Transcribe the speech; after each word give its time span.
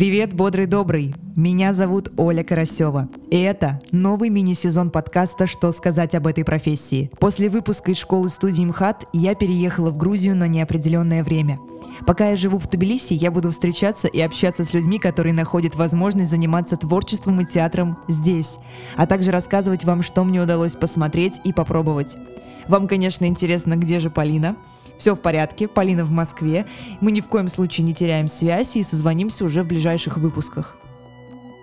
Привет, 0.00 0.32
бодрый 0.32 0.64
добрый! 0.64 1.14
Меня 1.36 1.74
зовут 1.74 2.10
Оля 2.16 2.42
Карасева. 2.42 3.10
И 3.30 3.38
это 3.38 3.82
новый 3.92 4.30
мини-сезон 4.30 4.88
подкаста 4.88 5.46
«Что 5.46 5.72
сказать 5.72 6.14
об 6.14 6.26
этой 6.26 6.42
профессии». 6.42 7.10
После 7.20 7.50
выпуска 7.50 7.90
из 7.90 7.98
школы 7.98 8.30
студии 8.30 8.64
МХАТ 8.64 9.08
я 9.12 9.34
переехала 9.34 9.90
в 9.90 9.98
Грузию 9.98 10.36
на 10.36 10.48
неопределенное 10.48 11.22
время. 11.22 11.58
Пока 12.06 12.30
я 12.30 12.36
живу 12.36 12.56
в 12.56 12.66
Тбилиси, 12.66 13.12
я 13.12 13.30
буду 13.30 13.50
встречаться 13.50 14.08
и 14.08 14.18
общаться 14.22 14.64
с 14.64 14.72
людьми, 14.72 14.98
которые 14.98 15.34
находят 15.34 15.74
возможность 15.74 16.30
заниматься 16.30 16.78
творчеством 16.78 17.42
и 17.42 17.44
театром 17.44 17.98
здесь, 18.08 18.56
а 18.96 19.06
также 19.06 19.32
рассказывать 19.32 19.84
вам, 19.84 20.02
что 20.02 20.24
мне 20.24 20.40
удалось 20.40 20.76
посмотреть 20.76 21.42
и 21.44 21.52
попробовать. 21.52 22.16
Вам, 22.68 22.88
конечно, 22.88 23.26
интересно, 23.26 23.76
где 23.76 23.98
же 23.98 24.08
Полина– 24.08 24.56
все 25.00 25.16
в 25.16 25.20
порядке, 25.20 25.66
Полина 25.66 26.04
в 26.04 26.10
Москве. 26.10 26.66
Мы 27.00 27.10
ни 27.10 27.20
в 27.20 27.26
коем 27.26 27.48
случае 27.48 27.86
не 27.86 27.94
теряем 27.94 28.28
связь 28.28 28.76
и 28.76 28.82
созвонимся 28.82 29.44
уже 29.44 29.62
в 29.62 29.66
ближайших 29.66 30.18
выпусках. 30.18 30.76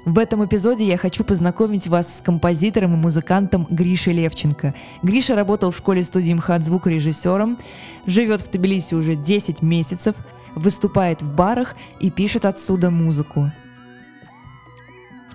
В 0.05 0.18
этом 0.20 0.44
эпизоде 0.44 0.88
я 0.88 0.98
хочу 0.98 1.23
познакомить 1.23 1.88
вас 1.88 2.18
с 2.18 2.22
композитором 2.22 2.94
и 2.94 2.98
музыкантом 2.98 3.68
Гришей 3.70 4.14
Левченко. 4.14 4.73
Гриша 5.04 5.36
работал 5.36 5.72
в 5.72 5.78
школе 5.78 6.04
студии 6.04 6.34
МХАТ 6.34 6.66
звукорежиссером, 6.66 7.59
живет 8.05 8.42
в 8.42 8.50
Тбилиси 8.50 8.95
уже 8.95 9.16
10 9.16 9.62
месяцев, 9.62 10.16
выступает 10.56 11.22
в 11.22 11.36
барах 11.36 11.76
и 12.00 12.09
пишет 12.09 12.45
отсюда 12.45 12.90
музыку. 12.90 13.52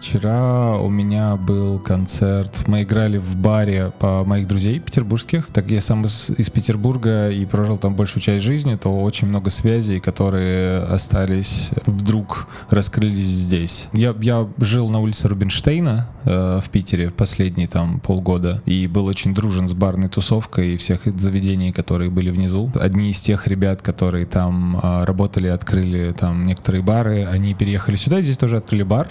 Вчера 0.02 0.78
у 0.78 0.90
меня 0.90 1.36
был 1.36 1.78
концерт. 1.78 2.64
Мы 2.66 2.82
играли 2.82 3.18
в 3.18 3.36
баре 3.36 3.92
по 4.00 4.24
моих 4.24 4.48
друзей 4.48 4.80
петербургских. 4.80 5.46
Так 5.52 5.70
я 5.70 5.80
сам 5.80 6.06
из, 6.06 6.28
из 6.28 6.50
Петербурга 6.50 7.30
и 7.30 7.46
прожил 7.46 7.78
там 7.78 7.94
большую 7.94 8.20
часть 8.20 8.44
жизни, 8.44 8.74
то 8.74 9.00
очень 9.00 9.28
много 9.28 9.48
связей, 9.50 10.00
которые 10.00 10.78
остались, 10.78 11.70
вдруг 11.86 12.48
раскрылись 12.68 13.28
здесь. 13.28 13.88
Я, 13.92 14.12
я 14.20 14.48
жил 14.58 14.90
на 14.90 14.98
улице 14.98 15.28
Рубинштейна 15.28 16.08
э, 16.24 16.60
в 16.62 16.68
Питере 16.70 17.12
последние 17.12 17.68
там 17.68 18.00
полгода 18.00 18.60
и 18.66 18.88
был 18.88 19.06
очень 19.06 19.32
дружен 19.32 19.68
с 19.68 19.72
барной 19.72 20.08
тусовкой 20.08 20.74
и 20.74 20.76
всех 20.78 21.02
заведений, 21.16 21.70
которые 21.70 22.10
были 22.10 22.30
внизу. 22.30 22.72
Одни 22.74 23.12
из 23.12 23.20
тех 23.20 23.46
ребят, 23.46 23.82
которые 23.82 24.26
там 24.26 24.80
э, 24.82 25.04
работали, 25.04 25.46
открыли 25.46 26.10
там 26.10 26.44
некоторые 26.44 26.82
бары, 26.82 27.24
они 27.24 27.54
переехали 27.54 27.94
сюда, 27.94 28.20
здесь 28.20 28.36
тоже 28.36 28.56
открыли 28.56 28.82
бар 28.82 29.06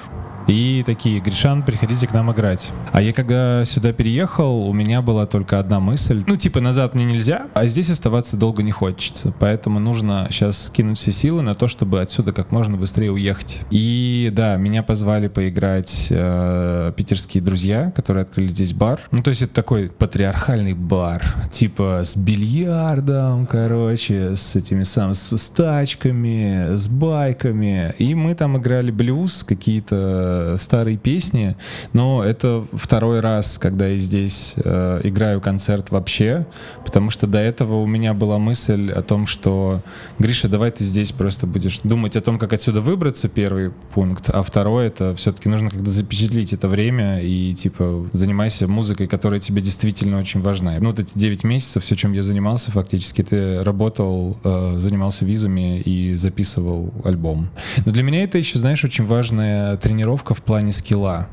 и 0.51 0.83
такие, 0.83 1.19
Гришан, 1.19 1.63
приходите 1.63 2.07
к 2.07 2.13
нам 2.13 2.31
играть. 2.31 2.71
А 2.91 3.01
я 3.01 3.13
когда 3.13 3.63
сюда 3.65 3.93
переехал, 3.93 4.65
у 4.67 4.73
меня 4.73 5.01
была 5.01 5.25
только 5.25 5.59
одна 5.59 5.79
мысль. 5.79 6.23
Ну, 6.27 6.35
типа, 6.35 6.59
назад 6.59 6.95
мне 6.95 7.05
нельзя, 7.05 7.47
а 7.53 7.67
здесь 7.67 7.89
оставаться 7.89 8.37
долго 8.37 8.63
не 8.63 8.71
хочется. 8.71 9.33
Поэтому 9.39 9.79
нужно 9.79 10.27
сейчас 10.29 10.65
скинуть 10.65 10.97
все 10.97 11.11
силы 11.11 11.41
на 11.41 11.53
то, 11.53 11.67
чтобы 11.67 12.01
отсюда 12.01 12.33
как 12.33 12.51
можно 12.51 12.77
быстрее 12.77 13.11
уехать. 13.11 13.59
И 13.69 14.29
да, 14.33 14.55
меня 14.55 14.83
позвали 14.83 15.27
поиграть 15.27 16.07
э, 16.09 16.93
питерские 16.95 17.43
друзья, 17.43 17.91
которые 17.95 18.23
открыли 18.23 18.49
здесь 18.49 18.73
бар. 18.73 18.99
Ну, 19.11 19.21
то 19.21 19.29
есть 19.29 19.41
это 19.43 19.53
такой 19.53 19.89
патриархальный 19.89 20.73
бар. 20.73 21.23
Типа 21.51 22.01
с 22.03 22.15
бильярдом, 22.17 23.45
короче, 23.45 24.35
с 24.35 24.55
этими 24.55 24.83
самыми 24.83 25.13
с, 25.13 25.37
с 25.37 25.49
тачками, 25.49 26.75
с 26.75 26.87
байками. 26.87 27.93
И 27.97 28.15
мы 28.15 28.35
там 28.35 28.57
играли 28.57 28.91
блюз, 28.91 29.43
какие-то 29.43 30.40
старые 30.57 30.97
песни, 30.97 31.55
но 31.93 32.23
это 32.23 32.65
второй 32.73 33.19
раз, 33.19 33.57
когда 33.57 33.87
я 33.87 33.97
здесь 33.99 34.53
э, 34.57 35.01
играю 35.03 35.41
концерт 35.41 35.91
вообще, 35.91 36.45
потому 36.85 37.09
что 37.09 37.27
до 37.27 37.39
этого 37.39 37.75
у 37.75 37.85
меня 37.85 38.13
была 38.13 38.37
мысль 38.37 38.91
о 38.91 39.01
том, 39.01 39.27
что 39.27 39.81
Гриша, 40.19 40.47
давай 40.47 40.71
ты 40.71 40.83
здесь 40.83 41.11
просто 41.11 41.47
будешь 41.47 41.79
думать 41.83 42.15
о 42.15 42.21
том, 42.21 42.39
как 42.39 42.53
отсюда 42.53 42.81
выбраться, 42.81 43.29
первый 43.29 43.71
пункт, 43.93 44.29
а 44.29 44.43
второй 44.43 44.87
это 44.87 45.15
все-таки 45.15 45.49
нужно 45.49 45.69
как-то 45.69 45.89
запечатлить 45.89 46.53
это 46.53 46.67
время 46.67 47.21
и 47.21 47.53
типа 47.53 48.09
занимайся 48.13 48.67
музыкой, 48.67 49.07
которая 49.07 49.39
тебе 49.39 49.61
действительно 49.61 50.19
очень 50.19 50.41
важна. 50.41 50.75
Ну 50.79 50.89
вот 50.89 50.99
эти 50.99 51.11
9 51.15 51.43
месяцев, 51.43 51.83
все, 51.83 51.95
чем 51.95 52.13
я 52.13 52.23
занимался 52.23 52.71
фактически, 52.71 53.23
ты 53.23 53.63
работал, 53.63 54.37
э, 54.43 54.75
занимался 54.79 55.25
визами 55.25 55.79
и 55.79 56.15
записывал 56.15 56.93
альбом. 57.03 57.49
Но 57.85 57.91
для 57.91 58.03
меня 58.03 58.23
это 58.23 58.37
еще, 58.37 58.57
знаешь, 58.57 58.83
очень 58.83 59.05
важная 59.05 59.77
тренировка 59.77 60.30
тренировка 60.31 60.33
в 60.33 60.41
плане 60.41 60.71
скилла. 60.71 61.27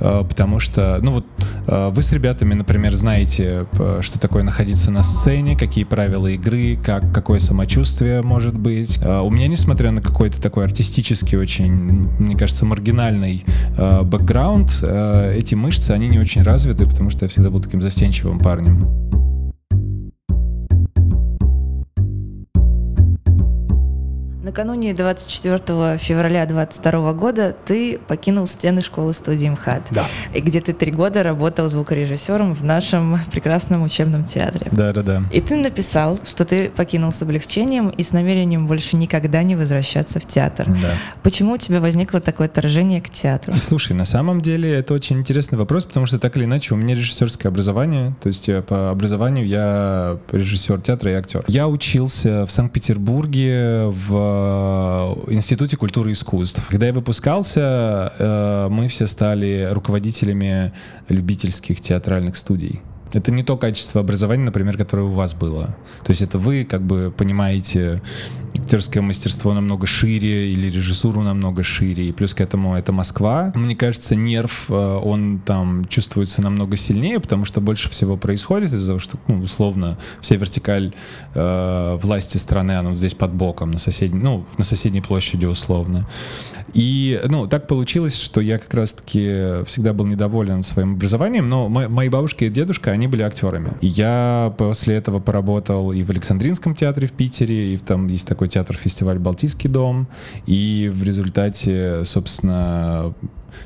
Э, 0.00 0.24
потому 0.28 0.60
что, 0.60 0.98
ну 1.02 1.12
вот, 1.12 1.24
э, 1.66 1.90
вы 1.92 2.02
с 2.02 2.12
ребятами, 2.12 2.54
например, 2.54 2.94
знаете, 2.94 3.66
что 4.00 4.18
такое 4.18 4.42
находиться 4.42 4.90
на 4.90 5.02
сцене, 5.02 5.56
какие 5.56 5.84
правила 5.84 6.28
игры, 6.28 6.78
как, 6.82 7.12
какое 7.12 7.40
самочувствие 7.40 8.22
может 8.22 8.54
быть. 8.54 8.98
Э, 9.02 9.20
у 9.20 9.30
меня, 9.30 9.48
несмотря 9.48 9.90
на 9.90 10.00
какой-то 10.00 10.40
такой 10.40 10.64
артистический, 10.64 11.36
очень, 11.38 11.72
мне 12.18 12.36
кажется, 12.36 12.64
маргинальный 12.64 13.44
бэкграунд, 13.76 14.82
эти 14.82 15.54
мышцы, 15.54 15.90
они 15.90 16.08
не 16.08 16.18
очень 16.18 16.42
развиты, 16.42 16.86
потому 16.86 17.10
что 17.10 17.24
я 17.24 17.28
всегда 17.28 17.50
был 17.50 17.60
таким 17.60 17.82
застенчивым 17.82 18.38
парнем. 18.38 19.05
Накануне 24.56 24.94
24 24.94 25.98
февраля 25.98 26.46
2022 26.46 27.12
года 27.12 27.54
ты 27.66 27.98
покинул 27.98 28.46
стены 28.46 28.80
школы 28.80 29.12
студии 29.12 29.48
МХАТ, 29.48 29.88
да. 29.90 30.06
где 30.34 30.62
ты 30.62 30.72
три 30.72 30.92
года 30.92 31.22
работал 31.22 31.68
звукорежиссером 31.68 32.54
в 32.54 32.64
нашем 32.64 33.20
прекрасном 33.30 33.82
учебном 33.82 34.24
театре. 34.24 34.68
Да, 34.72 34.94
да, 34.94 35.02
да. 35.02 35.22
И 35.30 35.42
ты 35.42 35.56
написал, 35.56 36.18
что 36.24 36.46
ты 36.46 36.70
покинул 36.70 37.12
с 37.12 37.20
облегчением 37.20 37.90
и 37.90 38.02
с 38.02 38.12
намерением 38.12 38.66
больше 38.66 38.96
никогда 38.96 39.42
не 39.42 39.56
возвращаться 39.56 40.20
в 40.20 40.26
театр. 40.26 40.66
Да. 40.80 40.94
Почему 41.22 41.52
у 41.52 41.58
тебя 41.58 41.82
возникло 41.82 42.22
такое 42.22 42.46
отторжение 42.46 43.02
к 43.02 43.10
театру? 43.10 43.60
Слушай, 43.60 43.92
на 43.92 44.06
самом 44.06 44.40
деле 44.40 44.72
это 44.72 44.94
очень 44.94 45.18
интересный 45.18 45.58
вопрос, 45.58 45.84
потому 45.84 46.06
что 46.06 46.18
так 46.18 46.34
или 46.38 46.46
иначе 46.46 46.72
у 46.72 46.78
меня 46.78 46.94
режиссерское 46.94 47.52
образование, 47.52 48.16
то 48.22 48.28
есть 48.28 48.48
по 48.64 48.90
образованию 48.90 49.46
я 49.46 50.18
режиссер 50.32 50.80
театра 50.80 51.12
и 51.12 51.14
актер. 51.14 51.44
Я 51.46 51.68
учился 51.68 52.46
в 52.46 52.50
Санкт-Петербурге 52.50 53.88
в 53.88 54.45
Э, 54.46 55.14
Институте 55.28 55.76
культуры 55.76 56.10
и 56.10 56.12
искусств. 56.12 56.64
Когда 56.68 56.86
я 56.86 56.92
выпускался, 56.92 58.12
э, 58.18 58.68
мы 58.70 58.88
все 58.88 59.06
стали 59.06 59.68
руководителями 59.72 60.72
любительских 61.08 61.80
театральных 61.80 62.36
студий. 62.36 62.80
Это 63.12 63.30
не 63.30 63.42
то 63.42 63.56
качество 63.56 64.00
образования, 64.00 64.44
например, 64.44 64.76
которое 64.76 65.02
у 65.02 65.12
вас 65.12 65.34
было. 65.34 65.76
То 66.04 66.10
есть 66.10 66.22
это 66.22 66.38
вы 66.38 66.64
как 66.64 66.82
бы 66.82 67.12
понимаете 67.16 68.02
актерское 68.66 69.02
мастерство 69.02 69.54
намного 69.54 69.86
шире 69.86 70.50
или 70.50 70.68
режиссуру 70.68 71.22
намного 71.22 71.62
шире. 71.62 72.08
И 72.08 72.12
плюс 72.12 72.34
к 72.34 72.40
этому 72.40 72.74
это 72.74 72.92
Москва. 72.92 73.52
Мне 73.54 73.76
кажется, 73.76 74.16
нерв, 74.16 74.66
э, 74.68 74.72
он 74.74 75.40
там 75.44 75.84
чувствуется 75.86 76.42
намного 76.42 76.76
сильнее, 76.76 77.20
потому 77.20 77.44
что 77.44 77.60
больше 77.60 77.88
всего 77.90 78.16
происходит 78.16 78.72
из-за 78.72 78.88
того, 78.88 78.98
что, 78.98 79.18
ну, 79.28 79.42
условно, 79.42 79.98
вся 80.20 80.36
вертикаль 80.36 80.92
э, 81.34 81.98
власти 82.02 82.38
страны, 82.38 82.72
она 82.72 82.90
вот 82.90 82.98
здесь 82.98 83.14
под 83.14 83.32
боком, 83.32 83.70
на 83.70 83.78
соседней, 83.78 84.20
ну, 84.20 84.46
на 84.58 84.64
соседней 84.64 85.00
площади 85.00 85.46
условно. 85.46 86.08
И, 86.74 87.20
ну, 87.28 87.46
так 87.46 87.68
получилось, 87.68 88.20
что 88.20 88.40
я 88.40 88.58
как 88.58 88.74
раз-таки 88.74 89.64
всегда 89.66 89.92
был 89.92 90.06
недоволен 90.06 90.62
своим 90.62 90.94
образованием, 90.94 91.48
но 91.48 91.68
мои 91.68 92.08
бабушка 92.08 92.44
и 92.44 92.48
дедушка, 92.48 92.90
они 92.96 93.06
были 93.06 93.22
актерами. 93.22 93.72
Я 93.80 94.52
после 94.58 94.96
этого 94.96 95.20
поработал 95.20 95.92
и 95.92 96.02
в 96.02 96.10
Александринском 96.10 96.74
театре 96.74 97.06
в 97.06 97.12
Питере, 97.12 97.74
и 97.74 97.78
там 97.78 98.08
есть 98.08 98.26
такой 98.26 98.48
театр-фестиваль 98.48 99.18
«Балтийский 99.18 99.70
дом», 99.70 100.08
и 100.46 100.90
в 100.92 101.02
результате, 101.02 102.04
собственно, 102.04 103.14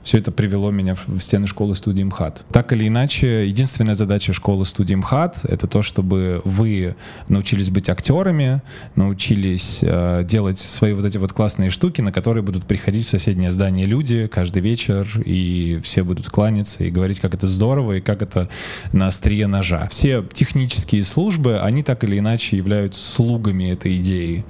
все 0.03 0.19
это 0.19 0.33
привело 0.33 0.71
меня 0.71 0.95
в 0.95 1.21
стены 1.21 1.47
школы 1.47 1.75
студии 1.75 2.03
МХАТ. 2.03 2.43
Так 2.51 2.73
или 2.73 2.89
иначе, 2.89 3.47
единственная 3.47 3.95
задача 3.95 4.33
школы 4.33 4.65
студии 4.65 4.95
МХАТ— 4.95 5.41
это 5.45 5.67
то, 5.67 5.83
чтобы 5.83 6.41
вы 6.45 6.97
научились 7.29 7.71
быть 7.71 7.89
актерами, 7.89 8.63
научились 8.97 9.81
э, 9.83 10.25
делать 10.25 10.59
свои 10.59 10.93
вот 10.93 11.05
эти 11.05 11.19
вот 11.19 11.33
классные 11.33 11.71
штуки, 11.71 12.01
на 12.01 12.13
которые 12.13 12.43
будут 12.43 12.65
приходить 12.65 13.07
в 13.07 13.11
соседнее 13.11 13.53
здание 13.53 13.87
люди 13.87 14.27
каждый 14.27 14.63
вечер, 14.63 15.09
и 15.25 15.81
все 15.83 16.03
будут 16.03 16.29
кланяться 16.29 16.85
и 16.85 16.91
говорить, 16.91 17.21
как 17.21 17.35
это 17.35 17.47
здорово, 17.47 17.95
и 17.95 18.01
как 18.01 18.23
это 18.23 18.49
на 18.93 19.09
острие 19.21 19.47
ножа. 19.47 19.87
Все 19.91 20.25
технические 20.33 21.05
службы, 21.05 21.61
они 21.61 21.83
так 21.83 22.05
или 22.05 22.19
иначе 22.19 22.57
являются 22.57 23.03
слугами 23.03 23.71
этой 23.71 23.99
идеи. 23.99 24.47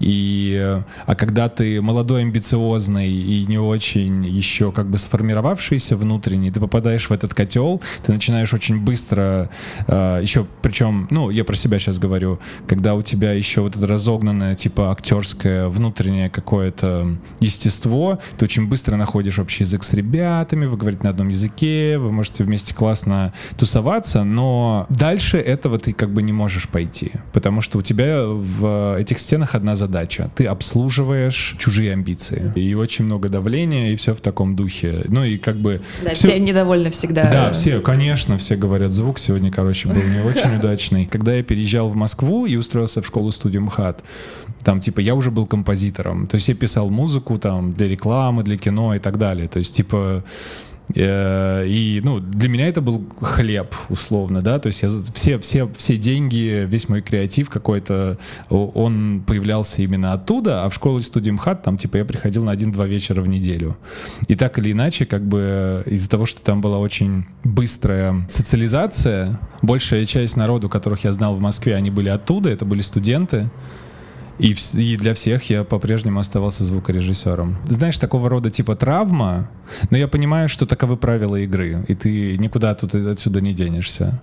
И, 0.00 0.80
а 1.06 1.14
когда 1.14 1.48
ты 1.48 1.80
молодой, 1.80 2.22
амбициозный 2.22 3.10
и 3.10 3.46
не 3.46 3.58
очень 3.58 4.24
еще 4.24 4.72
как 4.72 4.86
бы 4.88 4.98
сформировавшийся 4.98 5.96
внутренний, 5.96 6.50
ты 6.50 6.60
попадаешь 6.60 7.08
в 7.08 7.12
этот 7.12 7.34
котел, 7.34 7.80
ты 8.04 8.12
начинаешь 8.12 8.52
очень 8.52 8.80
быстро, 8.80 9.50
э, 9.86 10.20
еще 10.22 10.46
причем, 10.62 11.06
ну, 11.10 11.30
я 11.30 11.44
про 11.44 11.56
себя 11.56 11.78
сейчас 11.78 11.98
говорю, 11.98 12.40
когда 12.66 12.94
у 12.94 13.02
тебя 13.02 13.32
еще 13.32 13.62
вот 13.62 13.76
это 13.76 13.86
разогнанное, 13.86 14.54
типа, 14.54 14.90
актерское 14.90 15.68
внутреннее 15.68 16.28
какое-то 16.30 17.16
естество, 17.40 18.18
ты 18.38 18.44
очень 18.44 18.68
быстро 18.68 18.96
находишь 18.96 19.38
общий 19.38 19.64
язык 19.64 19.82
с 19.82 19.92
ребятами, 19.92 20.66
вы 20.66 20.76
говорите 20.76 21.04
на 21.04 21.10
одном 21.10 21.28
языке, 21.28 21.98
вы 21.98 22.12
можете 22.12 22.44
вместе 22.44 22.74
классно 22.74 23.32
тусоваться, 23.56 24.24
но 24.24 24.86
дальше 24.88 25.38
этого 25.38 25.78
ты 25.78 25.92
как 25.92 26.10
бы 26.10 26.22
не 26.22 26.32
можешь 26.32 26.68
пойти, 26.68 27.12
потому 27.32 27.60
что 27.60 27.78
у 27.78 27.82
тебя 27.82 28.24
в 28.26 28.98
этих 28.98 29.18
стенах 29.18 29.54
одна 29.54 29.76
задача 29.76 29.85
задача. 29.86 30.30
Ты 30.34 30.46
обслуживаешь 30.46 31.56
чужие 31.58 31.92
амбиции. 31.92 32.52
И 32.54 32.74
очень 32.74 33.04
много 33.04 33.28
давления, 33.28 33.92
и 33.92 33.96
все 33.96 34.14
в 34.14 34.20
таком 34.20 34.56
духе. 34.56 35.04
Ну 35.08 35.24
и 35.24 35.38
как 35.38 35.56
бы... 35.56 35.80
Да, 36.04 36.14
все, 36.14 36.28
все 36.28 36.38
недовольны 36.38 36.90
всегда. 36.90 37.30
Да, 37.30 37.52
все, 37.52 37.80
конечно, 37.80 38.36
все 38.38 38.56
говорят, 38.56 38.90
звук 38.90 39.18
сегодня, 39.18 39.50
короче, 39.50 39.88
был 39.88 40.02
не 40.02 40.20
очень 40.20 40.56
удачный. 40.58 41.06
Когда 41.06 41.34
я 41.34 41.42
переезжал 41.42 41.88
в 41.88 41.96
Москву 41.96 42.46
и 42.46 42.56
устроился 42.56 43.00
в 43.02 43.06
школу-студию 43.06 43.62
МХАТ, 43.62 44.02
там, 44.64 44.80
типа, 44.80 45.00
я 45.00 45.14
уже 45.14 45.30
был 45.30 45.46
композитором. 45.46 46.26
То 46.26 46.34
есть 46.36 46.48
я 46.48 46.54
писал 46.54 46.90
музыку 46.90 47.38
там 47.38 47.72
для 47.72 47.88
рекламы, 47.88 48.42
для 48.42 48.58
кино 48.58 48.94
и 48.94 48.98
так 48.98 49.18
далее. 49.18 49.48
То 49.48 49.58
есть, 49.58 49.74
типа, 49.76 50.24
и, 50.94 52.00
ну, 52.04 52.20
для 52.20 52.48
меня 52.48 52.68
это 52.68 52.80
был 52.80 53.04
хлеб, 53.20 53.74
условно, 53.88 54.40
да, 54.40 54.58
то 54.58 54.68
есть 54.68 54.82
я, 54.82 54.88
все, 55.14 55.38
все, 55.38 55.68
все 55.76 55.96
деньги, 55.96 56.64
весь 56.66 56.88
мой 56.88 57.02
креатив 57.02 57.50
какой-то, 57.50 58.18
он 58.48 59.24
появлялся 59.26 59.82
именно 59.82 60.12
оттуда, 60.12 60.64
а 60.64 60.70
в 60.70 60.74
школе 60.74 61.02
студии 61.02 61.30
МХАТ 61.30 61.62
там, 61.62 61.76
типа, 61.76 61.96
я 61.96 62.04
приходил 62.04 62.44
на 62.44 62.52
один-два 62.52 62.86
вечера 62.86 63.20
в 63.20 63.28
неделю. 63.28 63.76
И 64.28 64.36
так 64.36 64.58
или 64.58 64.72
иначе, 64.72 65.06
как 65.06 65.26
бы 65.26 65.82
из-за 65.86 66.08
того, 66.08 66.26
что 66.26 66.40
там 66.40 66.60
была 66.60 66.78
очень 66.78 67.26
быстрая 67.42 68.26
социализация, 68.28 69.40
большая 69.62 70.06
часть 70.06 70.36
народу, 70.36 70.68
которых 70.68 71.04
я 71.04 71.12
знал 71.12 71.34
в 71.34 71.40
Москве, 71.40 71.74
они 71.74 71.90
были 71.90 72.08
оттуда, 72.08 72.50
это 72.50 72.64
были 72.64 72.82
студенты, 72.82 73.50
и, 74.38 74.54
и 74.74 74.96
для 74.96 75.14
всех 75.14 75.48
я 75.50 75.64
по-прежнему 75.64 76.20
оставался 76.20 76.64
звукорежиссером. 76.64 77.56
Знаешь, 77.66 77.98
такого 77.98 78.28
рода 78.28 78.50
типа 78.50 78.74
травма, 78.74 79.48
но 79.90 79.96
я 79.96 80.08
понимаю, 80.08 80.48
что 80.48 80.66
таковы 80.66 80.96
правила 80.96 81.36
игры, 81.36 81.84
и 81.88 81.94
ты 81.94 82.36
никуда 82.36 82.74
тут 82.74 82.94
отсюда 82.94 83.40
не 83.40 83.54
денешься. 83.54 84.20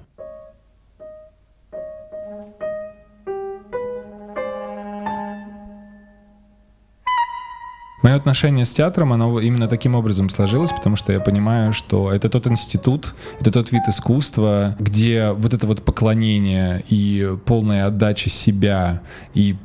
Мое 8.03 8.15
отношение 8.15 8.65
с 8.65 8.73
театром, 8.73 9.13
оно 9.13 9.39
именно 9.39 9.69
таким 9.69 9.95
образом 9.95 10.29
сложилось, 10.29 10.73
потому 10.73 10.97
что 10.97 11.13
я 11.13 11.21
понимаю, 11.21 11.71
что 11.71 12.11
это 12.11 12.27
тот 12.27 12.47
институт, 12.47 13.15
это 13.39 13.49
тот 13.49 13.71
вид 13.71 13.83
искусства, 13.87 14.75
где 14.77 15.31
вот 15.31 15.53
это 15.53 15.65
вот 15.65 15.83
поклонение 15.83 16.83
и 16.89 17.37
полная 17.45 17.85
отдача 17.85 18.29
себя 18.29 19.01
и 19.33 19.55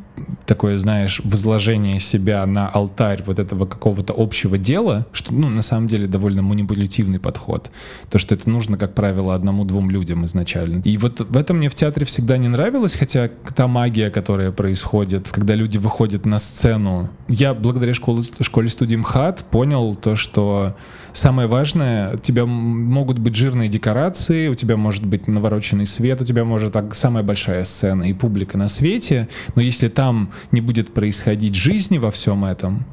такое, 0.47 0.79
знаешь, 0.79 1.21
возложение 1.25 2.01
себя 2.01 2.45
на 2.47 2.69
алтарь 2.69 3.23
вот 3.27 3.39
этого 3.39 3.67
какого-то 3.67 4.15
общего 4.17 4.59
дела, 4.59 5.07
что, 5.13 5.35
ну, 5.35 5.49
на 5.49 5.63
самом 5.63 5.89
деле 5.89 6.07
довольно 6.07 6.43
манипулятивный 6.43 7.19
подход. 7.19 7.71
То, 8.11 8.19
что 8.19 8.35
это 8.35 8.49
нужно, 8.49 8.77
как 8.77 8.95
правило, 8.95 9.35
одному-двум 9.35 9.91
людям 9.91 10.25
изначально. 10.25 10.83
И 10.83 10.97
вот 10.99 11.21
в 11.21 11.37
этом 11.37 11.59
мне 11.59 11.69
в 11.69 11.75
театре 11.75 12.07
всегда 12.07 12.37
не 12.37 12.49
нравилось, 12.49 12.97
хотя 12.97 13.29
та 13.55 13.67
магия, 13.67 14.11
которая 14.11 14.53
происходит, 14.53 15.31
когда 15.31 15.55
люди 15.55 15.79
выходят 15.79 16.27
на 16.27 16.39
сцену. 16.39 17.11
Я 17.29 17.55
благодаря 17.55 17.95
школе, 17.95 18.23
школе 18.41 18.69
студии 18.69 18.97
МХАТ 18.97 19.45
понял 19.51 19.95
то, 19.95 20.17
что 20.17 20.77
самое 21.13 21.49
важное, 21.49 22.15
у 22.15 22.19
тебя 22.19 22.47
могут 22.47 23.19
быть 23.19 23.35
жирные 23.35 23.69
декорации, 23.69 24.49
у 24.49 24.55
тебя 24.55 24.77
может 24.77 25.05
быть 25.05 25.29
навороченный 25.29 25.87
свет, 25.87 26.21
у 26.21 26.25
тебя 26.25 26.45
может 26.45 26.73
так 26.73 26.95
самая 26.95 27.23
большая 27.23 27.65
сцена 27.65 28.05
и 28.05 28.13
публика 28.13 28.59
на 28.59 28.69
свете, 28.69 29.29
но 29.55 29.63
если 29.63 29.89
там 29.89 30.31
не 30.53 30.61
будет 30.61 30.95
происходить 30.95 31.55
жизни 31.55 31.99
во 31.99 32.11
всем 32.11 32.45
этом, 32.45 32.85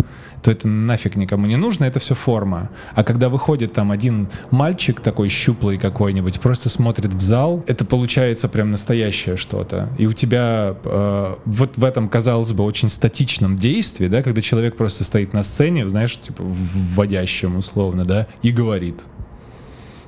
то 0.46 0.52
это 0.52 0.68
нафиг 0.68 1.16
никому 1.16 1.48
не 1.48 1.56
нужно, 1.56 1.86
это 1.86 2.00
все 2.00 2.14
форма. 2.14 2.70
А 2.94 3.04
когда 3.04 3.30
выходит 3.30 3.74
там 3.74 3.90
один 3.90 4.28
мальчик 4.52 5.00
такой 5.00 5.30
щуплый 5.30 5.80
какой-нибудь, 5.80 6.40
просто 6.40 6.70
смотрит 6.70 7.16
в 7.16 7.20
зал, 7.20 7.64
это 7.66 7.84
получается 7.84 8.48
прям 8.48 8.70
настоящее 8.70 9.38
что-то. 9.38 9.90
И 9.98 10.06
у 10.06 10.14
тебя 10.14 10.76
э, 10.84 11.36
вот 11.46 11.78
в 11.78 11.84
этом, 11.84 12.08
казалось 12.10 12.54
бы, 12.54 12.64
очень 12.64 12.90
статичном 12.90 13.58
действии, 13.58 14.06
да, 14.08 14.22
когда 14.22 14.44
человек 14.44 14.76
просто 14.78 15.04
стоит 15.04 15.34
на 15.34 15.42
сцене, 15.42 15.90
знаешь, 15.90 16.16
типа 16.16 16.44
вводящем 16.46 17.58
условно, 17.58 18.06
да, 18.06 18.28
и 18.44 18.52
говорит. 18.52 19.08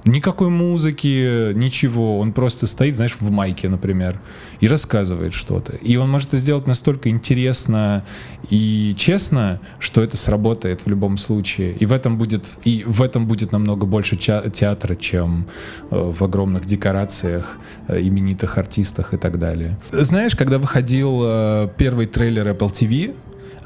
Никакой 0.08 0.50
музыки, 0.50 1.52
ничего. 1.54 2.20
Он 2.20 2.32
просто 2.32 2.66
стоит, 2.66 2.96
знаешь, 2.96 3.18
в 3.20 3.30
майке, 3.30 3.68
например, 3.68 4.22
и 4.62 4.68
рассказывает 4.70 5.34
что-то. 5.34 5.76
И 5.76 5.98
он 5.98 6.10
может 6.10 6.30
это 6.30 6.38
сделать 6.38 6.66
настолько 6.66 7.10
интересно 7.10 8.06
и 8.50 8.96
честно, 8.98 9.60
что 9.80 10.02
это 10.02 10.16
сработает 10.16 10.86
в 10.86 10.88
любом 10.90 11.18
случае. 11.18 11.74
И 11.74 11.86
в 11.86 11.92
этом 11.92 12.18
будет, 12.18 12.58
и 12.64 12.86
в 12.88 13.02
этом 13.02 13.28
будет 13.28 13.52
намного 13.52 13.86
больше 13.86 14.16
театра, 14.16 14.96
чем 14.96 15.48
э, 15.92 16.14
в 16.18 16.24
огромных 16.24 16.66
декорациях, 16.66 17.58
э, 17.90 18.02
именитых 18.02 18.58
артистах 18.58 19.14
и 19.14 19.18
так 19.18 19.38
далее. 19.40 19.78
Знаешь, 19.92 20.38
когда 20.38 20.58
выходил 20.58 21.22
э, 21.24 21.70
первый 21.78 22.06
трейлер 22.06 22.48
Apple 22.48 22.72
TV, 22.72 23.14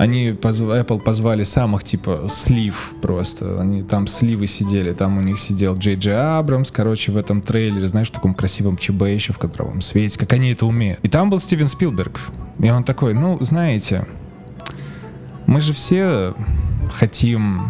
они 0.01 0.30
Apple 0.30 1.00
позвали 1.00 1.44
самых 1.44 1.83
типа 1.83 2.25
слив 2.27 2.92
просто. 3.03 3.62
Они 3.62 3.83
там 3.83 4.07
сливы 4.07 4.48
сидели. 4.48 4.94
Там 4.94 5.19
у 5.19 5.21
них 5.21 5.39
сидел 5.39 5.75
Джей 5.75 5.95
Джей 5.95 6.15
Абрамс, 6.15 6.71
короче, 6.71 7.12
в 7.12 7.18
этом 7.18 7.39
трейлере, 7.39 7.88
знаешь, 7.88 8.07
в 8.07 8.12
таком 8.12 8.33
красивом 8.33 8.77
ЧБ 8.77 9.03
еще 9.03 9.31
в 9.31 9.38
кадровом 9.38 9.80
свете, 9.80 10.18
как 10.18 10.33
они 10.33 10.53
это 10.53 10.65
умеют. 10.65 11.00
И 11.03 11.07
там 11.07 11.30
был 11.30 11.39
Стивен 11.39 11.68
Спилберг. 11.68 12.19
И 12.57 12.68
он 12.71 12.83
такой, 12.83 13.13
ну, 13.13 13.38
знаете, 13.42 14.07
мы 15.45 15.62
же 15.62 15.71
все 15.71 16.33
хотим 16.92 17.62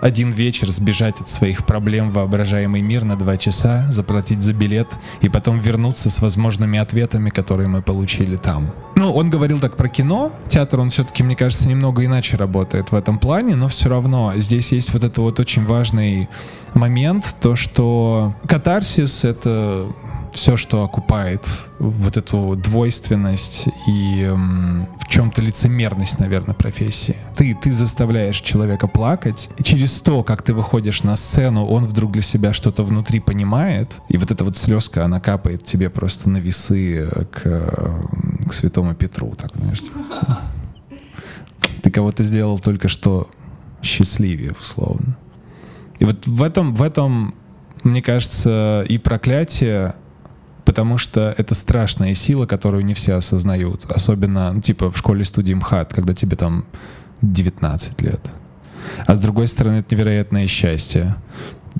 один 0.00 0.30
вечер 0.30 0.68
сбежать 0.68 1.20
от 1.20 1.28
своих 1.28 1.66
проблем 1.66 2.10
в 2.10 2.14
воображаемый 2.14 2.82
мир 2.82 3.04
на 3.04 3.16
два 3.16 3.36
часа, 3.36 3.86
заплатить 3.90 4.42
за 4.42 4.52
билет 4.52 4.96
и 5.20 5.28
потом 5.28 5.58
вернуться 5.58 6.10
с 6.10 6.20
возможными 6.20 6.78
ответами, 6.78 7.30
которые 7.30 7.68
мы 7.68 7.82
получили 7.82 8.36
там. 8.36 8.70
Ну, 8.96 9.12
он 9.12 9.30
говорил 9.30 9.60
так 9.60 9.76
про 9.76 9.88
кино. 9.88 10.32
Театр, 10.48 10.80
он 10.80 10.90
все-таки, 10.90 11.22
мне 11.22 11.36
кажется, 11.36 11.68
немного 11.68 12.04
иначе 12.04 12.36
работает 12.36 12.90
в 12.90 12.94
этом 12.94 13.18
плане, 13.18 13.54
но 13.56 13.68
все 13.68 13.88
равно 13.88 14.32
здесь 14.36 14.72
есть 14.72 14.92
вот 14.92 15.04
это 15.04 15.20
вот 15.20 15.38
очень 15.40 15.64
важный 15.64 16.28
момент, 16.74 17.34
то, 17.40 17.56
что 17.56 18.34
катарсис— 18.46 19.24
это 19.24 19.86
все, 20.38 20.56
что 20.56 20.84
окупает 20.84 21.40
вот 21.80 22.16
эту 22.16 22.54
двойственность 22.54 23.66
и 23.88 24.22
м, 24.22 24.86
в 25.00 25.08
чем-то 25.08 25.42
лицемерность, 25.42 26.20
наверное, 26.20 26.54
профессии. 26.54 27.16
Ты, 27.34 27.56
ты 27.60 27.72
заставляешь 27.72 28.40
человека 28.40 28.86
плакать, 28.86 29.50
и 29.58 29.64
через 29.64 29.94
то, 29.94 30.22
как 30.22 30.42
ты 30.42 30.54
выходишь 30.54 31.02
на 31.02 31.16
сцену, 31.16 31.66
он 31.66 31.86
вдруг 31.86 32.12
для 32.12 32.22
себя 32.22 32.54
что-то 32.54 32.84
внутри 32.84 33.18
понимает, 33.18 33.98
и 34.08 34.16
вот 34.16 34.30
эта 34.30 34.44
вот 34.44 34.56
слезка, 34.56 35.04
она 35.04 35.18
капает 35.18 35.64
тебе 35.64 35.90
просто 35.90 36.30
на 36.30 36.36
весы 36.36 37.08
к, 37.32 38.00
к 38.48 38.52
святому 38.52 38.94
Петру, 38.94 39.34
так 39.36 39.56
знаешь. 39.56 39.82
Ты 41.82 41.90
кого-то 41.90 42.22
сделал 42.22 42.60
только 42.60 42.86
что 42.86 43.28
счастливее, 43.82 44.52
условно. 44.52 45.16
И 45.98 46.04
вот 46.04 46.28
в 46.28 46.44
этом, 46.44 46.76
в 46.76 46.82
этом, 46.82 47.34
мне 47.82 48.02
кажется, 48.02 48.84
и 48.88 48.98
проклятие 48.98 49.96
потому 50.68 50.98
что 50.98 51.34
это 51.38 51.54
страшная 51.54 52.12
сила, 52.12 52.44
которую 52.44 52.84
не 52.84 52.92
все 52.92 53.14
осознают. 53.14 53.86
Особенно, 53.86 54.52
ну, 54.52 54.60
типа, 54.60 54.90
в 54.90 54.98
школе-студии 54.98 55.54
МХАТ, 55.54 55.94
когда 55.94 56.12
тебе 56.12 56.36
там 56.36 56.66
19 57.22 58.02
лет. 58.02 58.20
А 59.06 59.16
с 59.16 59.20
другой 59.20 59.48
стороны, 59.48 59.76
это 59.76 59.94
невероятное 59.94 60.46
счастье 60.46 61.16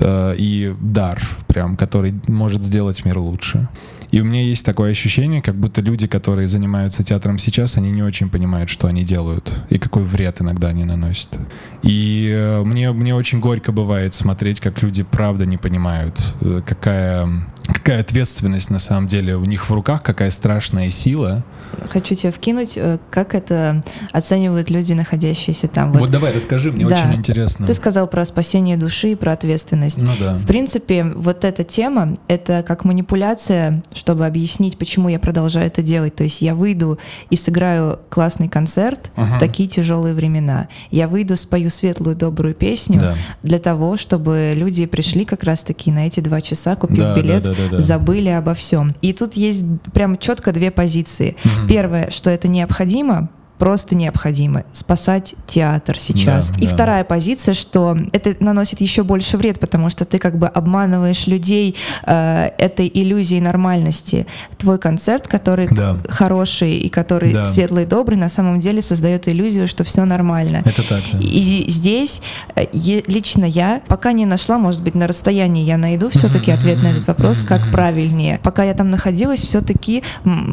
э, 0.00 0.35
и 0.38 0.75
дар, 0.80 1.21
прям, 1.49 1.76
который 1.76 2.14
может 2.28 2.62
сделать 2.62 3.04
мир 3.04 3.18
лучше. 3.18 3.68
И 4.11 4.23
у 4.23 4.25
меня 4.25 4.42
есть 4.42 4.64
такое 4.64 4.92
ощущение, 4.92 5.42
как 5.42 5.54
будто 5.54 5.83
люди, 5.83 6.07
которые 6.07 6.49
занимаются 6.49 7.04
театром 7.04 7.37
сейчас, 7.37 7.76
они 7.76 7.90
не 7.90 8.02
очень 8.02 8.30
понимают, 8.30 8.71
что 8.71 8.87
они 8.87 9.04
делают 9.04 9.52
и 9.68 9.78
какой 9.78 10.04
вред 10.04 10.40
иногда 10.40 10.68
они 10.68 10.85
наносят. 10.85 11.38
И 11.83 12.33
э, 12.35 12.62
мне, 12.62 12.90
мне 12.92 13.14
очень 13.14 13.38
горько 13.38 13.71
бывает 13.71 14.14
смотреть, 14.14 14.61
как 14.61 14.83
люди 14.83 15.02
правда 15.02 15.45
не 15.45 15.59
понимают, 15.59 16.35
э, 16.40 16.62
какая, 16.64 17.28
какая 17.73 18.01
ответственность 18.01 18.71
на 18.71 18.79
самом 18.79 19.09
деле 19.09 19.37
у 19.37 19.45
них 19.45 19.69
в 19.69 19.75
руках, 19.75 20.03
какая 20.03 20.31
страшная 20.31 20.91
сила. 20.91 21.45
Хочу 21.91 22.15
тебя 22.15 22.33
вкинуть, 22.33 22.73
э, 22.77 22.99
как 23.11 23.35
это 23.35 23.85
оценивают 24.13 24.71
люди, 24.71 24.93
находящиеся 24.93 25.69
там. 25.69 25.93
Вот, 25.93 26.01
вот 26.01 26.11
давай, 26.11 26.35
расскажи, 26.35 26.73
мне 26.73 26.87
да. 26.87 26.97
очень 26.97 27.15
интересно. 27.15 27.67
Ты 27.67 27.75
сказал 27.75 28.07
про 28.07 28.25
спасение 28.25 28.77
души 28.77 29.13
и 29.13 29.15
про 29.15 29.33
ответственность. 29.33 30.03
Ну 30.03 30.13
да. 30.19 30.35
В 30.35 30.47
принципе, 30.47 31.05
вот 31.05 31.45
эта 31.45 31.65
тема, 31.65 32.17
это 32.27 32.65
как 32.67 32.85
манипуляция 32.85 33.83
чтобы 33.95 34.27
объяснить, 34.27 34.79
почему 34.79 35.09
я 35.09 35.19
продолжаю 35.19 35.67
это 35.67 35.83
делать. 35.83 36.15
То 36.15 36.25
есть 36.25 36.43
я 36.43 36.55
выйду 36.55 36.99
и 37.31 37.37
сыграю 37.37 38.01
классный 38.09 38.49
концерт 38.49 39.11
uh-huh. 39.17 39.35
в 39.35 39.39
такие 39.39 39.69
тяжелые 39.69 40.15
времена. 40.15 40.69
Я 40.91 41.09
выйду, 41.09 41.37
спою 41.37 41.71
светлую, 41.71 42.17
добрую 42.17 42.55
песню 42.55 43.01
да. 43.01 43.17
для 43.43 43.59
того, 43.59 43.97
чтобы 43.97 44.53
люди 44.55 44.87
пришли 44.87 45.25
как 45.25 45.43
раз-таки 45.43 45.91
на 45.91 46.07
эти 46.07 46.21
два 46.21 46.41
часа, 46.41 46.77
купив 46.77 46.99
да, 46.99 47.15
билет, 47.15 47.43
да, 47.43 47.55
да, 47.55 47.58
да, 47.59 47.69
да. 47.69 47.81
забыли 47.81 48.31
обо 48.31 48.55
всем. 48.55 48.95
И 49.03 49.12
тут 49.12 49.35
есть 49.35 49.62
прям 49.93 50.17
четко 50.17 50.53
две 50.53 50.71
позиции. 50.71 51.37
Uh-huh. 51.43 51.69
Первое, 51.69 52.11
что 52.11 52.31
это 52.31 52.49
необходимо, 52.49 53.29
просто 53.59 53.95
необходимо 53.97 54.65
спасать 54.73 55.35
театр 55.47 55.99
сейчас. 55.99 56.50
Да, 56.50 56.57
и 56.59 56.67
да. 56.67 56.75
вторая 56.75 57.05
позиция, 57.05 57.55
что 57.55 57.97
это 58.12 58.37
наносит 58.41 58.81
еще 58.81 59.03
больше 59.03 59.37
вред, 59.37 59.59
потому 59.61 59.91
что 59.91 60.05
ты 60.05 60.19
как 60.19 60.38
бы 60.38 60.47
обманываешь 60.47 61.27
людей 61.27 61.75
э, 62.07 62.50
этой 62.59 62.91
иллюзией 62.93 63.41
нормальности. 63.41 64.27
Твой 64.57 64.79
концерт, 64.79 65.27
который 65.29 65.69
Да. 65.71 65.97
хороший 66.09 66.79
и 66.79 66.88
который 66.88 67.33
Да. 67.33 67.47
светлый 67.47 67.83
и 67.85 67.87
добрый, 67.87 68.17
на 68.17 68.29
самом 68.29 68.61
деле 68.61 68.81
создает 68.81 69.29
иллюзию, 69.29 69.67
что 69.69 69.85
все 69.85 70.05
нормально. 70.05 70.62
Это 70.65 70.83
так, 70.88 71.03
да. 71.12 71.19
И 71.19 71.65
здесь 71.69 72.23
э, 72.55 72.67
лично 72.73 73.45
я 73.45 73.83
пока 73.88 74.12
не 74.12 74.27
нашла, 74.27 74.59
может 74.59 74.83
быть, 74.83 74.95
на 74.95 75.07
расстоянии 75.09 75.65
я 75.65 75.77
найду 75.77 76.11
все-таки 76.11 76.50
ответ 76.53 76.83
на 76.83 76.88
этот 76.88 77.07
вопрос, 77.07 77.41
как 77.41 77.71
правильнее. 77.73 78.38
Пока 78.43 78.62
я 78.65 78.75
там 78.75 78.91
находилась, 78.91 79.41
все-таки 79.41 80.03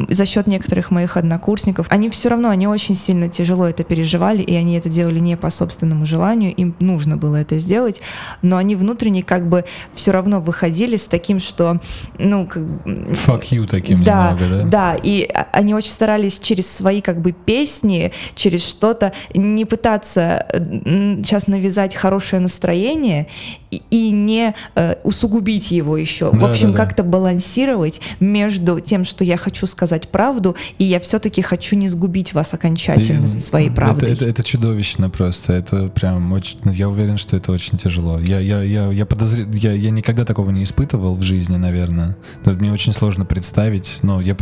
за 0.08 0.26
счет 0.26 0.46
некоторых 0.46 0.90
моих 0.90 1.16
однокурсников, 1.16 1.86
они 1.90 2.10
все 2.10 2.28
равно, 2.30 2.48
они 2.50 2.66
очень 2.66 2.95
сильно 2.96 3.28
тяжело 3.28 3.66
это 3.66 3.84
переживали, 3.84 4.42
и 4.42 4.54
они 4.54 4.76
это 4.76 4.88
делали 4.88 5.18
не 5.18 5.36
по 5.36 5.50
собственному 5.50 6.06
желанию, 6.06 6.54
им 6.54 6.74
нужно 6.80 7.16
было 7.16 7.36
это 7.36 7.58
сделать, 7.58 8.00
но 8.42 8.56
они 8.56 8.76
внутренне 8.76 9.22
как 9.22 9.48
бы 9.48 9.64
все 9.94 10.10
равно 10.10 10.40
выходили 10.40 10.96
с 10.96 11.06
таким, 11.06 11.40
что, 11.40 11.80
ну, 12.18 12.46
как 12.46 12.66
бы, 12.66 12.92
Fuck 13.26 13.44
you 13.50 13.66
таким 13.66 14.02
да, 14.02 14.32
немного, 14.32 14.64
да? 14.64 14.94
да, 14.94 15.00
и 15.02 15.22
а- 15.24 15.46
они 15.52 15.74
очень 15.74 15.90
старались 15.90 16.38
через 16.38 16.70
свои 16.70 17.00
как 17.00 17.20
бы 17.20 17.32
песни, 17.32 18.12
через 18.34 18.66
что-то 18.66 19.12
не 19.34 19.64
пытаться 19.64 20.46
сейчас 20.52 21.46
навязать 21.46 21.94
хорошее 21.94 22.40
настроение 22.40 23.28
и, 23.70 24.10
не 24.10 24.54
э, 24.74 24.94
усугубить 25.02 25.70
его 25.70 25.96
еще. 25.96 26.30
В 26.30 26.38
Да, 26.38 26.50
общем, 26.50 26.72
да, 26.72 26.78
да. 26.78 26.84
как-то 26.84 27.02
балансировать 27.02 28.00
между 28.20 28.80
тем, 28.80 29.04
что 29.04 29.24
я 29.24 29.36
хочу 29.36 29.66
сказать 29.66 30.08
правду, 30.08 30.56
и 30.78 30.84
я 30.84 31.00
все-таки 31.00 31.42
хочу 31.42 31.76
не 31.76 31.88
сгубить 31.88 32.32
вас 32.32 32.54
окончательно 32.54 33.24
И 33.26 33.40
своей 33.40 33.66
это- 33.68 33.76
правдой. 33.76 34.12
Это, 34.12 34.24
это 34.24 34.42
чудовищно 34.44 35.10
просто. 35.10 35.52
Это 35.52 35.88
прям 35.88 36.32
очень. 36.32 36.58
ну, 36.64 36.72
Я 36.72 36.88
уверен, 36.88 37.18
что 37.18 37.36
это 37.36 37.52
очень 37.52 37.76
тяжело. 37.78 38.18
Я, 38.20 38.38
я, 38.40 38.62
я, 38.62 38.90
я 38.92 39.06
подозреваю, 39.06 39.56
я, 39.56 39.72
я 39.72 39.90
никогда 39.90 40.24
такого 40.24 40.50
не 40.50 40.62
испытывал 40.62 41.16
в 41.16 41.22
жизни, 41.22 41.56
наверное. 41.56 42.16
Но 42.44 42.52
Мне 42.52 42.72
очень 42.72 42.92
сложно 42.92 43.24
представить, 43.24 43.98
но 44.02 44.20
я, 44.20 44.36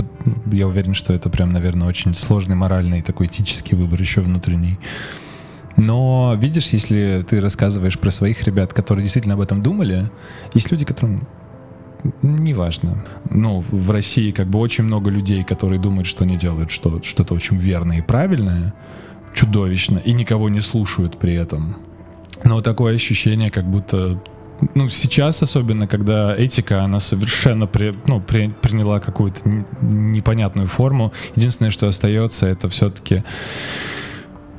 я 0.53 0.67
уверен, 0.69 0.95
что 0.95 1.13
это 1.13 1.31
прям, 1.31 1.51
наверное, 1.51 1.89
очень 1.89 2.15
сложный 2.15 2.57
моральный 2.57 3.03
такой 3.03 3.27
этический 3.27 3.75
выбор 3.77 4.01
еще 4.01 4.21
внутренний. 4.21 4.79
Но 5.77 6.35
видишь, 6.39 6.69
если 6.69 7.25
ты 7.29 7.41
рассказываешь 7.41 7.99
про 7.99 8.11
своих 8.11 8.43
ребят, 8.45 8.73
которые 8.73 9.05
действительно 9.05 9.35
об 9.35 9.41
этом 9.41 9.63
думали, 9.63 10.11
есть 10.55 10.71
люди, 10.71 10.85
которым 10.85 11.27
неважно. 12.23 13.05
Ну, 13.31 13.65
в 13.71 13.91
России 13.91 14.31
как 14.31 14.47
бы 14.47 14.59
очень 14.59 14.85
много 14.85 15.11
людей, 15.11 15.43
которые 15.43 15.81
думают, 15.81 16.07
что 16.07 16.25
они 16.25 16.37
делают 16.37 16.71
что, 16.71 17.03
что-то 17.03 17.35
очень 17.35 17.57
верное 17.57 17.99
и 17.99 18.03
правильное, 18.03 18.75
чудовищно, 19.35 19.99
и 19.99 20.13
никого 20.13 20.49
не 20.49 20.61
слушают 20.61 21.19
при 21.19 21.35
этом. 21.35 21.77
Но 22.45 22.61
такое 22.61 22.95
ощущение, 22.95 23.51
как 23.51 23.65
будто 23.65 24.21
ну, 24.75 24.89
сейчас 24.89 25.43
особенно, 25.43 25.87
когда 25.87 26.35
этика, 26.37 26.85
она 26.85 27.01
совершенно 27.01 27.67
при, 27.67 27.95
ну, 28.07 28.21
при- 28.21 28.55
приняла 28.63 29.01
какую-то 29.01 29.41
непонятную 29.83 30.69
форму. 30.69 31.13
Единственное, 31.35 31.71
что 31.71 31.89
остается, 31.89 32.47
это 32.47 32.69
все-таки 32.69 33.25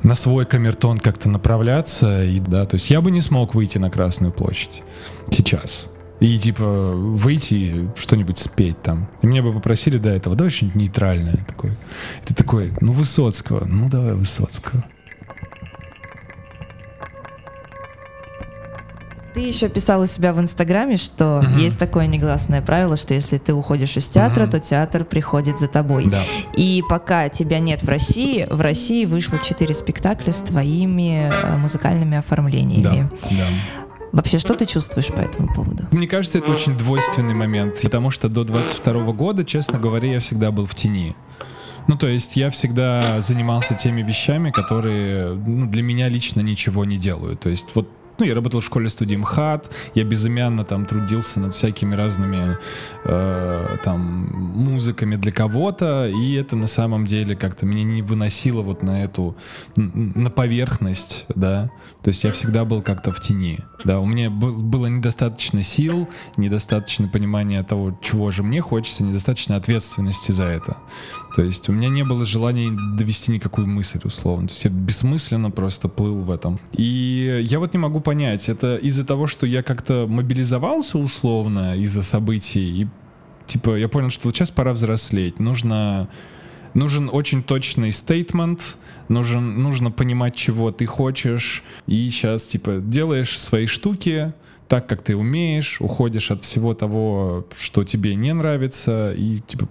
на 0.02 0.14
свой 0.14 0.46
камертон 0.46 0.98
как-то 0.98 1.28
направляться. 1.28 2.24
И, 2.24 2.40
да, 2.40 2.66
то 2.66 2.74
есть 2.76 2.90
я 2.90 3.00
бы 3.00 3.10
не 3.10 3.20
смог 3.20 3.54
выйти 3.54 3.78
на 3.78 3.90
Красную 3.90 4.32
площадь 4.32 4.82
сейчас. 5.30 5.86
И 6.18 6.38
типа 6.38 6.92
выйти 6.94 7.90
что-нибудь 7.96 8.38
спеть 8.38 8.80
там. 8.82 9.08
И 9.22 9.26
меня 9.26 9.42
бы 9.42 9.52
попросили 9.52 9.98
до 9.98 10.10
этого, 10.10 10.34
давай 10.34 10.50
что-нибудь 10.50 10.80
нейтральное 10.80 11.44
такое. 11.46 11.76
Ты 12.24 12.34
такой, 12.34 12.72
ну 12.80 12.92
Высоцкого, 12.92 13.66
ну 13.66 13.88
давай 13.88 14.14
Высоцкого. 14.14 14.84
Ты 19.36 19.42
еще 19.42 19.68
писал 19.68 20.00
у 20.00 20.06
себя 20.06 20.32
в 20.32 20.40
Инстаграме, 20.40 20.96
что 20.96 21.42
Мгм. 21.44 21.58
есть 21.58 21.78
такое 21.78 22.06
негласное 22.06 22.62
правило, 22.62 22.96
что 22.96 23.12
если 23.12 23.36
ты 23.36 23.52
уходишь 23.52 23.94
из 23.98 24.08
театра, 24.08 24.44
Мгм. 24.44 24.52
то 24.52 24.60
театр 24.60 25.04
приходит 25.04 25.58
за 25.58 25.68
тобой. 25.68 26.06
Да. 26.06 26.22
И 26.54 26.82
пока 26.88 27.28
тебя 27.28 27.58
нет 27.58 27.82
в 27.82 27.88
России, 27.90 28.46
в 28.50 28.62
России 28.62 29.04
вышло 29.04 29.38
четыре 29.38 29.74
спектакля 29.74 30.32
с 30.32 30.38
твоими 30.38 31.30
э, 31.30 31.56
музыкальными 31.58 32.16
оформлениями. 32.16 32.82
Да, 32.82 33.28
да. 33.30 33.46
Вообще, 34.12 34.38
что 34.38 34.54
ты 34.54 34.64
чувствуешь 34.64 35.08
по 35.08 35.20
этому 35.20 35.52
поводу? 35.52 35.84
Мне 35.90 36.06
кажется, 36.08 36.38
это 36.38 36.50
очень 36.50 36.78
двойственный 36.78 37.34
момент, 37.34 37.78
потому 37.82 38.10
что 38.10 38.30
до 38.30 38.42
22 38.42 39.12
года, 39.12 39.44
честно 39.44 39.78
говоря, 39.78 40.10
я 40.12 40.20
всегда 40.20 40.50
был 40.50 40.64
в 40.64 40.74
тени. 40.74 41.14
Ну, 41.88 41.98
то 41.98 42.06
есть 42.08 42.36
я 42.36 42.50
всегда 42.50 43.20
занимался 43.20 43.74
теми 43.74 44.00
вещами, 44.00 44.50
которые 44.50 45.34
ну, 45.34 45.66
для 45.66 45.82
меня 45.82 46.08
лично 46.08 46.40
ничего 46.40 46.86
не 46.86 46.96
делают. 46.96 47.40
То 47.40 47.50
есть 47.50 47.66
вот 47.74 47.90
ну, 48.18 48.24
я 48.24 48.34
работал 48.34 48.60
в 48.60 48.64
школе 48.64 48.88
студии 48.88 49.16
МХАТ, 49.16 49.70
я 49.94 50.04
безымянно 50.04 50.64
там 50.64 50.86
трудился 50.86 51.40
над 51.40 51.54
всякими 51.54 51.94
разными 51.94 52.58
э, 53.04 53.76
там 53.84 54.00
музыками 54.54 55.16
для 55.16 55.32
кого-то, 55.32 56.08
и 56.08 56.34
это 56.34 56.56
на 56.56 56.66
самом 56.66 57.06
деле 57.06 57.36
как-то 57.36 57.66
меня 57.66 57.84
не 57.84 58.02
выносило 58.02 58.62
вот 58.62 58.82
на 58.82 59.02
эту, 59.02 59.36
на 59.76 60.30
поверхность, 60.30 61.26
да, 61.34 61.70
то 62.02 62.08
есть 62.08 62.24
я 62.24 62.32
всегда 62.32 62.64
был 62.64 62.82
как-то 62.82 63.12
в 63.12 63.20
тени, 63.20 63.60
да, 63.84 64.00
у 64.00 64.06
меня 64.06 64.30
был- 64.30 64.56
было 64.56 64.86
недостаточно 64.86 65.62
сил, 65.62 66.08
недостаточно 66.36 67.08
понимания 67.08 67.62
того, 67.62 67.98
чего 68.02 68.30
же 68.30 68.42
мне 68.42 68.60
хочется, 68.60 69.02
недостаточно 69.02 69.56
ответственности 69.56 70.32
за 70.32 70.44
это. 70.44 70.76
То 71.36 71.42
есть 71.42 71.68
у 71.68 71.72
меня 71.72 71.90
не 71.90 72.02
было 72.02 72.24
желания 72.24 72.72
довести 72.96 73.30
никакую 73.30 73.66
мысль, 73.66 74.00
условно. 74.04 74.48
То 74.48 74.54
есть 74.54 74.64
я 74.64 74.70
бессмысленно 74.70 75.50
просто 75.50 75.86
плыл 75.86 76.22
в 76.22 76.30
этом. 76.30 76.58
И 76.72 77.44
я 77.44 77.58
вот 77.58 77.74
не 77.74 77.78
могу 77.78 78.00
понять, 78.00 78.48
это 78.48 78.76
из-за 78.76 79.04
того, 79.04 79.26
что 79.26 79.44
я 79.44 79.62
как-то 79.62 80.06
мобилизовался 80.08 80.96
условно 80.96 81.76
из-за 81.76 82.02
событий, 82.02 82.82
и 82.82 82.88
типа 83.46 83.76
я 83.76 83.86
понял, 83.88 84.08
что 84.08 84.28
вот 84.28 84.34
сейчас 84.34 84.50
пора 84.50 84.72
взрослеть. 84.72 85.38
Нужно 85.38 86.08
нужен 86.72 87.10
очень 87.12 87.42
точный 87.42 87.92
стейтмент, 87.92 88.78
нужен, 89.08 89.62
нужно 89.62 89.90
понимать, 89.90 90.36
чего 90.36 90.72
ты 90.72 90.86
хочешь, 90.86 91.62
и 91.86 92.08
сейчас, 92.08 92.44
типа, 92.44 92.76
делаешь 92.76 93.38
свои 93.38 93.66
штуки 93.66 94.32
так, 94.68 94.86
как 94.88 95.02
ты 95.02 95.14
умеешь, 95.14 95.80
уходишь 95.80 96.30
от 96.30 96.42
всего 96.42 96.72
того, 96.74 97.46
что 97.58 97.84
тебе 97.84 98.14
не 98.14 98.32
нравится, 98.32 99.12
и, 99.12 99.40
типа, 99.46 99.68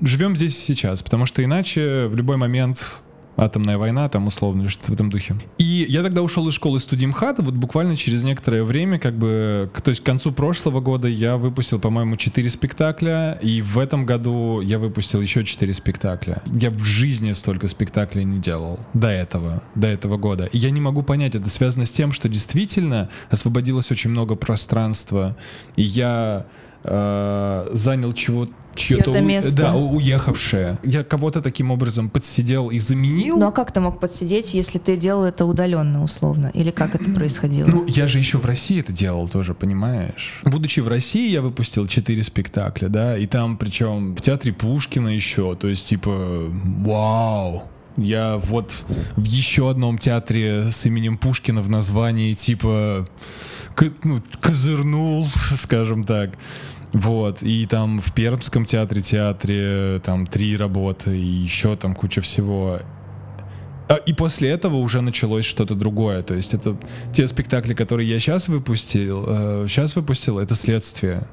живем 0.00 0.36
здесь 0.36 0.58
сейчас, 0.58 1.02
потому 1.02 1.26
что 1.26 1.44
иначе 1.44 2.06
в 2.06 2.16
любой 2.16 2.36
момент 2.36 3.02
атомная 3.36 3.78
война, 3.78 4.08
там 4.08 4.26
условно, 4.26 4.68
что-то 4.68 4.92
в 4.92 4.94
этом 4.94 5.10
духе. 5.10 5.36
И 5.58 5.86
я 5.88 6.02
тогда 6.02 6.22
ушел 6.22 6.46
из 6.48 6.54
школы 6.54 6.80
студии 6.80 7.06
МХАТа, 7.06 7.42
вот 7.42 7.54
буквально 7.54 7.96
через 7.96 8.22
некоторое 8.24 8.62
время, 8.62 8.98
как 8.98 9.16
бы, 9.16 9.70
то 9.82 9.90
есть 9.90 10.02
к 10.02 10.04
концу 10.04 10.32
прошлого 10.32 10.80
года 10.80 11.08
я 11.08 11.36
выпустил, 11.36 11.78
по-моему, 11.80 12.16
4 12.16 12.50
спектакля, 12.50 13.38
и 13.42 13.62
в 13.62 13.78
этом 13.78 14.06
году 14.06 14.60
я 14.60 14.78
выпустил 14.78 15.20
еще 15.20 15.44
4 15.44 15.74
спектакля. 15.74 16.42
Я 16.52 16.70
в 16.70 16.84
жизни 16.84 17.32
столько 17.32 17.68
спектаклей 17.68 18.24
не 18.24 18.38
делал 18.38 18.78
до 18.94 19.08
этого, 19.08 19.62
до 19.74 19.86
этого 19.86 20.16
года. 20.16 20.46
И 20.46 20.58
я 20.58 20.70
не 20.70 20.80
могу 20.80 21.02
понять, 21.02 21.34
это 21.34 21.48
связано 21.48 21.86
с 21.86 21.90
тем, 21.90 22.12
что 22.12 22.28
действительно 22.28 23.08
освободилось 23.30 23.90
очень 23.90 24.10
много 24.10 24.34
пространства, 24.34 25.36
и 25.76 25.82
я 25.82 26.46
э, 26.84 27.68
занял 27.72 28.12
чего 28.12 28.48
чье-то 28.74 29.20
место. 29.20 29.56
да, 29.56 29.74
уехавшее. 29.74 30.78
Я 30.82 31.04
кого-то 31.04 31.42
таким 31.42 31.70
образом 31.70 32.08
подсидел 32.10 32.70
и 32.70 32.78
заменил. 32.78 33.36
Ну 33.36 33.46
а 33.46 33.52
как 33.52 33.72
ты 33.72 33.80
мог 33.80 34.00
подсидеть, 34.00 34.54
если 34.54 34.78
ты 34.78 34.96
делал 34.96 35.24
это 35.24 35.44
удаленно, 35.44 36.02
условно? 36.02 36.50
Или 36.54 36.70
как 36.70 36.94
это 36.94 37.10
происходило? 37.10 37.66
Ну, 37.68 37.84
я 37.86 38.08
же 38.08 38.18
еще 38.18 38.38
в 38.38 38.46
России 38.46 38.80
это 38.80 38.92
делал 38.92 39.28
тоже, 39.28 39.54
понимаешь? 39.54 40.40
Будучи 40.44 40.80
в 40.80 40.88
России, 40.88 41.30
я 41.30 41.42
выпустил 41.42 41.86
четыре 41.86 42.22
спектакля, 42.22 42.88
да, 42.88 43.16
и 43.16 43.26
там, 43.26 43.56
причем 43.56 44.14
в 44.14 44.20
театре 44.20 44.52
Пушкина 44.52 45.08
еще, 45.08 45.54
то 45.54 45.68
есть, 45.68 45.88
типа, 45.88 46.50
вау, 46.50 47.64
я 47.96 48.38
вот 48.38 48.84
в 49.16 49.24
еще 49.24 49.70
одном 49.70 49.98
театре 49.98 50.70
с 50.70 50.86
именем 50.86 51.18
Пушкина 51.18 51.60
в 51.62 51.68
названии, 51.68 52.32
типа, 52.32 53.08
ну, 54.02 54.22
козырнул, 54.40 55.26
скажем 55.56 56.04
так. 56.04 56.30
Вот, 56.92 57.42
и 57.42 57.66
там 57.66 58.00
в 58.00 58.12
Пермском 58.12 58.66
театре, 58.66 59.00
театре, 59.00 60.00
там 60.04 60.26
три 60.26 60.56
работы, 60.56 61.16
и 61.16 61.24
еще 61.24 61.74
там 61.76 61.94
куча 61.94 62.20
всего. 62.20 62.80
А, 63.88 63.94
И 63.94 64.12
после 64.12 64.50
этого 64.50 64.76
уже 64.76 65.00
началось 65.00 65.44
что-то 65.44 65.74
другое. 65.74 66.22
То 66.22 66.34
есть 66.34 66.52
это 66.52 66.76
те 67.12 67.26
спектакли, 67.26 67.74
которые 67.74 68.08
я 68.08 68.20
сейчас 68.20 68.48
выпустил, 68.48 69.66
сейчас 69.68 69.96
выпустил, 69.96 70.38
это 70.38 70.54
следствие. 70.54 71.26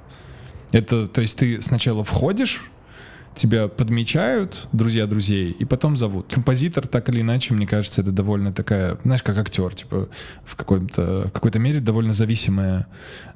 Это, 0.72 1.08
то 1.08 1.22
есть 1.22 1.38
ты 1.38 1.62
сначала 1.62 2.04
входишь, 2.04 2.62
тебя 3.36 3.68
подмечают, 3.68 4.68
друзья 4.72 5.08
друзей, 5.08 5.52
и 5.52 5.66
потом 5.66 5.98
зовут. 5.98 6.34
Композитор, 6.34 6.88
так 6.88 7.10
или 7.10 7.22
иначе, 7.22 7.54
мне 7.54 7.68
кажется, 7.68 8.02
это 8.02 8.12
довольно 8.12 8.54
такая, 8.54 8.98
знаешь, 9.04 9.24
как 9.24 9.38
актер, 9.38 9.74
типа, 9.74 10.10
в 10.46 10.56
какой-то, 10.56 11.28
в 11.28 11.32
какой-то 11.32 11.60
мере 11.60 11.80
довольно 11.80 12.14
зависимая 12.14 12.88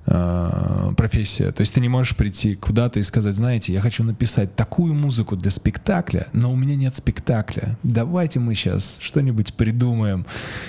э, 0.06 0.92
профессия. 0.98 1.52
То 1.52 1.62
есть 1.62 1.74
ты 1.74 1.82
не 1.82 1.90
можешь 1.90 2.16
прийти 2.16 2.56
куда-то 2.56 3.00
и 3.00 3.04
сказать, 3.04 3.36
знаете, 3.36 3.74
я 3.74 3.82
хочу 3.82 4.04
написать 4.04 4.56
такую 4.56 4.94
музыку 4.94 5.36
для 5.36 5.52
спектакля, 5.52 6.28
но 6.34 6.52
у 6.52 6.56
меня 6.56 6.76
нет 6.76 6.96
спектакля. 6.96 7.78
Давайте 7.84 8.40
мы 8.40 8.56
сейчас 8.56 8.98
что-нибудь 9.00 9.54
придумаем. 9.54 10.26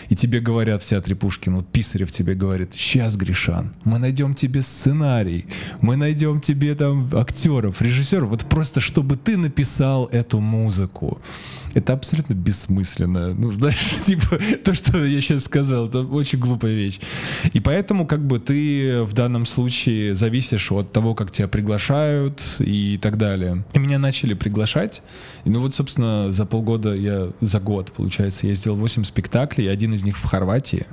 И 0.08 0.16
тебе 0.16 0.40
говорят 0.40 0.82
в 0.82 0.86
театре 0.86 1.16
Пушкин, 1.16 1.56
вот 1.56 1.68
Писарев 1.68 2.12
тебе 2.12 2.34
говорит, 2.34 2.74
сейчас, 2.74 3.16
Гришан, 3.16 3.74
мы 3.84 3.98
найдем 3.98 4.34
тебе 4.34 4.62
сценарий, 4.62 5.46
мы 5.80 5.96
найдем 5.96 6.40
тебе 6.40 6.74
там 6.74 7.08
актеров, 7.12 7.82
режиссеров, 7.82 8.28
вот 8.28 8.44
просто 8.44 8.80
чтобы 8.80 9.13
ты 9.16 9.36
написал 9.36 10.06
эту 10.06 10.40
музыку. 10.40 11.20
Это 11.74 11.92
абсолютно 11.92 12.34
бессмысленно. 12.34 13.34
Ну, 13.34 13.52
знаешь, 13.52 13.96
типа, 14.06 14.38
то, 14.64 14.74
что 14.74 15.04
я 15.04 15.20
сейчас 15.20 15.44
сказал, 15.44 15.88
это 15.88 16.00
очень 16.00 16.38
глупая 16.38 16.72
вещь. 16.72 17.00
И 17.52 17.60
поэтому, 17.60 18.06
как 18.06 18.24
бы, 18.24 18.38
ты 18.38 19.02
в 19.02 19.12
данном 19.12 19.44
случае 19.44 20.14
зависишь 20.14 20.70
от 20.70 20.92
того, 20.92 21.14
как 21.14 21.32
тебя 21.32 21.48
приглашают 21.48 22.42
и 22.60 22.98
так 23.02 23.18
далее. 23.18 23.64
И 23.72 23.78
меня 23.78 23.98
начали 23.98 24.34
приглашать. 24.34 25.02
И, 25.44 25.50
ну, 25.50 25.60
вот, 25.60 25.74
собственно, 25.74 26.32
за 26.32 26.46
полгода 26.46 26.94
я, 26.94 27.30
за 27.40 27.60
год, 27.60 27.92
получается, 27.92 28.46
я 28.46 28.54
сделал 28.54 28.76
8 28.76 29.04
спектаклей, 29.04 29.70
один 29.70 29.94
из 29.94 30.04
них 30.04 30.16
в 30.16 30.24
Хорватии. 30.24 30.86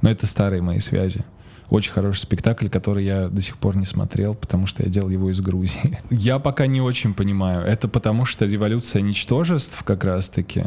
Но 0.00 0.10
это 0.10 0.26
старые 0.26 0.62
мои 0.62 0.80
связи. 0.80 1.24
Очень 1.68 1.92
хороший 1.92 2.20
спектакль, 2.20 2.68
который 2.68 3.04
я 3.04 3.28
до 3.28 3.40
сих 3.42 3.58
пор 3.58 3.76
не 3.76 3.86
смотрел, 3.86 4.34
потому 4.34 4.66
что 4.66 4.84
я 4.84 4.88
делал 4.88 5.10
его 5.10 5.30
из 5.30 5.40
Грузии. 5.40 6.00
Я 6.10 6.38
пока 6.38 6.66
не 6.66 6.80
очень 6.80 7.12
понимаю. 7.12 7.64
Это 7.64 7.88
потому 7.88 8.24
что 8.24 8.46
революция 8.46 9.02
ничтожеств 9.02 9.82
как 9.82 10.04
раз-таки 10.04 10.64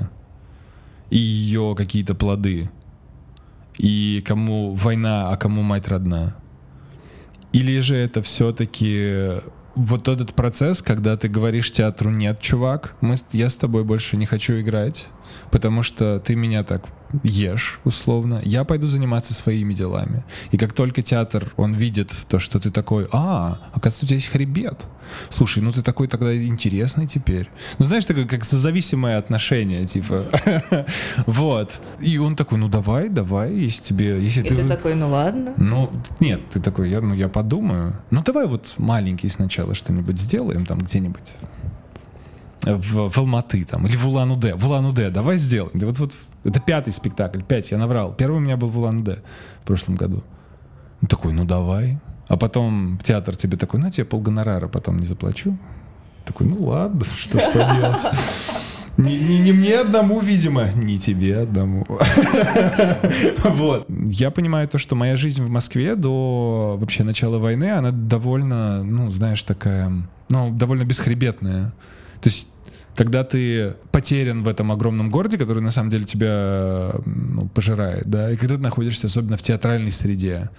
и 1.10 1.18
ее 1.18 1.74
какие-то 1.78 2.16
плоды. 2.16 2.70
И 3.78 4.22
кому 4.28 4.74
война, 4.74 5.32
а 5.32 5.38
кому 5.38 5.62
мать 5.62 5.88
родна. 5.88 6.36
Или 7.54 7.80
же 7.80 7.96
это 7.96 8.22
все-таки 8.22 9.42
вот 9.76 10.08
этот 10.08 10.34
процесс, 10.34 10.82
когда 10.82 11.16
ты 11.16 11.30
говоришь 11.30 11.72
театру 11.72 12.10
«нет, 12.10 12.42
чувак, 12.42 12.96
мы, 13.02 13.16
я 13.32 13.50
с 13.50 13.56
тобой 13.56 13.84
больше 13.84 14.18
не 14.18 14.26
хочу 14.26 14.60
играть, 14.60 15.08
потому 15.52 15.84
что 15.84 16.20
ты 16.20 16.36
меня 16.36 16.64
так 16.64 16.84
ешь, 17.24 17.80
условно, 17.84 18.42
я 18.44 18.64
пойду 18.64 18.88
заниматься 18.88 19.34
своими 19.34 19.74
делами. 19.74 20.24
И 20.52 20.58
как 20.58 20.74
только 20.74 21.02
театр, 21.02 21.52
он 21.58 21.74
видит 21.74 22.12
то, 22.28 22.40
что 22.40 22.60
ты 22.60 22.72
такой, 22.72 23.08
а, 23.12 23.60
оказывается, 23.74 24.06
у 24.06 24.08
тебя 24.08 24.16
есть 24.16 24.28
хребет. 24.28 24.86
Слушай, 25.30 25.64
ну 25.64 25.72
ты 25.72 25.82
такой 25.82 26.08
тогда 26.08 26.36
интересный 26.36 27.08
теперь. 27.08 27.50
Ну 27.80 27.86
знаешь, 27.86 28.06
такое 28.06 28.26
как 28.26 28.44
созависимое 28.46 29.18
отношение, 29.18 29.86
типа. 29.88 30.28
Вот. 31.26 31.80
И 32.00 32.18
он 32.18 32.36
такой, 32.36 32.58
ну 32.58 32.68
давай, 32.68 33.10
давай, 33.10 33.54
если 33.54 33.82
тебе... 33.82 34.22
Если 34.22 34.44
ты 34.44 34.68
такой, 34.68 34.96
ну 34.96 35.10
ладно. 35.10 35.54
Ну, 35.58 35.92
нет, 36.20 36.42
ты 36.52 36.60
такой, 36.60 36.90
я, 36.90 37.02
ну 37.02 37.14
я 37.14 37.28
подумаю. 37.28 37.96
Ну 38.12 38.22
давай 38.24 38.48
вот 38.48 38.76
маленький 38.78 39.30
сначала 39.30 39.74
что-нибудь 39.76 40.20
сделаем 40.20 40.66
там 40.66 40.80
где-нибудь 40.80 41.34
в, 42.62 43.10
в 43.10 43.18
Алматы 43.18 43.64
там, 43.66 43.86
или 43.86 43.96
в 43.96 44.08
Улан-Удэ. 44.08 44.56
В 44.56 44.66
Улан-Удэ, 44.66 45.10
давай 45.10 45.38
сделаем. 45.38 45.78
Да 45.80 45.88
вот, 45.88 46.00
вот, 46.00 46.14
это 46.44 46.60
пятый 46.60 46.94
спектакль, 46.94 47.42
пять, 47.42 47.72
я 47.72 47.78
наврал. 47.78 48.14
Первый 48.14 48.38
у 48.38 48.40
меня 48.40 48.58
был 48.58 48.68
в 48.68 48.78
Улан-Удэ 48.78 49.20
в 49.64 49.68
прошлом 49.68 49.96
году. 49.96 50.24
Он 51.02 51.08
такой, 51.08 51.34
ну 51.34 51.46
давай. 51.46 52.00
А 52.28 52.38
потом 52.38 53.00
театр 53.04 53.36
тебе 53.36 53.58
такой, 53.58 53.80
ну 53.80 53.90
тебе 53.90 54.06
полгонорара 54.06 54.68
потом 54.68 55.00
не 55.00 55.06
заплачу. 55.06 55.58
Такой, 56.26 56.48
ну 56.48 56.64
ладно, 56.64 57.06
что 57.18 57.40
ж 57.40 57.44
поделать. 57.46 58.08
Не 58.98 59.54
мне 59.54 59.80
одному, 59.80 60.20
видимо, 60.20 60.72
не 60.74 61.00
тебе 61.00 61.40
одному. 61.40 61.86
Вот. 63.44 63.88
Я 63.90 64.30
понимаю 64.30 64.68
то, 64.68 64.78
что 64.78 64.96
моя 64.96 65.16
жизнь 65.16 65.42
в 65.42 65.50
Москве 65.50 65.96
до 65.96 66.76
вообще 66.78 67.04
начала 67.04 67.38
войны, 67.38 67.72
она 67.72 67.92
довольно, 67.92 68.84
ну, 68.84 69.10
знаешь, 69.12 69.42
такая, 69.44 69.92
ну, 70.30 70.52
довольно 70.52 70.84
бесхребетная. 70.84 71.72
То 72.22 72.30
есть 72.30 72.48
когда 72.96 73.24
ты 73.24 73.76
потерян 73.92 74.44
в 74.44 74.48
этом 74.50 74.74
огромном 74.74 75.10
городе, 75.10 75.38
который 75.38 75.64
на 75.64 75.72
самом 75.72 75.90
деле 75.90 76.04
тебя 76.04 76.92
ну, 77.06 77.48
пожирает, 77.48 78.08
да, 78.08 78.30
и 78.30 78.36
когда 78.36 78.56
ты 78.56 78.62
находишься 78.62 79.08
особенно 79.08 79.38
в 79.38 79.42
театральной 79.42 79.92
среде, 79.92 80.50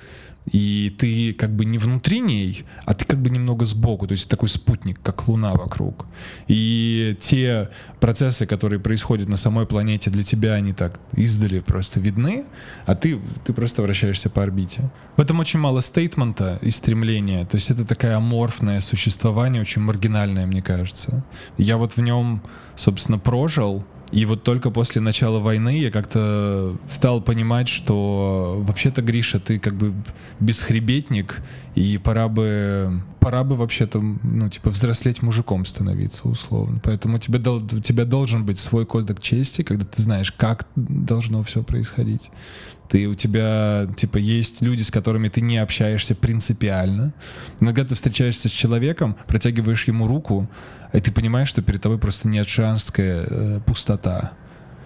и 0.47 0.95
ты 0.99 1.33
как 1.35 1.51
бы 1.51 1.65
не 1.65 1.79
внутри 1.79 2.21
ней, 2.21 2.65
а 2.85 2.95
ты 2.95 3.05
как 3.05 3.21
бы 3.21 3.31
немного 3.31 3.65
сбоку, 3.65 4.07
то 4.07 4.13
есть 4.13 4.29
такой 4.29 4.49
спутник, 4.49 5.01
как 5.03 5.29
Луна 5.29 5.53
вокруг. 5.53 6.07
И 6.49 7.17
те 7.21 7.69
процессы, 8.01 8.47
которые 8.47 8.81
происходят 8.81 9.29
на 9.29 9.37
самой 9.37 9.67
планете, 9.67 10.11
для 10.11 10.23
тебя 10.23 10.55
они 10.55 10.73
так 10.73 10.99
издали 11.15 11.61
просто 11.61 12.01
видны, 12.01 12.45
а 12.87 12.95
ты, 12.95 13.21
ты 13.45 13.53
просто 13.53 13.83
вращаешься 13.83 14.31
по 14.31 14.43
орбите. 14.43 14.91
В 15.17 15.21
этом 15.21 15.41
очень 15.41 15.61
мало 15.61 15.83
стейтмента 15.83 16.59
и 16.63 16.71
стремления, 16.71 17.45
то 17.45 17.57
есть 17.57 17.71
это 17.71 17.85
такое 17.85 18.17
аморфное 18.17 18.81
существование, 18.81 19.63
очень 19.63 19.83
маргинальное, 19.83 20.47
мне 20.47 20.63
кажется. 20.63 21.25
Я 21.59 21.77
вот 21.77 21.97
в 21.97 22.01
нем, 22.01 22.43
собственно, 22.77 23.19
прожил, 23.19 23.85
и 24.13 24.25
вот 24.25 24.43
только 24.43 24.71
после 24.71 25.01
начала 25.01 25.39
войны 25.39 25.79
я 25.79 25.91
как-то 25.91 26.77
стал 26.89 27.21
понимать, 27.21 27.69
что 27.69 28.63
вообще-то, 28.67 29.03
Гриша, 29.03 29.39
ты 29.39 29.59
как 29.59 29.75
бы 29.75 29.95
бесхребетник, 30.41 31.41
и 31.77 31.99
пора 31.99 32.29
бы, 32.29 33.03
пора 33.21 33.45
бы 33.45 33.55
вообще-то, 33.55 34.01
ну, 34.01 34.49
типа, 34.49 34.71
взрослеть 34.71 35.23
мужиком 35.23 35.65
становиться, 35.65 36.29
условно. 36.29 36.81
Поэтому 36.83 37.17
у 37.17 37.19
тебя, 37.19 37.39
у 37.53 37.81
тебя 37.81 38.05
должен 38.05 38.45
быть 38.45 38.59
свой 38.59 38.85
кодек 38.85 39.21
чести, 39.21 39.63
когда 39.63 39.85
ты 39.85 40.03
знаешь, 40.03 40.33
как 40.33 40.67
должно 40.75 41.45
все 41.45 41.63
происходить. 41.63 42.31
Ты, 42.89 43.07
у 43.07 43.15
тебя, 43.15 43.87
типа, 43.97 44.17
есть 44.17 44.63
люди, 44.63 44.83
с 44.83 44.91
которыми 44.91 45.29
ты 45.29 45.41
не 45.41 45.59
общаешься 45.59 46.17
принципиально. 46.17 47.15
Иногда 47.61 47.85
ты 47.85 47.95
встречаешься 47.95 48.49
с 48.49 48.53
человеком, 48.53 49.15
протягиваешь 49.29 49.85
ему 49.85 50.09
руку, 50.09 50.51
и 50.93 51.01
ты 51.01 51.13
понимаешь, 51.13 51.49
что 51.49 51.63
перед 51.63 51.83
тобой 51.83 51.99
просто 51.99 52.29
неотшанская 52.29 53.25
э, 53.29 53.61
пустота, 53.65 54.33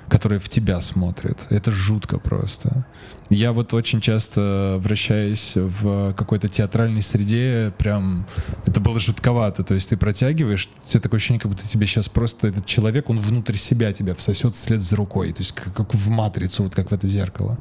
которая 0.09 0.39
в 0.39 0.49
тебя 0.49 0.81
смотрит. 0.81 1.47
Это 1.51 1.71
жутко 1.71 2.19
просто. 2.19 2.85
Я 3.31 3.53
вот 3.53 3.73
очень 3.73 4.01
часто 4.01 4.77
вращаясь 4.79 5.53
в 5.55 6.13
какой-то 6.13 6.49
театральной 6.49 7.01
среде, 7.01 7.73
прям 7.79 8.27
это 8.67 8.81
было 8.81 9.01
жутковато. 9.01 9.65
То 9.65 9.75
есть 9.75 9.89
ты 9.89 9.97
протягиваешь, 9.97 10.69
у 10.87 10.91
тебя 10.91 11.01
такое 11.01 11.19
ощущение, 11.19 11.41
как 11.41 11.51
будто 11.51 11.67
тебе 11.67 11.87
сейчас 11.87 12.09
просто 12.09 12.49
этот 12.49 12.67
человек, 12.67 13.09
он 13.09 13.19
внутрь 13.19 13.57
себя 13.57 13.93
тебя 13.93 14.15
всосет 14.15 14.55
вслед 14.57 14.83
за 14.83 14.97
рукой. 14.97 15.33
То 15.33 15.41
есть 15.41 15.53
как, 15.53 15.73
как 15.75 15.95
в 15.95 16.09
матрицу, 16.11 16.65
вот 16.65 16.75
как 16.75 16.91
в 16.91 16.95
это 16.95 17.09
зеркало. 17.09 17.59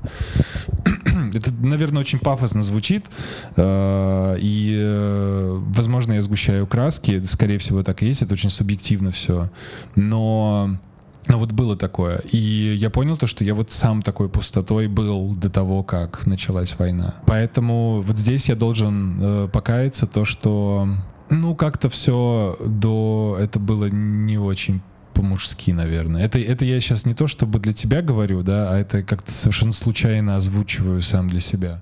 это, 1.33 1.51
наверное, 1.53 2.01
очень 2.01 2.19
пафосно 2.19 2.61
звучит. 2.61 3.05
Э, 3.55 4.35
и, 4.39 4.77
э, 4.77 5.61
возможно, 5.75 6.13
я 6.13 6.21
сгущаю 6.21 6.67
краски. 6.67 7.23
Скорее 7.23 7.57
всего, 7.57 7.83
так 7.83 8.03
и 8.03 8.07
есть. 8.07 8.21
Это 8.21 8.33
очень 8.33 8.49
субъективно 8.49 9.11
все. 9.11 9.49
Но 9.95 10.77
но 11.27 11.39
вот 11.39 11.51
было 11.51 11.75
такое. 11.77 12.17
И 12.31 12.37
я 12.77 12.89
понял 12.89 13.17
то, 13.17 13.27
что 13.27 13.43
я 13.43 13.55
вот 13.55 13.71
сам 13.71 14.01
такой 14.01 14.29
пустотой 14.29 14.87
был 14.87 15.35
до 15.35 15.49
того, 15.49 15.83
как 15.83 16.25
началась 16.25 16.77
война. 16.77 17.15
Поэтому 17.25 18.01
вот 18.01 18.17
здесь 18.17 18.49
я 18.49 18.55
должен 18.55 19.19
э, 19.21 19.49
покаяться 19.51 20.07
то, 20.07 20.25
что 20.25 20.87
ну 21.29 21.55
как-то 21.55 21.89
все 21.89 22.57
до 22.59 23.37
это 23.39 23.59
было 23.59 23.85
не 23.85 24.37
очень 24.37 24.81
по-мужски, 25.13 25.71
наверное. 25.71 26.23
Это, 26.23 26.39
это 26.39 26.65
я 26.65 26.79
сейчас 26.81 27.05
не 27.05 27.13
то, 27.13 27.27
чтобы 27.27 27.59
для 27.59 27.73
тебя 27.73 28.01
говорю, 28.01 28.41
да, 28.41 28.71
а 28.71 28.77
это 28.77 29.03
как-то 29.03 29.31
совершенно 29.31 29.71
случайно 29.71 30.35
озвучиваю 30.37 31.01
сам 31.01 31.27
для 31.27 31.39
себя. 31.39 31.81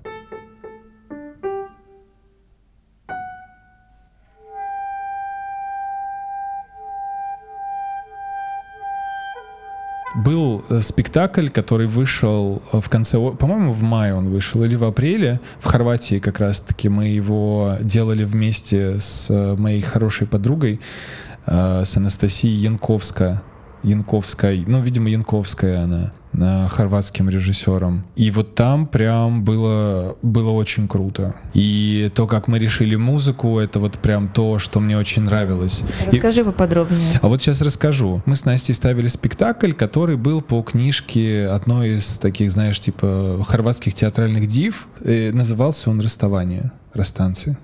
Был 10.14 10.64
э, 10.68 10.80
спектакль, 10.80 11.48
который 11.48 11.86
вышел 11.86 12.62
э, 12.72 12.80
в 12.80 12.88
конце, 12.88 13.18
по-моему, 13.18 13.72
в 13.72 13.82
мае 13.82 14.14
он 14.14 14.30
вышел, 14.30 14.62
или 14.62 14.76
в 14.76 14.84
апреле, 14.84 15.40
в 15.60 15.66
Хорватии 15.66 16.18
как 16.18 16.38
раз-таки 16.38 16.88
мы 16.88 17.08
его 17.08 17.76
делали 17.80 18.24
вместе 18.24 19.00
с 19.00 19.28
э, 19.30 19.56
моей 19.56 19.80
хорошей 19.80 20.26
подругой, 20.26 20.80
с 21.44 21.96
Анастасией 21.96 22.54
Янковской. 22.54 23.40
Янковской, 23.82 24.62
ну, 24.64 24.80
видимо, 24.80 25.10
Янковская 25.10 25.82
она, 25.82 26.12
хорватским 26.34 27.28
режиссером. 27.28 28.04
И 28.16 28.30
вот 28.30 28.54
там 28.54 28.86
прям 28.86 29.44
было, 29.44 30.16
было 30.22 30.50
очень 30.50 30.88
круто. 30.88 31.34
И 31.54 32.10
то, 32.14 32.26
как 32.26 32.48
мы 32.48 32.58
решили 32.58 32.96
музыку, 32.96 33.58
это 33.58 33.78
вот 33.80 33.98
прям 33.98 34.28
то, 34.28 34.58
что 34.58 34.80
мне 34.80 34.96
очень 34.96 35.22
нравилось. 35.22 35.82
Расскажи 36.06 36.40
и... 36.40 36.44
поподробнее. 36.44 37.18
А 37.20 37.28
вот 37.28 37.42
сейчас 37.42 37.60
расскажу. 37.60 38.22
Мы 38.26 38.34
с 38.34 38.44
Настей 38.44 38.74
ставили 38.74 39.08
спектакль, 39.08 39.72
который 39.72 40.16
был 40.16 40.40
по 40.40 40.62
книжке 40.62 41.46
одной 41.46 41.96
из 41.98 42.18
таких, 42.18 42.50
знаешь, 42.52 42.80
типа 42.80 43.44
хорватских 43.46 43.94
театральных 43.94 44.46
див. 44.46 44.86
И 45.04 45.30
назывался 45.32 45.90
он 45.90 46.00
«Расставание», 46.00 46.72
«Расстанцы». 46.94 47.56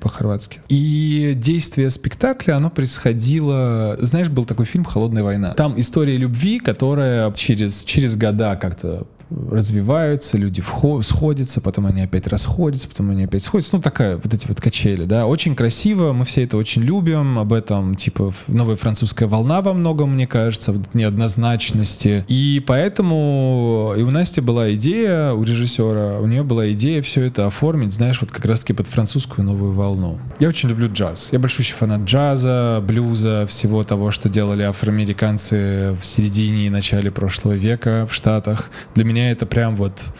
По-хорватски. 0.00 0.60
И 0.68 1.32
действие 1.36 1.90
спектакля, 1.90 2.56
оно 2.56 2.70
происходило... 2.70 3.96
Знаешь, 4.00 4.28
был 4.28 4.44
такой 4.44 4.66
фильм 4.66 4.84
«Холодная 4.84 5.22
война». 5.22 5.54
Там 5.54 5.78
история 5.78 6.16
любви, 6.16 6.58
которая 6.58 7.32
через, 7.32 7.82
через 7.84 8.16
года 8.16 8.56
как-то 8.56 9.06
развиваются, 9.30 10.38
люди 10.38 10.62
сходятся, 11.02 11.60
потом 11.60 11.86
они 11.86 12.02
опять 12.02 12.26
расходятся, 12.26 12.88
потом 12.88 13.10
они 13.10 13.24
опять 13.24 13.42
сходятся. 13.44 13.76
Ну, 13.76 13.82
такая, 13.82 14.16
вот 14.16 14.32
эти 14.32 14.46
вот 14.46 14.60
качели, 14.60 15.04
да. 15.04 15.26
Очень 15.26 15.54
красиво, 15.54 16.12
мы 16.12 16.24
все 16.24 16.44
это 16.44 16.56
очень 16.56 16.82
любим, 16.82 17.38
об 17.38 17.52
этом, 17.52 17.94
типа, 17.94 18.32
новая 18.48 18.76
французская 18.76 19.26
волна 19.26 19.62
во 19.62 19.72
многом, 19.72 20.14
мне 20.14 20.26
кажется, 20.26 20.72
в 20.72 20.94
неоднозначности. 20.94 22.24
И 22.28 22.62
поэтому 22.66 23.94
и 23.96 24.02
у 24.02 24.10
Насти 24.10 24.40
была 24.40 24.72
идея, 24.74 25.32
у 25.32 25.42
режиссера, 25.42 26.18
у 26.20 26.26
нее 26.26 26.42
была 26.42 26.70
идея 26.72 27.02
все 27.02 27.24
это 27.24 27.46
оформить, 27.46 27.92
знаешь, 27.92 28.20
вот 28.20 28.30
как 28.30 28.44
раз-таки 28.44 28.72
под 28.72 28.86
французскую 28.86 29.44
новую 29.44 29.72
волну. 29.72 30.18
Я 30.38 30.48
очень 30.48 30.68
люблю 30.68 30.90
джаз. 30.92 31.28
Я 31.32 31.38
большущий 31.38 31.74
фанат 31.74 32.02
джаза, 32.02 32.82
блюза, 32.86 33.46
всего 33.48 33.84
того, 33.84 34.10
что 34.10 34.28
делали 34.28 34.62
афроамериканцы 34.62 35.96
в 36.00 36.04
середине 36.04 36.66
и 36.66 36.70
начале 36.70 37.10
прошлого 37.10 37.54
века 37.54 38.06
в 38.08 38.14
Штатах. 38.14 38.70
Для 38.94 39.04
меня 39.14 39.30
это 39.30 39.46
прям 39.46 39.76
вот 39.76 40.12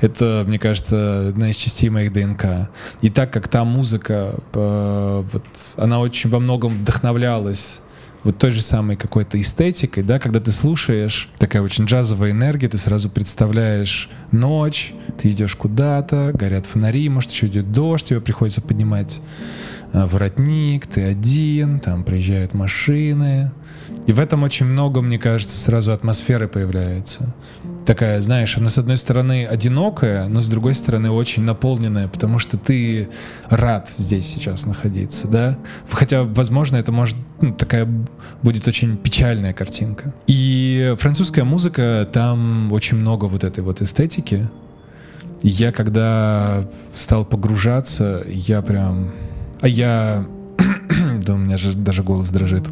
это, 0.00 0.44
мне 0.46 0.58
кажется, 0.58 1.28
одна 1.28 1.50
из 1.50 1.56
частей 1.56 1.88
моих 1.88 2.12
ДНК. 2.12 2.68
И 3.00 3.08
так 3.08 3.32
как 3.32 3.48
та 3.48 3.64
музыка, 3.64 4.34
э, 4.52 5.24
вот, 5.32 5.44
она 5.76 6.00
очень 6.00 6.30
во 6.30 6.40
многом 6.40 6.72
вдохновлялась 6.72 7.80
вот 8.22 8.38
той 8.38 8.52
же 8.52 8.62
самой 8.62 8.96
какой-то 8.96 9.40
эстетикой, 9.40 10.02
да, 10.02 10.18
когда 10.18 10.40
ты 10.40 10.50
слушаешь, 10.50 11.28
такая 11.38 11.62
очень 11.62 11.84
джазовая 11.84 12.30
энергия, 12.30 12.68
ты 12.68 12.78
сразу 12.78 13.10
представляешь 13.10 14.10
ночь, 14.32 14.94
ты 15.20 15.30
идешь 15.30 15.54
куда-то, 15.56 16.32
горят 16.34 16.66
фонари, 16.66 17.08
может 17.08 17.30
еще 17.30 17.46
идет 17.46 17.70
дождь, 17.70 18.06
тебе 18.06 18.20
приходится 18.20 18.62
поднимать 18.62 19.20
э, 19.92 20.06
воротник, 20.06 20.86
ты 20.86 21.02
один, 21.02 21.80
там 21.80 22.04
приезжают 22.04 22.54
машины. 22.54 23.52
И 24.06 24.12
в 24.12 24.18
этом 24.18 24.42
очень 24.42 24.66
много, 24.66 25.00
мне 25.02 25.18
кажется, 25.18 25.56
сразу 25.58 25.92
атмосферы 25.92 26.48
появляется 26.48 27.34
такая, 27.84 28.20
знаешь, 28.20 28.56
она 28.56 28.68
с 28.68 28.78
одной 28.78 28.96
стороны 28.96 29.46
одинокая, 29.46 30.26
но 30.28 30.42
с 30.42 30.48
другой 30.48 30.74
стороны 30.74 31.10
очень 31.10 31.42
наполненная, 31.42 32.08
потому 32.08 32.38
что 32.38 32.56
ты 32.56 33.08
рад 33.48 33.88
здесь 33.88 34.26
сейчас 34.26 34.66
находиться, 34.66 35.28
да? 35.28 35.58
Хотя, 35.90 36.24
возможно, 36.24 36.76
это 36.76 36.92
может 36.92 37.16
ну, 37.40 37.52
такая 37.52 37.88
будет 38.42 38.66
очень 38.68 38.96
печальная 38.96 39.52
картинка. 39.52 40.14
И 40.26 40.94
французская 40.98 41.44
музыка, 41.44 42.08
там 42.12 42.72
очень 42.72 42.96
много 42.96 43.26
вот 43.26 43.44
этой 43.44 43.62
вот 43.62 43.82
эстетики. 43.82 44.48
И 45.42 45.48
я 45.48 45.72
когда 45.72 46.66
стал 46.94 47.24
погружаться, 47.24 48.22
я 48.26 48.62
прям... 48.62 49.12
А 49.60 49.68
я... 49.68 50.26
да 51.26 51.34
у 51.34 51.36
меня 51.36 51.58
же 51.58 51.74
даже 51.74 52.02
голос 52.02 52.30
дрожит 52.30 52.64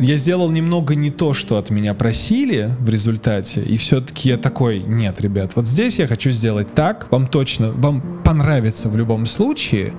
я 0.00 0.16
сделал 0.16 0.50
немного 0.50 0.94
не 0.94 1.10
то, 1.10 1.34
что 1.34 1.56
от 1.58 1.70
меня 1.70 1.94
просили 1.94 2.74
в 2.80 2.88
результате, 2.88 3.62
и 3.62 3.76
все-таки 3.76 4.30
я 4.30 4.38
такой, 4.38 4.80
нет, 4.80 5.20
ребят, 5.20 5.52
вот 5.54 5.66
здесь 5.66 5.98
я 5.98 6.06
хочу 6.06 6.30
сделать 6.30 6.74
так, 6.74 7.10
вам 7.10 7.26
точно, 7.26 7.70
вам 7.72 8.22
понравится 8.24 8.88
в 8.88 8.96
любом 8.96 9.26
случае, 9.26 9.92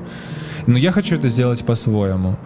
но 0.68 0.78
я 0.78 0.92
хочу 0.92 1.16
это 1.16 1.28
сделать 1.28 1.64
по-своему. 1.64 2.38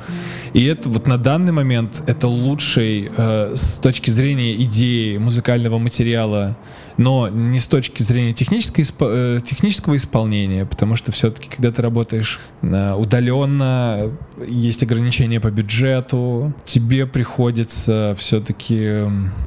И 0.54 0.66
это 0.66 0.88
вот 0.90 1.08
на 1.08 1.18
данный 1.18 1.52
момент 1.52 2.04
это 2.08 2.28
лучший 2.28 3.12
э, 3.16 3.56
с 3.56 3.78
точки 3.78 4.10
зрения 4.10 4.56
идеи 4.56 5.18
музыкального 5.18 5.78
материала 5.78 6.58
но 6.98 7.30
не 7.30 7.60
с 7.60 7.68
точки 7.68 8.04
зрения 8.04 8.34
технической, 8.34 8.86
э, 9.00 9.40
технического 9.46 9.98
исполнения, 9.98 10.66
потому 10.66 10.96
что 10.96 11.12
все-таки, 11.12 11.50
когда 11.50 11.72
ты 11.72 11.82
работаешь 11.82 12.40
э, 12.62 12.94
удаленно, 12.94 14.12
есть 14.48 14.84
ограничения 14.84 15.40
по 15.40 15.52
бюджету, 15.52 16.54
тебе 16.66 17.06
приходится 17.06 18.16
все-таки, 18.18 19.04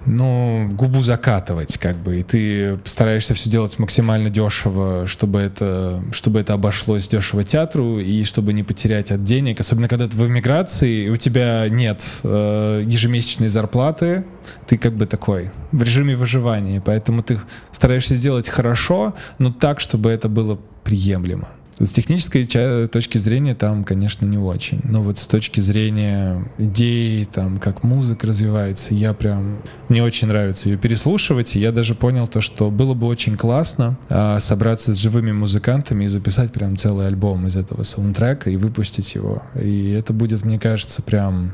ну, 0.07 0.69
губу 0.73 1.03
закатывать, 1.03 1.79
как 1.79 1.97
бы, 1.97 2.21
и 2.21 2.23
ты 2.23 2.79
стараешься 2.85 3.35
все 3.35 3.51
делать 3.51 3.79
максимально 3.79 4.31
дешево, 4.31 5.07
чтобы 5.07 5.41
это, 5.41 6.03
чтобы 6.13 6.41
это 6.41 6.55
обошлось 6.55 7.09
дешево 7.09 7.45
театру 7.45 7.99
и 7.99 8.25
чтобы 8.25 8.53
не 8.53 8.63
потерять 8.63 9.11
от 9.11 9.25
денег, 9.25 9.61
особенно 9.61 9.89
когда 9.89 10.07
ты 10.09 10.17
в 10.17 10.27
эмиграции, 10.27 11.05
и 11.05 11.09
у 11.09 11.17
тебя 11.17 11.69
нет 11.69 12.05
э, 12.23 12.85
ежемесячной 12.87 13.49
зарплаты, 13.49 14.25
ты 14.67 14.79
как 14.79 14.95
бы 14.95 15.07
такой 15.07 15.51
в 15.73 15.83
режиме 15.83 16.17
выживания, 16.17 16.83
поэтому 16.85 17.23
ты 17.23 17.38
стараешься 17.73 18.15
сделать 18.15 18.49
хорошо, 18.49 19.15
но 19.39 19.53
так, 19.53 19.81
чтобы 19.81 20.11
это 20.11 20.29
было 20.29 20.59
приемлемо. 20.85 21.49
С 21.81 21.93
технической 21.93 22.45
точки 22.89 23.19
зрения 23.19 23.55
там, 23.55 23.85
конечно, 23.85 24.27
не 24.27 24.37
очень. 24.37 24.81
Но 24.83 25.03
вот 25.03 25.17
с 25.17 25.29
точки 25.29 25.61
зрения 25.61 26.45
идей, 26.59 27.25
там, 27.25 27.59
как 27.59 27.85
музыка 27.85 28.27
развивается, 28.27 28.95
я 28.95 29.15
прям... 29.15 29.59
Мне 29.89 30.03
очень 30.03 30.27
нравится 30.27 30.69
ее 30.69 30.77
переслушивать, 30.77 31.55
и 31.55 31.61
я 31.61 31.71
даже 31.71 31.95
понял 31.95 32.27
то, 32.27 32.41
что 32.41 32.71
было 32.73 32.95
бы 32.95 33.07
очень 33.07 33.37
классно 33.37 33.97
а, 34.09 34.41
собраться 34.41 34.93
с 34.93 34.99
живыми 34.99 35.31
музыкантами 35.31 36.05
и 36.05 36.09
записать 36.09 36.53
прям 36.53 36.77
целый 36.77 37.07
альбом 37.07 37.47
из 37.47 37.55
этого 37.55 37.85
саундтрека 37.85 38.51
и 38.51 38.57
выпустить 38.57 39.15
его. 39.15 39.45
И 39.55 39.93
это 39.93 40.13
будет, 40.13 40.45
мне 40.45 40.59
кажется, 40.59 41.01
прям 41.01 41.53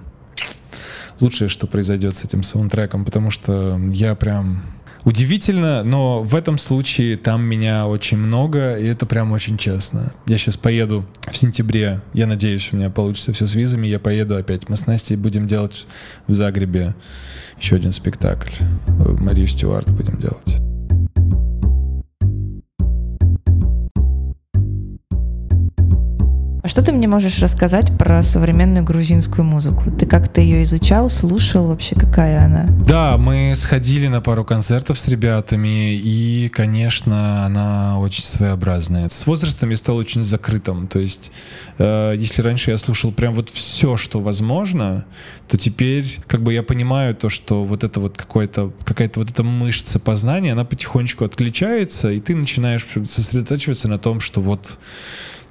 лучшее, 1.20 1.49
что 1.49 1.66
произойдет 1.66 2.16
с 2.16 2.25
этим 2.25 2.42
саундтреком, 2.42 3.05
потому 3.05 3.31
что 3.31 3.79
я 3.90 4.14
прям 4.14 4.62
Удивительно, 5.05 5.85
но 5.85 6.23
в 6.23 6.35
этом 6.35 6.57
случае 6.57 7.19
там 7.19 7.43
меня 7.45 7.87
очень 7.87 8.17
много, 8.17 8.77
и 8.77 8.87
это 8.87 9.05
прям 9.05 9.33
очень 9.33 9.59
честно. 9.59 10.14
Я 10.27 10.38
сейчас 10.38 10.57
поеду 10.57 11.05
в 11.31 11.37
сентябре, 11.37 12.01
я 12.14 12.27
надеюсь, 12.27 12.71
у 12.73 12.77
меня 12.77 12.88
получится 12.88 13.33
все 13.35 13.47
с 13.47 13.55
визами, 13.55 13.87
я 13.87 13.99
поеду 13.99 14.37
опять. 14.37 14.69
Мы 14.69 14.77
с 14.77 14.87
Настей 14.87 15.17
будем 15.17 15.47
делать 15.47 15.87
в 16.27 16.35
Загребе 16.35 16.95
еще 17.61 17.77
один 17.77 17.93
спектакль. 17.93 18.53
Марию 19.21 19.47
Стюарт 19.47 19.90
будем 19.90 20.19
делать. 20.19 20.74
А 26.64 26.68
что 26.68 26.81
ты 26.81 26.92
мне 26.92 27.07
можешь 27.07 27.40
рассказать 27.40 27.98
про 27.98 28.22
современную 28.22 28.83
грузинскую 28.83 29.44
музыку? 29.44 29.90
Ты 29.90 30.07
как-то 30.07 30.40
ее 30.40 30.62
изучал, 30.62 31.11
слушал 31.11 31.66
вообще, 31.66 31.94
какая 31.94 32.42
она? 32.42 32.66
Да, 32.88 33.18
мы 33.18 33.53
сходили 33.55 34.07
на 34.07 34.22
пару 34.22 34.46
концертов 34.46 34.98
с 34.98 35.07
ребятами, 35.07 35.94
и, 35.94 36.48
конечно, 36.48 37.44
она 37.44 37.98
очень 37.98 38.24
своеобразная. 38.24 39.11
С 39.11 39.27
возрастом 39.27 39.68
я 39.68 39.77
стал 39.77 39.96
очень 39.96 40.24
закрытым, 40.24 40.87
то 40.87 41.00
есть 41.00 41.33
э, 41.77 42.14
если 42.16 42.40
раньше 42.40 42.70
я 42.70 42.79
слушал 42.79 43.12
прям 43.12 43.35
вот 43.35 43.50
все, 43.50 43.98
что 43.98 44.22
возможно, 44.22 45.05
то 45.48 45.59
теперь 45.59 46.20
как 46.27 46.42
бы 46.42 46.55
я 46.55 46.62
понимаю 46.62 47.14
то, 47.14 47.29
что 47.29 47.62
вот 47.66 47.85
это 47.85 48.00
вот 48.00 48.16
какое-то, 48.16 48.72
какая-то 48.87 49.20
вот 49.20 49.31
эта 49.31 49.42
мышца 49.42 49.98
познания, 49.98 50.53
она 50.53 50.64
потихонечку 50.64 51.27
отключается, 51.27 52.11
и 52.11 52.20
ты 52.20 52.35
начинаешь 52.35 52.87
сосредотачиваться 53.07 53.87
на 53.87 53.98
том, 53.98 54.20
что 54.20 54.40
вот 54.40 54.79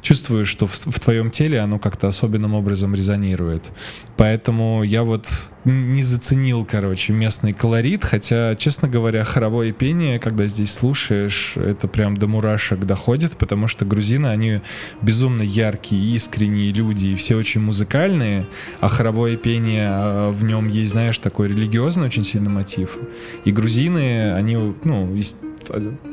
чувствуешь, 0.03 0.49
что 0.49 0.67
в, 0.67 0.73
в 0.73 0.99
твоем 0.99 1.31
теле 1.31 1.59
оно 1.59 1.79
как-то 1.79 2.07
особенным 2.07 2.53
образом 2.53 2.93
резонирует. 2.93 3.71
Поэтому 4.17 4.83
я 4.83 5.03
вот 5.03 5.27
не 5.65 6.03
заценил, 6.03 6.65
короче, 6.65 7.13
местный 7.13 7.53
колорит, 7.53 8.03
хотя, 8.03 8.55
честно 8.55 8.89
говоря, 8.89 9.23
хоровое 9.23 9.71
пение, 9.71 10.19
когда 10.19 10.45
здесь 10.47 10.73
слушаешь, 10.73 11.53
это 11.55 11.87
прям 11.87 12.17
до 12.17 12.27
мурашек 12.27 12.79
доходит, 12.79 13.37
потому 13.37 13.67
что 13.67 13.85
грузины, 13.85 14.27
они 14.27 14.59
безумно 15.01 15.41
яркие, 15.41 16.15
искренние 16.15 16.73
люди, 16.73 17.07
и 17.07 17.15
все 17.15 17.35
очень 17.37 17.61
музыкальные, 17.61 18.45
а 18.81 18.89
хоровое 18.89 19.37
пение, 19.37 19.87
а, 19.89 20.31
в 20.31 20.43
нем 20.43 20.67
есть, 20.67 20.91
знаешь, 20.91 21.17
такой 21.19 21.47
религиозный 21.47 22.05
очень 22.05 22.23
сильный 22.23 22.51
мотив. 22.51 22.97
И 23.45 23.51
грузины, 23.51 24.33
они, 24.33 24.57
ну, 24.83 25.15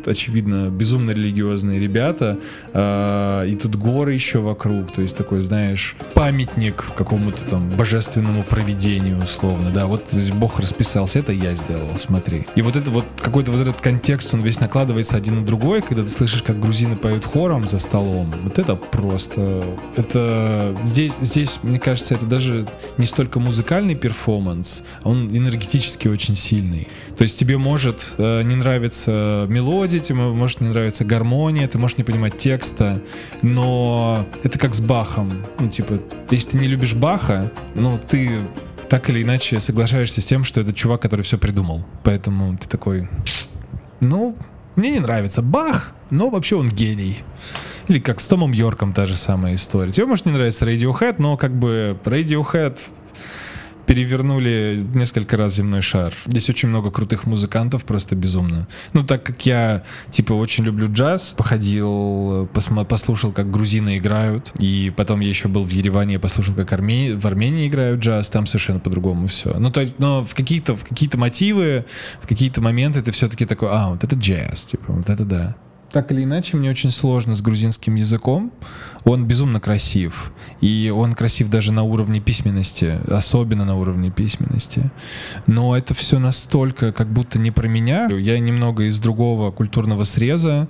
очевидно, 0.07 0.69
безумно 0.71 1.11
религиозные 1.13 1.81
ребята, 1.81 2.39
э, 2.73 3.47
и 3.49 3.57
тут 3.57 3.77
горы 3.77 4.15
еще 4.15 4.39
вокруг, 4.39 4.93
то 4.93 5.03
есть 5.03 5.17
такой, 5.17 5.43
знаешь, 5.43 5.97
памятник 6.15 6.85
какому-то 6.97 7.43
там 7.51 7.69
божественному 7.71 8.43
проведению, 8.43 9.23
условно, 9.23 9.71
да, 9.71 9.87
вот 9.87 10.05
Бог 10.35 10.59
расписался, 10.61 11.19
это 11.19 11.33
я 11.33 11.55
сделал, 11.55 11.91
смотри. 11.99 12.47
И 12.55 12.63
вот 12.63 12.77
это 12.77 12.91
вот, 12.91 13.05
какой-то 13.21 13.53
вот 13.53 13.61
этот 13.61 13.81
контекст, 13.81 14.35
он 14.35 14.43
весь 14.43 14.61
накладывается 14.61 15.17
один 15.17 15.41
на 15.41 15.47
другой, 15.47 15.83
когда 15.83 16.03
ты 16.03 16.09
слышишь, 16.09 16.43
как 16.43 16.61
грузины 16.61 16.97
поют 16.97 17.25
хором 17.25 17.69
за 17.69 17.79
столом, 17.79 18.33
вот 18.43 18.59
это 18.59 18.77
просто, 18.77 19.65
это, 19.97 20.77
здесь, 20.85 21.13
здесь, 21.21 21.61
мне 21.63 21.79
кажется, 21.79 22.15
это 22.15 22.27
даже 22.27 22.67
не 22.97 23.07
столько 23.07 23.41
музыкальный 23.41 23.95
перформанс, 23.95 24.83
он 25.05 25.29
энергетически 25.37 26.09
очень 26.09 26.35
сильный. 26.35 26.89
То 27.17 27.23
есть 27.23 27.39
тебе 27.39 27.59
может 27.59 28.15
э, 28.19 28.43
не 28.43 28.57
нравиться 28.57 29.40
мелодия, 29.49 30.01
тебе 30.01 30.19
может 30.19 30.61
не 30.61 30.69
нравиться 30.69 31.05
гармония, 31.05 31.69
ты 31.69 31.79
можешь 31.79 31.99
не 31.99 32.05
понимать 32.05 32.39
текста, 32.39 33.01
но 33.43 34.27
это 34.43 34.59
как 34.59 34.75
с 34.75 34.81
Бахом. 34.81 35.33
Ну, 35.59 35.69
типа, 35.69 36.01
если 36.31 36.51
ты 36.51 36.59
не 36.59 36.67
любишь 36.67 36.95
Баха, 36.95 37.53
ну, 37.75 37.99
ты 37.99 38.41
так 38.89 39.09
или 39.09 39.23
иначе 39.23 39.61
соглашаешься 39.61 40.21
с 40.21 40.27
тем, 40.27 40.45
что 40.45 40.61
это 40.61 40.73
чувак, 40.73 41.01
который 41.03 41.23
все 41.23 41.39
придумал. 41.39 41.85
Поэтому 42.03 42.57
ты 42.59 42.69
такой, 42.69 43.09
ну, 44.01 44.37
мне 44.77 44.91
не 44.91 45.01
нравится 45.01 45.43
Бах, 45.43 45.93
но 46.11 46.31
вообще 46.31 46.57
он 46.57 46.69
гений. 46.69 47.19
Или 47.89 47.99
как 47.99 48.21
с 48.21 48.27
Томом 48.27 48.53
Йорком 48.53 48.93
та 48.93 49.07
же 49.07 49.17
самая 49.17 49.55
история. 49.55 49.93
Тебе 49.93 50.07
может 50.07 50.27
не 50.27 50.33
нравится 50.33 50.65
Radiohead, 50.65 51.17
но 51.19 51.37
как 51.37 51.55
бы 51.55 51.99
Radiohead 52.05 52.79
перевернули 53.91 54.87
несколько 54.95 55.37
раз 55.37 55.57
земной 55.57 55.81
шар. 55.81 56.15
Здесь 56.25 56.49
очень 56.49 56.69
много 56.69 56.93
крутых 56.93 57.25
музыкантов, 57.25 57.83
просто 57.83 58.15
безумно. 58.15 58.69
Ну, 58.93 59.03
так 59.03 59.25
как 59.25 59.45
я, 59.45 59.83
типа, 60.11 60.33
очень 60.33 60.63
люблю 60.63 60.87
джаз, 60.93 61.35
походил, 61.37 62.49
посма- 62.55 62.85
послушал, 62.85 63.33
как 63.33 63.51
грузины 63.51 63.99
играют, 63.99 64.53
и 64.61 64.93
потом 64.97 65.19
я 65.19 65.29
еще 65.29 65.49
был 65.49 65.65
в 65.65 65.71
Ереване, 65.71 66.21
послушал, 66.21 66.55
как 66.55 66.73
Арме... 66.73 67.17
в 67.17 67.27
Армении 67.27 67.67
играют 67.67 67.99
джаз, 68.01 68.29
там 68.29 68.47
совершенно 68.47 68.79
по-другому 68.79 69.27
все. 69.27 69.59
Ну, 69.59 69.73
то, 69.73 69.85
но 69.99 70.23
в 70.23 70.37
какие-то 70.37 70.77
в 70.77 70.85
какие-то 70.85 71.19
мотивы, 71.19 71.85
в 72.23 72.29
какие-то 72.29 72.61
моменты 72.61 73.03
ты 73.03 73.11
все-таки 73.11 73.45
такой, 73.45 73.71
а, 73.73 73.89
вот 73.89 74.05
это 74.05 74.15
джаз, 74.15 74.67
типа, 74.67 74.93
вот 74.93 75.09
это 75.09 75.25
да 75.25 75.57
так 75.93 76.13
или 76.13 76.25
иначе, 76.25 76.57
мне 76.57 76.71
очень 76.71 76.91
сложно 76.91 77.35
с 77.35 77.43
грузинским 77.43 77.97
языком. 77.97 78.53
Он 79.05 79.27
безумно 79.27 79.61
красив. 79.61 80.33
И 80.61 80.93
он 80.95 81.15
красив 81.15 81.49
даже 81.49 81.73
на 81.73 81.83
уровне 81.83 82.21
письменности, 82.21 82.99
особенно 83.09 83.65
на 83.65 83.77
уровне 83.77 84.11
письменности. 84.11 84.91
Но 85.47 85.77
это 85.77 85.95
все 85.95 86.19
настолько 86.19 86.93
как 86.93 87.09
будто 87.09 87.39
не 87.39 87.51
про 87.51 87.67
меня. 87.67 88.09
Я 88.11 88.39
немного 88.39 88.85
из 88.85 88.99
другого 89.01 89.51
культурного 89.51 90.05
среза. 90.05 90.69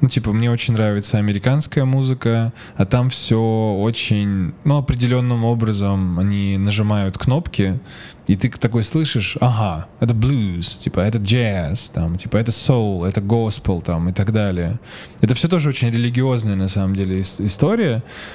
Ну, 0.00 0.08
типа, 0.08 0.32
мне 0.32 0.50
очень 0.50 0.74
нравится 0.74 1.18
американская 1.18 1.84
музыка, 1.84 2.52
а 2.76 2.84
там 2.84 3.10
все 3.10 3.40
очень, 3.78 4.52
ну, 4.64 4.76
определенным 4.76 5.44
образом 5.44 6.18
они 6.18 6.58
нажимают 6.58 7.16
кнопки, 7.16 7.80
и 8.26 8.36
ты 8.36 8.50
такой 8.50 8.84
слышишь, 8.84 9.36
ага, 9.40 9.86
это 10.00 10.14
блюз, 10.14 10.78
типа, 10.78 11.00
это 11.00 11.18
джаз, 11.18 11.90
там, 11.92 12.16
типа, 12.16 12.38
это 12.38 12.52
соул, 12.52 13.04
это 13.04 13.20
госпел, 13.20 13.82
там, 13.82 14.08
и 14.08 14.12
так 14.12 14.32
далее. 14.32 14.78
Это 15.20 15.34
все 15.34 15.48
тоже 15.48 15.68
очень 15.68 15.90
религиозная, 15.90 16.56
на 16.56 16.68
самом 16.68 16.96
деле, 16.96 17.20
история, 17.20 17.63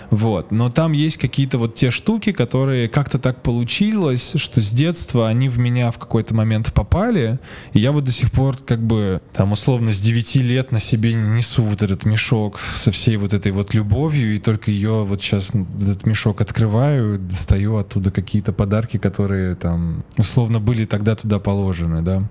вот. 0.10 0.52
Но 0.52 0.70
там 0.70 0.92
есть 0.92 1.18
какие-то 1.18 1.58
вот 1.58 1.76
те 1.76 1.92
штуки, 1.92 2.32
которые 2.32 2.88
как-то 2.90 3.20
так 3.20 3.42
получилось, 3.42 4.34
что 4.36 4.62
с 4.62 4.72
детства 4.72 5.28
они 5.28 5.50
в 5.50 5.60
меня 5.60 5.92
в 5.92 5.98
какой-то 5.98 6.34
момент 6.34 6.74
попали, 6.74 7.40
и 7.74 7.80
я 7.80 7.92
вот 7.92 8.04
до 8.04 8.12
сих 8.12 8.32
пор, 8.32 8.58
как 8.58 8.80
бы, 8.80 9.22
там, 9.34 9.52
условно, 9.52 9.92
с 9.92 10.00
9 10.00 10.36
лет 10.38 10.72
на 10.72 10.80
себе 10.80 11.14
несу 11.14 11.64
вот 11.64 11.82
этот 11.82 12.06
мешок 12.06 12.60
со 12.76 12.92
всей 12.92 13.18
вот 13.18 13.34
этой 13.34 13.52
вот 13.52 13.74
любовью, 13.74 14.36
и 14.36 14.38
только 14.38 14.72
ее 14.72 15.04
вот 15.04 15.22
сейчас, 15.22 15.52
этот 15.54 16.06
мешок 16.06 16.42
открываю, 16.42 17.20
достаю 17.20 17.78
оттуда 17.78 18.12
какие-то 18.12 18.54
подарки, 18.54 18.98
которые 18.98 19.56
там, 19.56 20.04
условно, 20.18 20.60
были 20.60 20.86
тогда 20.86 21.16
туда 21.16 21.40
положены, 21.40 22.02
да. 22.02 22.28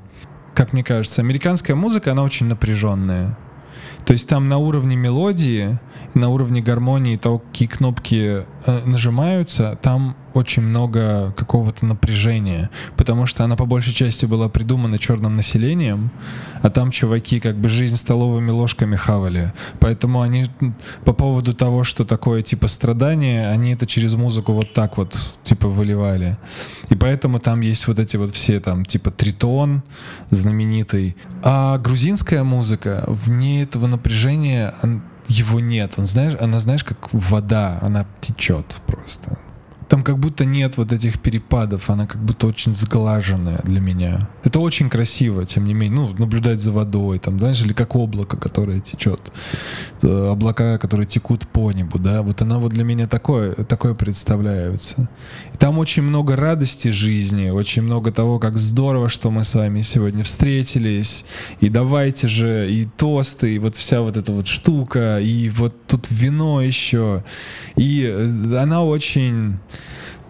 Как 0.54 0.72
мне 0.72 0.82
кажется, 0.82 1.22
американская 1.22 1.76
музыка, 1.76 2.12
она 2.12 2.24
очень 2.24 2.46
напряженная. 2.46 3.38
То 4.04 4.12
есть 4.12 4.28
там 4.28 4.48
на 4.48 4.58
уровне 4.58 4.96
мелодии, 4.96 5.78
на 6.14 6.28
уровне 6.28 6.60
гармонии, 6.60 7.16
то, 7.16 7.38
какие 7.38 7.68
кнопки 7.68 8.44
э, 8.66 8.82
нажимаются, 8.84 9.78
там 9.82 10.16
очень 10.34 10.62
много 10.62 11.32
какого-то 11.36 11.84
напряжения, 11.84 12.70
потому 12.96 13.26
что 13.26 13.44
она 13.44 13.56
по 13.56 13.66
большей 13.66 13.92
части 13.92 14.26
была 14.26 14.48
придумана 14.48 14.98
черным 14.98 15.36
населением, 15.36 16.10
а 16.62 16.70
там 16.70 16.90
чуваки 16.90 17.40
как 17.40 17.56
бы 17.56 17.68
жизнь 17.68 17.96
столовыми 17.96 18.50
ложками 18.50 18.96
хавали. 18.96 19.52
Поэтому 19.80 20.20
они 20.20 20.46
по 21.04 21.12
поводу 21.12 21.54
того, 21.54 21.84
что 21.84 22.04
такое 22.04 22.42
типа 22.42 22.68
страдание, 22.68 23.48
они 23.48 23.72
это 23.72 23.86
через 23.86 24.14
музыку 24.14 24.52
вот 24.52 24.72
так 24.72 24.96
вот 24.96 25.16
типа 25.42 25.68
выливали. 25.68 26.38
И 26.88 26.94
поэтому 26.94 27.40
там 27.40 27.60
есть 27.60 27.86
вот 27.86 27.98
эти 27.98 28.16
вот 28.16 28.34
все 28.34 28.60
там 28.60 28.84
типа 28.84 29.10
тритон 29.10 29.82
знаменитый. 30.30 31.16
А 31.42 31.78
грузинская 31.78 32.44
музыка, 32.44 33.04
вне 33.06 33.62
этого 33.62 33.86
напряжения 33.86 34.74
его 35.28 35.60
нет. 35.60 35.94
Он, 35.98 36.06
знаешь, 36.06 36.36
она, 36.40 36.58
знаешь, 36.58 36.84
как 36.84 37.12
вода, 37.12 37.78
она 37.82 38.06
течет 38.20 38.80
просто. 38.86 39.38
Там 39.88 40.02
как 40.02 40.18
будто 40.18 40.44
нет 40.44 40.76
вот 40.76 40.92
этих 40.92 41.18
перепадов, 41.18 41.88
она 41.88 42.06
как 42.06 42.22
будто 42.22 42.46
очень 42.46 42.74
сглаженная 42.74 43.60
для 43.64 43.80
меня. 43.80 44.28
Это 44.44 44.60
очень 44.60 44.90
красиво, 44.90 45.46
тем 45.46 45.64
не 45.64 45.72
менее, 45.72 46.00
ну, 46.00 46.14
наблюдать 46.18 46.60
за 46.60 46.72
водой, 46.72 47.18
там, 47.18 47.38
знаешь, 47.38 47.62
или 47.62 47.72
как 47.72 47.96
облако, 47.96 48.36
которое 48.36 48.80
течет, 48.80 49.32
э, 50.02 50.28
облака, 50.30 50.76
которые 50.76 51.06
текут 51.06 51.48
по 51.48 51.72
небу, 51.72 51.98
да, 51.98 52.20
вот 52.20 52.42
она 52.42 52.58
вот 52.58 52.72
для 52.72 52.84
меня 52.84 53.08
такое, 53.08 53.54
такое 53.54 53.94
представляется. 53.94 55.08
И 55.54 55.56
там 55.56 55.78
очень 55.78 56.02
много 56.02 56.36
радости 56.36 56.88
жизни, 56.88 57.48
очень 57.48 57.82
много 57.82 58.12
того, 58.12 58.38
как 58.38 58.58
здорово, 58.58 59.08
что 59.08 59.30
мы 59.30 59.44
с 59.44 59.54
вами 59.54 59.80
сегодня 59.80 60.22
встретились, 60.22 61.24
и 61.60 61.70
давайте 61.70 62.28
же, 62.28 62.70
и 62.70 62.84
тосты, 62.84 63.54
и 63.54 63.58
вот 63.58 63.76
вся 63.76 64.02
вот 64.02 64.18
эта 64.18 64.32
вот 64.32 64.46
штука, 64.46 65.18
и 65.18 65.48
вот 65.48 65.86
тут 65.86 66.08
вино 66.10 66.60
еще, 66.60 67.24
и 67.76 68.04
э, 68.04 68.56
она 68.58 68.84
очень 68.84 69.58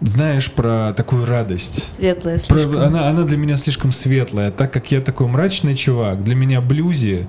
знаешь, 0.01 0.51
про 0.51 0.93
такую 0.93 1.25
радость. 1.25 1.85
Светлая 1.95 2.37
слишком. 2.37 2.71
Про, 2.71 2.85
она, 2.85 3.09
она 3.09 3.23
для 3.23 3.37
меня 3.37 3.57
слишком 3.57 3.91
светлая. 3.91 4.51
Так 4.51 4.71
как 4.71 4.91
я 4.91 5.01
такой 5.01 5.27
мрачный 5.27 5.75
чувак, 5.75 6.23
для 6.23 6.35
меня 6.35 6.61
блюзи 6.61 7.27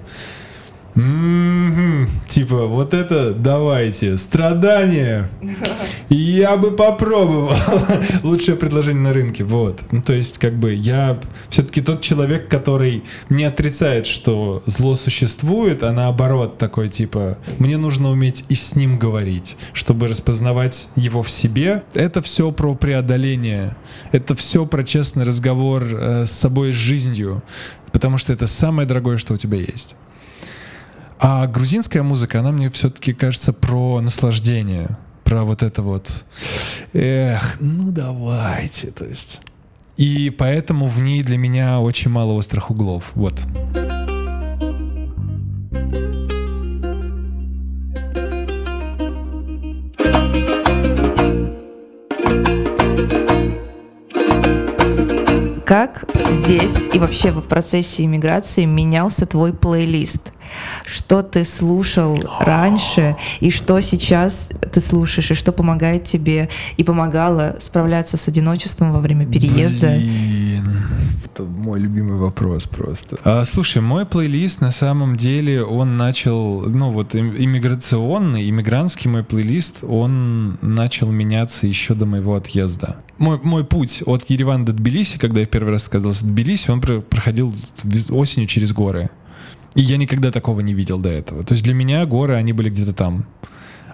м 0.94 2.09
Типа, 2.29 2.66
вот 2.66 2.94
это 2.94 3.35
давайте, 3.35 4.16
страдания. 4.16 5.29
Я 6.09 6.57
бы 6.57 6.70
попробовал. 6.70 7.50
Лучшее 8.22 8.57
предложение 8.57 9.03
на 9.03 9.12
рынке, 9.12 9.42
вот. 9.42 9.81
Ну, 9.90 10.00
то 10.00 10.12
есть, 10.12 10.38
как 10.38 10.55
бы, 10.57 10.72
я 10.72 11.18
все-таки 11.48 11.81
тот 11.81 12.03
человек, 12.03 12.48
который 12.48 13.03
не 13.31 13.44
отрицает, 13.44 14.07
что 14.07 14.62
зло 14.66 14.94
существует, 14.94 15.83
а 15.83 15.92
наоборот 15.92 16.59
такой, 16.59 16.88
типа, 16.88 17.38
мне 17.59 17.76
нужно 17.76 18.11
уметь 18.11 18.44
и 18.48 18.55
с 18.55 18.76
ним 18.76 18.98
говорить, 18.98 19.57
чтобы 19.72 20.07
распознавать 20.07 20.88
его 20.94 21.24
в 21.24 21.31
себе. 21.31 21.83
Это 21.94 22.22
все 22.22 22.53
про 22.53 22.76
преодоление. 22.76 23.76
Это 24.12 24.37
все 24.37 24.66
про 24.66 24.85
честный 24.85 25.24
разговор 25.24 25.83
э, 25.83 26.26
с 26.26 26.31
собой, 26.31 26.72
с 26.72 26.76
жизнью. 26.76 27.42
Потому 27.92 28.18
что 28.18 28.33
это 28.33 28.46
самое 28.46 28.87
дорогое, 28.87 29.18
что 29.18 29.35
у 29.35 29.37
тебя 29.37 29.59
есть. 29.59 29.96
А 31.22 31.46
грузинская 31.46 32.02
музыка, 32.02 32.40
она 32.40 32.50
мне 32.50 32.70
все-таки 32.70 33.12
кажется 33.12 33.52
про 33.52 34.00
наслаждение, 34.00 34.96
про 35.22 35.44
вот 35.44 35.62
это 35.62 35.83
вот, 35.83 36.24
эх, 36.94 37.59
ну 37.61 37.90
давайте, 37.90 38.90
то 38.90 39.04
есть. 39.04 39.40
И 39.98 40.30
поэтому 40.30 40.88
в 40.88 41.02
ней 41.02 41.22
для 41.22 41.37
меня 41.37 41.80
очень 41.80 42.11
мало 42.11 42.33
острых 42.33 42.70
углов, 42.70 43.11
вот. 43.14 43.35
Как 55.70 56.04
здесь 56.33 56.88
и 56.92 56.98
вообще 56.98 57.30
в 57.30 57.42
процессе 57.42 58.02
иммиграции 58.02 58.64
менялся 58.64 59.24
твой 59.24 59.52
плейлист? 59.52 60.33
Что 60.85 61.22
ты 61.22 61.44
слушал 61.44 62.18
раньше 62.40 63.16
и 63.38 63.50
что 63.50 63.78
сейчас 63.78 64.48
ты 64.72 64.80
слушаешь, 64.80 65.30
и 65.30 65.35
что 65.35 65.52
помогает 65.52 66.06
тебе 66.06 66.48
и 66.76 66.83
помогало 66.83 67.54
справляться 67.61 68.16
с 68.16 68.26
одиночеством 68.26 68.92
во 68.92 68.98
время 68.98 69.26
переезда? 69.26 69.90
Блин, 69.90 70.49
это 71.40 71.48
мой 71.48 71.81
любимый 71.81 72.18
вопрос 72.18 72.66
просто. 72.66 73.18
А, 73.24 73.44
слушай, 73.44 73.81
мой 73.83 74.07
плейлист 74.07 74.61
на 74.61 74.70
самом 74.70 75.16
деле 75.16 75.64
он 75.64 75.96
начал, 75.96 76.62
ну 76.62 76.90
вот 76.90 77.14
иммиграционный, 77.14 78.48
иммигрантский 78.48 79.11
мой 79.11 79.24
плейлист, 79.24 79.83
он 79.83 80.59
начал 80.61 81.11
меняться 81.11 81.66
еще 81.66 81.94
до 81.94 82.07
моего 82.07 82.35
отъезда 82.35 82.96
мой, 83.18 83.38
мой 83.42 83.64
путь 83.64 84.03
от 84.07 84.29
Еревана 84.31 84.64
до 84.64 84.72
Тбилиси, 84.72 85.18
когда 85.18 85.40
я 85.40 85.46
первый 85.46 85.72
раз 85.72 85.85
сказался 85.85 86.24
Тбилиси, 86.24 86.70
он 86.70 86.81
проходил 86.81 87.55
осенью 88.09 88.48
через 88.48 88.72
горы. 88.72 89.11
И 89.74 89.83
я 89.83 89.98
никогда 89.98 90.33
такого 90.33 90.61
не 90.61 90.72
видел 90.72 90.98
до 90.98 91.11
этого. 91.11 91.44
То 91.44 91.53
есть 91.53 91.62
для 91.62 91.74
меня 91.74 92.05
горы, 92.07 92.35
они 92.35 92.53
были 92.53 92.70
где-то 92.70 92.92
там. 92.94 93.26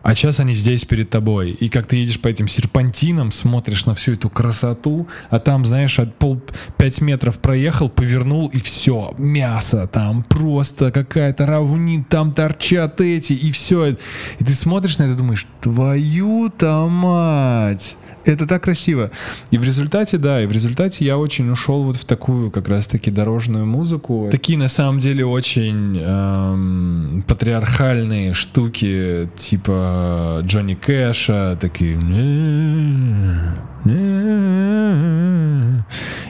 А 0.07 0.15
сейчас 0.15 0.39
они 0.39 0.53
здесь 0.53 0.85
перед 0.85 1.11
тобой. 1.11 1.51
И 1.51 1.69
как 1.69 1.89
ты 1.89 1.97
едешь 1.97 2.21
по 2.21 2.29
этим 2.29 2.47
серпантинам, 2.47 3.33
смотришь 3.33 3.87
на 3.87 3.97
всю 3.97 4.13
эту 4.13 4.31
красоту, 4.31 5.09
а 5.31 5.41
там, 5.41 5.65
знаешь, 5.65 5.99
от 5.99 6.15
пол 6.15 6.41
пять 6.77 7.01
метров 7.01 7.41
проехал, 7.41 7.89
повернул, 7.89 8.47
и 8.47 8.61
все, 8.61 9.17
мясо 9.19 9.89
там, 9.89 10.23
просто 10.23 10.93
какая-то 10.93 11.45
равнин, 11.47 12.05
там 12.05 12.31
торчат 12.31 13.01
эти, 13.01 13.33
и 13.33 13.51
все. 13.51 13.97
И 14.39 14.45
ты 14.45 14.53
смотришь 14.53 14.99
на 14.99 15.03
это 15.03 15.15
и 15.15 15.17
думаешь, 15.17 15.45
твою-то 15.61 16.87
мать! 16.89 17.97
Это 18.27 18.47
так 18.47 18.65
красиво. 18.65 19.11
И 19.51 19.59
в 19.59 19.65
результате, 19.65 20.19
да, 20.19 20.43
и 20.43 20.47
в 20.47 20.53
результате 20.53 21.05
я 21.05 21.17
очень 21.17 21.51
ушел 21.51 21.85
вот 21.85 21.97
в 21.97 22.05
такую 22.05 22.51
как 22.51 22.69
раз-таки 22.69 23.11
дорожную 23.11 23.67
музыку. 23.67 24.29
Такие 24.31 24.59
на 24.59 24.69
самом 24.69 24.99
деле 24.99 25.25
очень 25.25 25.99
эм, 26.01 27.25
патриархальные 27.27 28.35
штуки, 28.35 29.29
типа 29.37 30.41
Джонни 30.45 30.75
Кэша, 30.75 31.57
такие... 31.61 31.97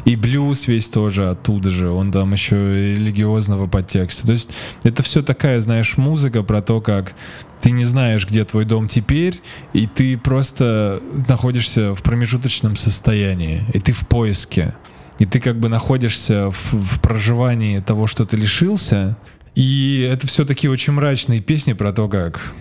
И 0.04 0.14
блюз 0.14 0.68
весь 0.68 0.88
тоже 0.88 1.30
оттуда 1.30 1.70
же, 1.70 1.90
он 1.90 2.12
там 2.12 2.32
еще 2.32 2.94
религиозного 2.94 3.66
подтекста. 3.66 4.26
То 4.26 4.32
есть 4.32 4.50
это 4.84 5.02
все 5.02 5.22
такая, 5.22 5.60
знаешь, 5.60 5.96
музыка 5.96 6.42
про 6.42 6.60
то, 6.60 6.80
как 6.80 7.14
ты 7.60 7.70
не 7.70 7.84
знаешь, 7.84 8.26
где 8.26 8.44
твой 8.44 8.64
дом 8.64 8.88
теперь, 8.88 9.40
и 9.72 9.86
ты 9.86 10.16
просто 10.16 11.02
находишься 11.28 11.94
в 11.94 12.02
промежуточном 12.02 12.76
состоянии, 12.76 13.64
и 13.72 13.78
ты 13.78 13.92
в 13.92 14.06
поиске. 14.06 14.74
И 15.18 15.24
ты 15.24 15.40
как 15.40 15.58
бы 15.58 15.68
находишься 15.68 16.50
в, 16.50 16.72
в 16.72 17.00
проживании 17.00 17.80
того, 17.80 18.06
что 18.06 18.26
ты 18.26 18.36
лишился. 18.36 19.16
И 19.54 20.06
это 20.12 20.26
все 20.26 20.44
такие 20.44 20.70
очень 20.70 20.92
мрачные 20.92 21.40
песни 21.40 21.72
про 21.72 21.92
то, 21.92 22.08
как 22.08 22.52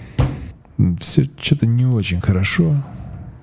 все 0.99 1.29
что-то 1.41 1.65
не 1.65 1.85
очень 1.85 2.21
хорошо, 2.21 2.75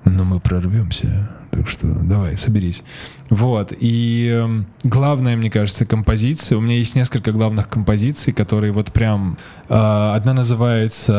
но 0.04 0.24
мы 0.24 0.40
прорвемся. 0.40 1.30
Так 1.52 1.68
что 1.68 1.86
давай, 1.86 2.38
соберись. 2.38 2.82
Вот. 3.28 3.74
И 3.78 4.30
э, 4.32 4.64
главная, 4.84 5.36
мне 5.36 5.50
кажется, 5.50 5.84
композиция. 5.84 6.56
У 6.56 6.62
меня 6.62 6.76
есть 6.76 6.94
несколько 6.94 7.30
главных 7.30 7.68
композиций, 7.68 8.32
которые 8.32 8.72
вот 8.72 8.90
прям... 8.90 9.36
Э, 9.68 10.14
одна 10.16 10.32
называется 10.32 11.12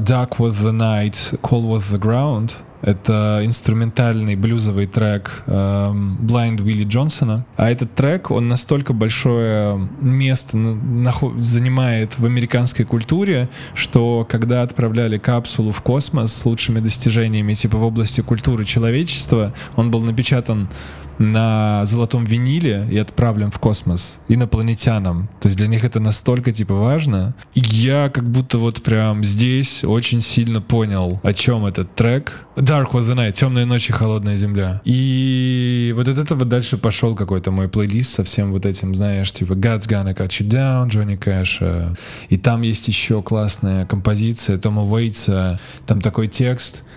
Dark 0.00 0.38
was 0.38 0.54
the 0.60 0.72
night, 0.72 1.40
cold 1.42 1.68
was 1.68 1.84
the 1.92 2.00
ground. 2.00 2.56
Это 2.82 3.40
инструментальный 3.44 4.34
блюзовый 4.34 4.86
трек 4.86 5.44
э, 5.46 5.52
Blind 5.52 6.58
Willie 6.58 6.84
Джонсона. 6.84 7.46
А 7.56 7.70
этот 7.70 7.94
трек, 7.94 8.30
он 8.30 8.48
настолько 8.48 8.92
большое 8.92 9.88
место 10.00 10.58
занимает 11.38 12.18
в 12.18 12.26
американской 12.26 12.84
культуре, 12.84 13.48
что 13.74 14.26
когда 14.28 14.62
отправляли 14.62 15.18
капсулу 15.18 15.70
в 15.70 15.80
космос 15.80 16.34
с 16.34 16.44
лучшими 16.44 16.80
достижениями 16.80 17.54
типа 17.54 17.78
в 17.78 17.84
области 17.84 18.20
культуры 18.20 18.64
человечества, 18.64 19.54
он 19.76 19.90
был 19.90 20.02
напечатан 20.02 20.68
на 21.18 21.84
золотом 21.84 22.24
виниле 22.24 22.86
и 22.90 22.98
отправлен 22.98 23.50
в 23.50 23.58
космос 23.58 24.18
инопланетянам. 24.28 25.28
То 25.40 25.48
есть 25.48 25.56
для 25.56 25.66
них 25.66 25.84
это 25.84 26.00
настолько 26.00 26.52
типа 26.52 26.74
важно. 26.74 27.34
И 27.54 27.60
я 27.60 28.10
как 28.10 28.28
будто 28.28 28.58
вот 28.58 28.82
прям 28.82 29.24
здесь 29.24 29.84
очень 29.84 30.20
сильно 30.20 30.60
понял, 30.60 31.20
о 31.22 31.32
чем 31.32 31.66
этот 31.66 31.94
трек. 31.94 32.46
Dark 32.56 32.92
was 32.92 33.02
the 33.02 33.14
night, 33.14 33.32
темная 33.32 33.64
ночь 33.64 33.88
и 33.88 33.92
холодная 33.92 34.36
земля. 34.36 34.80
И 34.84 35.92
вот 35.96 36.08
от 36.08 36.18
этого 36.18 36.44
дальше 36.44 36.76
пошел 36.76 37.14
какой-то 37.14 37.50
мой 37.50 37.68
плейлист 37.68 38.12
со 38.12 38.24
всем 38.24 38.52
вот 38.52 38.66
этим, 38.66 38.94
знаешь, 38.94 39.32
типа 39.32 39.54
God's 39.54 39.88
Gonna 39.88 40.14
Cut 40.14 40.28
You 40.28 40.48
Down, 40.48 40.88
Джонни 40.88 41.16
Кэша. 41.16 41.96
И 42.28 42.36
там 42.36 42.62
есть 42.62 42.88
еще 42.88 43.22
классная 43.22 43.86
композиция 43.86 44.58
Тома 44.58 44.84
Уэйтса. 44.84 45.58
Там 45.86 46.00
такой 46.00 46.28
текст— 46.28 46.82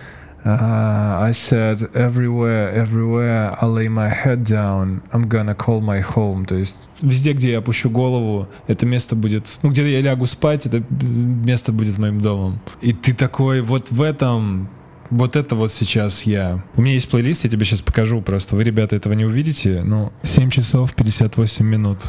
Uh, 0.46 1.18
I 1.28 1.32
said, 1.32 1.90
everywhere, 1.92 2.70
everywhere 2.70 3.52
I 3.60 3.66
lay 3.66 3.88
my 3.88 4.08
head 4.08 4.44
down, 4.44 5.02
I'm 5.12 5.26
gonna 5.28 5.56
call 5.56 5.80
my 5.80 6.00
home. 6.00 6.46
То 6.46 6.54
есть 6.54 6.76
везде, 7.02 7.32
где 7.32 7.50
я 7.50 7.58
опущу 7.58 7.90
голову, 7.90 8.46
это 8.68 8.86
место 8.86 9.16
будет, 9.16 9.58
ну, 9.62 9.70
где 9.70 9.90
я 9.90 10.00
лягу 10.00 10.26
спать, 10.26 10.64
это 10.66 10.84
место 10.88 11.72
будет 11.72 11.98
моим 11.98 12.20
домом. 12.20 12.60
И 12.80 12.92
ты 12.92 13.12
такой, 13.12 13.60
вот 13.60 13.90
в 13.90 14.00
этом 14.00 14.68
вот 15.10 15.34
это 15.34 15.56
вот 15.56 15.72
сейчас 15.72 16.22
я. 16.22 16.62
У 16.76 16.82
меня 16.82 16.94
есть 16.94 17.08
плейлист, 17.10 17.42
я 17.42 17.50
тебе 17.50 17.64
сейчас 17.64 17.82
покажу 17.82 18.22
просто. 18.22 18.54
Вы, 18.54 18.62
ребята, 18.62 18.94
этого 18.94 19.14
не 19.14 19.24
увидите. 19.24 19.82
Ну, 19.84 20.12
7 20.22 20.50
часов 20.50 20.94
58 20.94 21.66
минут. 21.66 22.04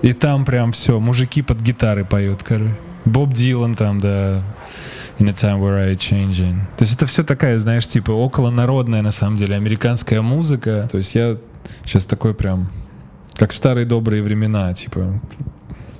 И 0.00 0.14
там 0.14 0.46
прям 0.46 0.72
все, 0.72 0.98
мужики 1.00 1.42
под 1.42 1.60
гитары 1.60 2.06
поют, 2.06 2.42
короче. 2.42 2.78
Боб 3.04 3.32
Дилан 3.32 3.74
там, 3.74 4.00
да. 4.00 4.42
In 5.18 5.28
a 5.28 5.32
time 5.32 5.60
where 5.60 5.78
I 5.78 5.94
changing. 5.96 6.60
То 6.76 6.84
есть 6.84 6.94
это 6.94 7.06
все 7.06 7.24
такая, 7.24 7.58
знаешь, 7.58 7.88
типа 7.88 8.12
около 8.12 8.50
народная 8.50 9.02
на 9.02 9.10
самом 9.10 9.36
деле 9.36 9.56
американская 9.56 10.22
музыка. 10.22 10.88
То 10.92 10.98
есть 10.98 11.14
я 11.14 11.36
сейчас 11.84 12.04
такой 12.04 12.34
прям, 12.34 12.70
как 13.34 13.50
в 13.50 13.56
старые 13.56 13.84
добрые 13.84 14.22
времена, 14.22 14.72
типа 14.74 15.20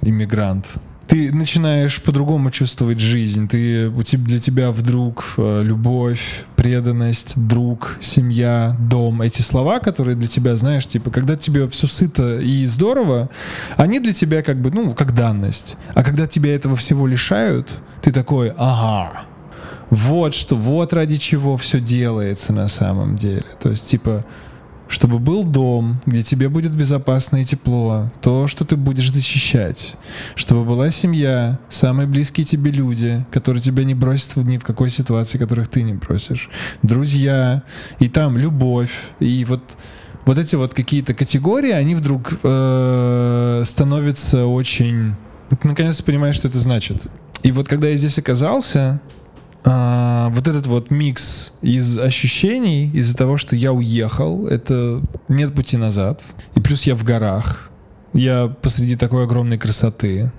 иммигрант 0.02 0.72
ты 1.08 1.34
начинаешь 1.34 2.02
по-другому 2.02 2.50
чувствовать 2.50 3.00
жизнь. 3.00 3.48
Ты, 3.48 3.88
у 3.88 4.02
тебя, 4.02 4.24
для 4.24 4.38
тебя 4.38 4.70
вдруг 4.70 5.34
э, 5.38 5.62
любовь, 5.64 6.44
преданность, 6.54 7.32
друг, 7.34 7.96
семья, 8.00 8.76
дом. 8.78 9.22
Эти 9.22 9.40
слова, 9.40 9.80
которые 9.80 10.16
для 10.16 10.28
тебя, 10.28 10.54
знаешь, 10.56 10.86
типа, 10.86 11.10
когда 11.10 11.36
тебе 11.36 11.66
все 11.68 11.86
сыто 11.86 12.38
и 12.38 12.66
здорово, 12.66 13.30
они 13.78 14.00
для 14.00 14.12
тебя 14.12 14.42
как 14.42 14.60
бы, 14.60 14.70
ну, 14.70 14.94
как 14.94 15.14
данность. 15.14 15.76
А 15.94 16.04
когда 16.04 16.26
тебя 16.26 16.54
этого 16.54 16.76
всего 16.76 17.06
лишают, 17.06 17.78
ты 18.02 18.12
такой, 18.12 18.52
ага, 18.58 19.22
вот 19.88 20.34
что, 20.34 20.56
вот 20.56 20.92
ради 20.92 21.16
чего 21.16 21.56
все 21.56 21.80
делается 21.80 22.52
на 22.52 22.68
самом 22.68 23.16
деле. 23.16 23.46
То 23.62 23.70
есть, 23.70 23.88
типа, 23.88 24.26
чтобы 24.88 25.18
был 25.18 25.44
дом, 25.44 26.00
где 26.06 26.22
тебе 26.22 26.48
будет 26.48 26.74
безопасно 26.74 27.36
и 27.36 27.44
тепло, 27.44 28.10
то, 28.22 28.48
что 28.48 28.64
ты 28.64 28.76
будешь 28.76 29.12
защищать, 29.12 29.96
чтобы 30.34 30.64
была 30.64 30.90
семья, 30.90 31.58
самые 31.68 32.06
близкие 32.06 32.44
тебе 32.44 32.70
люди, 32.70 33.24
которые 33.30 33.62
тебя 33.62 33.84
не 33.84 33.94
бросят 33.94 34.36
ни 34.36 34.58
в 34.58 34.64
какой 34.64 34.90
ситуации, 34.90 35.38
которых 35.38 35.68
ты 35.68 35.82
не 35.82 35.94
бросишь, 35.94 36.48
друзья, 36.82 37.62
и 38.00 38.08
там 38.08 38.36
любовь, 38.38 38.92
и 39.20 39.44
вот 39.44 39.76
вот 40.26 40.36
эти 40.36 40.56
вот 40.56 40.74
какие-то 40.74 41.14
категории, 41.14 41.70
они 41.70 41.94
вдруг 41.94 42.34
э, 42.42 43.62
становятся 43.64 44.44
очень... 44.44 45.14
Наконец-то 45.62 46.04
понимаешь, 46.04 46.36
что 46.36 46.48
это 46.48 46.58
значит. 46.58 47.00
И 47.42 47.50
вот 47.50 47.66
когда 47.66 47.88
я 47.88 47.96
здесь 47.96 48.18
оказался, 48.18 49.00
а, 49.64 50.30
вот 50.30 50.46
этот 50.46 50.66
вот 50.66 50.90
микс 50.90 51.52
из 51.62 51.98
ощущений, 51.98 52.90
из-за 52.94 53.16
того, 53.16 53.36
что 53.36 53.56
я 53.56 53.72
уехал, 53.72 54.46
это 54.46 55.02
нет 55.28 55.54
пути 55.54 55.76
назад. 55.76 56.22
И 56.54 56.60
плюс 56.60 56.84
я 56.84 56.94
в 56.94 57.04
горах. 57.04 57.70
Я 58.12 58.48
посреди 58.62 58.96
такой 58.96 59.24
огромной 59.24 59.58
красоты. 59.58 60.32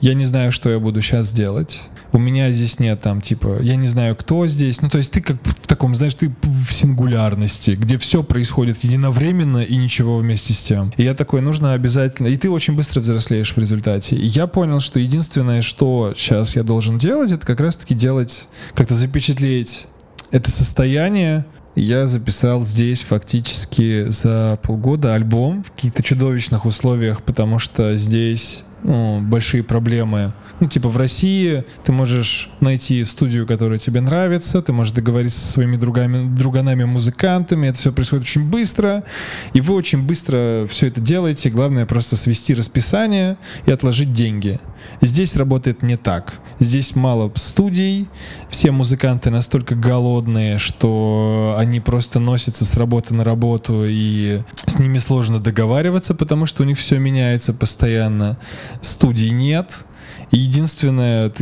Я 0.00 0.14
не 0.14 0.24
знаю, 0.24 0.52
что 0.52 0.70
я 0.70 0.78
буду 0.78 1.02
сейчас 1.02 1.32
делать 1.32 1.82
у 2.12 2.18
меня 2.18 2.50
здесь 2.50 2.78
нет 2.78 3.00
там, 3.00 3.20
типа, 3.20 3.60
я 3.62 3.76
не 3.76 3.86
знаю, 3.86 4.16
кто 4.16 4.46
здесь. 4.48 4.82
Ну, 4.82 4.88
то 4.88 4.98
есть 4.98 5.12
ты 5.12 5.20
как 5.20 5.36
в 5.44 5.66
таком, 5.66 5.94
знаешь, 5.94 6.14
ты 6.14 6.32
в 6.42 6.72
сингулярности, 6.72 7.72
где 7.72 7.98
все 7.98 8.22
происходит 8.22 8.82
единовременно 8.82 9.58
и 9.58 9.76
ничего 9.76 10.18
вместе 10.18 10.52
с 10.52 10.60
тем. 10.60 10.92
И 10.96 11.02
я 11.02 11.14
такой, 11.14 11.40
нужно 11.40 11.72
обязательно... 11.72 12.28
И 12.28 12.36
ты 12.36 12.50
очень 12.50 12.74
быстро 12.74 13.00
взрослеешь 13.00 13.54
в 13.54 13.58
результате. 13.58 14.16
И 14.16 14.26
я 14.26 14.46
понял, 14.46 14.80
что 14.80 14.98
единственное, 14.98 15.62
что 15.62 16.14
сейчас 16.16 16.56
я 16.56 16.62
должен 16.62 16.98
делать, 16.98 17.30
это 17.32 17.46
как 17.46 17.60
раз-таки 17.60 17.94
делать, 17.94 18.48
как-то 18.74 18.94
запечатлеть 18.94 19.86
это 20.30 20.48
состояние, 20.50 21.44
я 21.74 22.06
записал 22.06 22.62
здесь 22.64 23.02
фактически 23.02 24.08
за 24.10 24.58
полгода 24.62 25.14
альбом 25.14 25.64
в 25.64 25.72
каких-то 25.72 26.02
чудовищных 26.02 26.66
условиях, 26.66 27.22
потому 27.22 27.58
что 27.58 27.96
здесь 27.96 28.64
большие 28.82 29.62
проблемы. 29.62 30.32
Ну, 30.60 30.68
типа 30.68 30.88
в 30.88 30.96
России 30.96 31.64
ты 31.84 31.92
можешь 31.92 32.50
найти 32.60 33.04
студию, 33.04 33.46
которая 33.46 33.78
тебе 33.78 34.00
нравится, 34.00 34.62
ты 34.62 34.72
можешь 34.72 34.92
договориться 34.92 35.40
со 35.40 35.52
своими 35.52 35.76
другами, 35.76 36.28
друганами-музыкантами, 36.34 37.68
это 37.68 37.78
все 37.78 37.92
происходит 37.92 38.24
очень 38.24 38.48
быстро, 38.48 39.04
и 39.52 39.60
вы 39.60 39.74
очень 39.74 40.02
быстро 40.02 40.66
все 40.68 40.88
это 40.88 41.00
делаете, 41.00 41.50
главное 41.50 41.86
просто 41.86 42.16
свести 42.16 42.54
расписание 42.54 43.36
и 43.66 43.70
отложить 43.70 44.12
деньги. 44.12 44.60
Здесь 45.00 45.36
работает 45.36 45.82
не 45.82 45.96
так. 45.96 46.40
Здесь 46.58 46.94
мало 46.94 47.30
студий, 47.36 48.08
все 48.48 48.70
музыканты 48.70 49.30
настолько 49.30 49.74
голодные, 49.74 50.58
что 50.58 51.54
они 51.58 51.80
просто 51.80 52.20
носятся 52.20 52.64
с 52.64 52.74
работы 52.74 53.14
на 53.14 53.24
работу, 53.24 53.84
и 53.86 54.40
с 54.66 54.78
ними 54.78 54.98
сложно 54.98 55.38
договариваться, 55.38 56.14
потому 56.14 56.46
что 56.46 56.62
у 56.62 56.66
них 56.66 56.78
все 56.78 56.98
меняется 56.98 57.52
постоянно 57.52 58.38
студий 58.80 59.30
нет. 59.30 59.84
Единственное, 60.30 61.32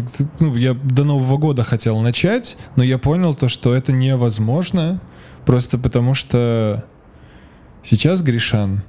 ну, 0.40 0.56
я 0.56 0.74
до 0.74 1.04
Нового 1.04 1.36
года 1.36 1.62
хотел 1.62 1.98
начать, 2.00 2.56
но 2.76 2.82
я 2.82 2.98
понял 2.98 3.34
то, 3.34 3.48
что 3.48 3.74
это 3.74 3.92
невозможно, 3.92 5.00
просто 5.44 5.78
потому 5.78 6.14
что 6.14 6.84
сейчас, 7.82 8.22
Гришан, 8.22 8.82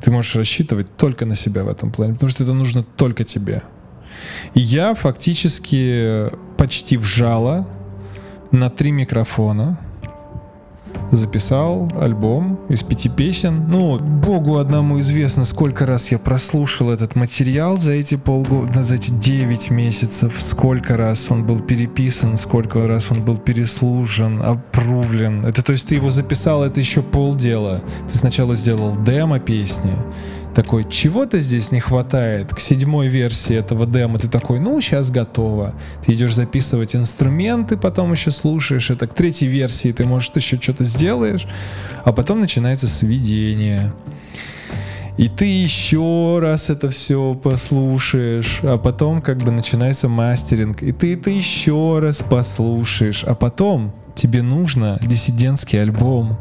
ты 0.00 0.10
можешь 0.10 0.36
рассчитывать 0.36 0.96
только 0.96 1.26
на 1.26 1.36
себя 1.36 1.64
в 1.64 1.68
этом 1.68 1.90
плане, 1.90 2.14
потому 2.14 2.30
что 2.30 2.44
это 2.44 2.54
нужно 2.54 2.82
только 2.82 3.24
тебе. 3.24 3.62
И 4.54 4.60
я 4.60 4.94
фактически 4.94 6.30
почти 6.56 6.96
вжала 6.96 7.68
на 8.52 8.70
три 8.70 8.92
микрофона— 8.92 9.80
записал 11.12 11.88
альбом 11.98 12.58
из 12.68 12.82
пяти 12.82 13.08
песен. 13.08 13.64
Ну, 13.68 13.98
богу 13.98 14.58
одному 14.58 14.98
известно, 15.00 15.44
сколько 15.44 15.86
раз 15.86 16.10
я 16.10 16.18
прослушал 16.18 16.90
этот 16.90 17.16
материал 17.16 17.78
за 17.78 17.92
эти 17.92 18.16
полгода, 18.16 18.84
за 18.84 18.96
эти 18.96 19.10
девять 19.10 19.70
месяцев, 19.70 20.34
сколько 20.38 20.96
раз 20.96 21.30
он 21.30 21.44
был 21.44 21.60
переписан, 21.60 22.36
сколько 22.36 22.86
раз 22.86 23.10
он 23.10 23.22
был 23.22 23.36
переслушан, 23.36 24.40
опрувлен. 24.42 25.44
Это 25.44 25.62
то 25.62 25.72
есть 25.72 25.88
ты 25.88 25.96
его 25.96 26.10
записал, 26.10 26.64
это 26.64 26.80
еще 26.80 27.02
полдела. 27.02 27.80
Ты 28.10 28.16
сначала 28.16 28.56
сделал 28.56 28.96
демо 29.02 29.38
песни, 29.38 29.92
такой, 30.54 30.84
чего-то 30.88 31.40
здесь 31.40 31.70
не 31.70 31.80
хватает. 31.80 32.54
К 32.54 32.60
седьмой 32.60 33.08
версии 33.08 33.54
этого 33.54 33.86
демо 33.86 34.18
ты 34.18 34.28
такой, 34.28 34.60
ну, 34.60 34.80
сейчас 34.80 35.10
готово. 35.10 35.74
Ты 36.04 36.12
идешь 36.12 36.34
записывать 36.34 36.96
инструменты, 36.96 37.76
потом 37.76 38.12
еще 38.12 38.30
слушаешь 38.30 38.90
это. 38.90 39.06
К 39.06 39.14
третьей 39.14 39.48
версии 39.48 39.92
ты, 39.92 40.04
может, 40.04 40.36
еще 40.36 40.60
что-то 40.60 40.84
сделаешь, 40.84 41.46
а 42.04 42.12
потом 42.12 42.40
начинается 42.40 42.88
сведение. 42.88 43.92
И 45.18 45.28
ты 45.28 45.44
еще 45.44 46.38
раз 46.40 46.70
это 46.70 46.88
все 46.88 47.34
послушаешь, 47.34 48.60
а 48.62 48.78
потом 48.78 49.20
как 49.20 49.38
бы 49.38 49.50
начинается 49.50 50.08
мастеринг, 50.08 50.82
и 50.82 50.92
ты 50.92 51.12
это 51.14 51.28
еще 51.28 51.98
раз 51.98 52.22
послушаешь, 52.26 53.24
а 53.24 53.34
потом 53.34 53.92
тебе 54.20 54.42
нужно 54.42 54.98
диссидентский 55.00 55.80
альбом 55.80 56.36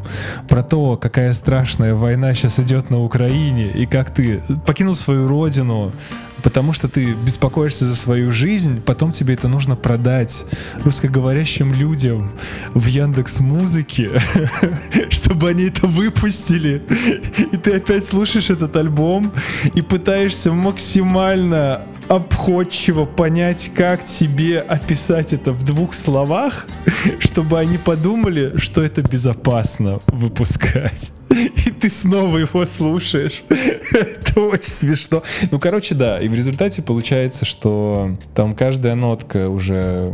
про 0.49 0.63
то, 0.63 0.97
какая 0.97 1.31
страшная 1.31 1.95
война 1.95 2.33
сейчас 2.33 2.59
идет 2.59 2.89
на 2.89 3.01
Украине, 3.01 3.71
и 3.71 3.85
как 3.85 4.13
ты 4.13 4.41
покинул 4.65 4.95
свою 4.95 5.29
родину, 5.29 5.93
потому 6.43 6.73
что 6.73 6.89
ты 6.89 7.13
беспокоишься 7.13 7.85
за 7.85 7.95
свою 7.95 8.33
жизнь, 8.33 8.81
потом 8.81 9.13
тебе 9.13 9.35
это 9.35 9.47
нужно 9.47 9.77
продать 9.77 10.43
русскоговорящим 10.83 11.73
людям 11.73 12.31
в 12.73 12.85
Яндекс 12.85 13.39
Музыке, 13.39 14.21
чтобы 15.09 15.49
они 15.49 15.63
это 15.69 15.87
выпустили. 15.87 16.83
И 17.53 17.55
ты 17.55 17.77
опять 17.77 18.05
слушаешь 18.05 18.49
этот 18.49 18.75
альбом 18.75 19.31
и 19.73 19.81
пытаешься 19.81 20.51
максимально 20.51 21.83
обходчиво 22.09 23.05
понять, 23.05 23.71
как 23.75 24.03
тебе 24.03 24.59
описать 24.59 25.31
это 25.31 25.53
в 25.53 25.63
двух 25.63 25.93
словах, 25.93 26.65
чтобы 27.19 27.59
они 27.59 27.77
подумали, 27.77 28.57
что 28.57 28.81
это 28.81 29.03
безопасно 29.03 29.99
выпускать. 30.07 31.13
И 31.29 31.69
ты 31.69 31.87
снова 31.89 32.39
его 32.39 32.65
слушаешь. 32.65 33.43
Это 33.91 34.41
очень 34.41 34.71
смешно. 34.71 35.21
Ну, 35.51 35.59
короче, 35.59 35.93
да. 35.93 36.19
И 36.19 36.27
в 36.27 36.33
результате 36.33 36.81
получается, 36.81 37.45
что 37.45 38.17
там 38.33 38.55
каждая 38.55 38.95
нотка 38.95 39.47
уже... 39.47 40.11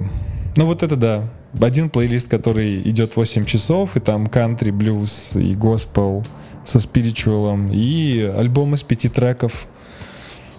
Ну, 0.58 0.66
вот 0.66 0.84
это 0.84 0.98
да. 0.98 1.32
Один 1.62 1.90
плейлист, 1.90 2.28
который 2.30 2.82
идет 2.82 3.16
8 3.16 3.46
часов, 3.46 3.96
и 3.96 4.02
там 4.02 4.28
кантри, 4.28 4.72
блюз 4.72 5.32
и 5.34 5.56
госпел 5.56 6.26
со 6.66 6.80
спиричуалом, 6.80 7.70
и 7.72 8.22
альбом 8.22 8.74
из 8.74 8.84
пяти 8.84 9.08
треков 9.08 9.68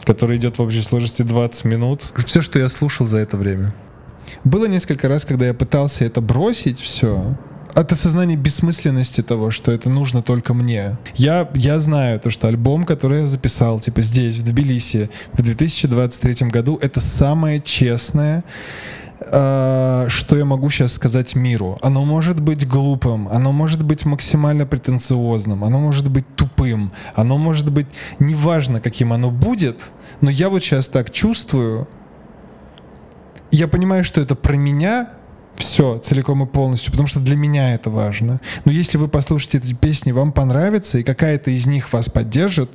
который 0.06 0.36
идет 0.36 0.56
в 0.56 0.62
общей 0.62 0.82
сложности 0.82 1.22
20 1.22 1.64
минут. 1.64 2.12
Все, 2.24 2.40
что 2.40 2.58
я 2.58 2.68
слушал 2.68 3.06
за 3.06 3.18
это 3.18 3.36
время. 3.36 3.74
Было 4.44 4.66
несколько 4.66 5.08
раз, 5.08 5.24
когда 5.24 5.46
я 5.46 5.54
пытался 5.54 6.04
это 6.04 6.20
бросить 6.20 6.80
все, 6.80 7.36
от 7.74 7.92
осознания 7.92 8.36
бессмысленности 8.36 9.22
того, 9.22 9.50
что 9.50 9.70
это 9.72 9.90
нужно 9.90 10.22
только 10.22 10.54
мне. 10.54 10.96
Я, 11.14 11.50
я 11.54 11.78
знаю 11.78 12.18
то, 12.20 12.30
что 12.30 12.46
альбом, 12.46 12.84
который 12.84 13.20
я 13.20 13.26
записал, 13.26 13.80
типа 13.80 14.00
здесь, 14.00 14.36
в 14.38 14.44
Тбилиси, 14.44 15.10
в 15.32 15.42
2023 15.42 16.48
году, 16.48 16.78
это 16.80 17.00
самое 17.00 17.58
честное, 17.58 18.44
что 19.18 20.36
я 20.36 20.44
могу 20.44 20.68
сейчас 20.70 20.92
сказать 20.92 21.34
миру. 21.34 21.78
Оно 21.82 22.04
может 22.04 22.40
быть 22.40 22.68
глупым, 22.68 23.28
оно 23.28 23.50
может 23.52 23.82
быть 23.82 24.04
максимально 24.04 24.66
претенциозным, 24.66 25.64
оно 25.64 25.80
может 25.80 26.10
быть 26.10 26.26
тупым, 26.36 26.92
оно 27.14 27.38
может 27.38 27.72
быть 27.72 27.86
неважно, 28.18 28.80
каким 28.80 29.12
оно 29.12 29.30
будет, 29.30 29.90
но 30.20 30.30
я 30.30 30.48
вот 30.48 30.62
сейчас 30.62 30.88
так 30.88 31.10
чувствую, 31.10 31.88
я 33.50 33.68
понимаю, 33.68 34.04
что 34.04 34.20
это 34.20 34.34
про 34.34 34.54
меня, 34.54 35.10
все 35.54 35.98
целиком 35.98 36.42
и 36.42 36.46
полностью, 36.46 36.90
потому 36.92 37.06
что 37.06 37.20
для 37.20 37.36
меня 37.36 37.74
это 37.74 37.88
важно. 37.88 38.40
Но 38.66 38.72
если 38.72 38.98
вы 38.98 39.08
послушаете 39.08 39.58
эти 39.58 39.72
песни, 39.72 40.12
вам 40.12 40.32
понравится, 40.32 40.98
и 40.98 41.02
какая-то 41.02 41.50
из 41.50 41.66
них 41.66 41.92
вас 41.92 42.10
поддержит, 42.10 42.70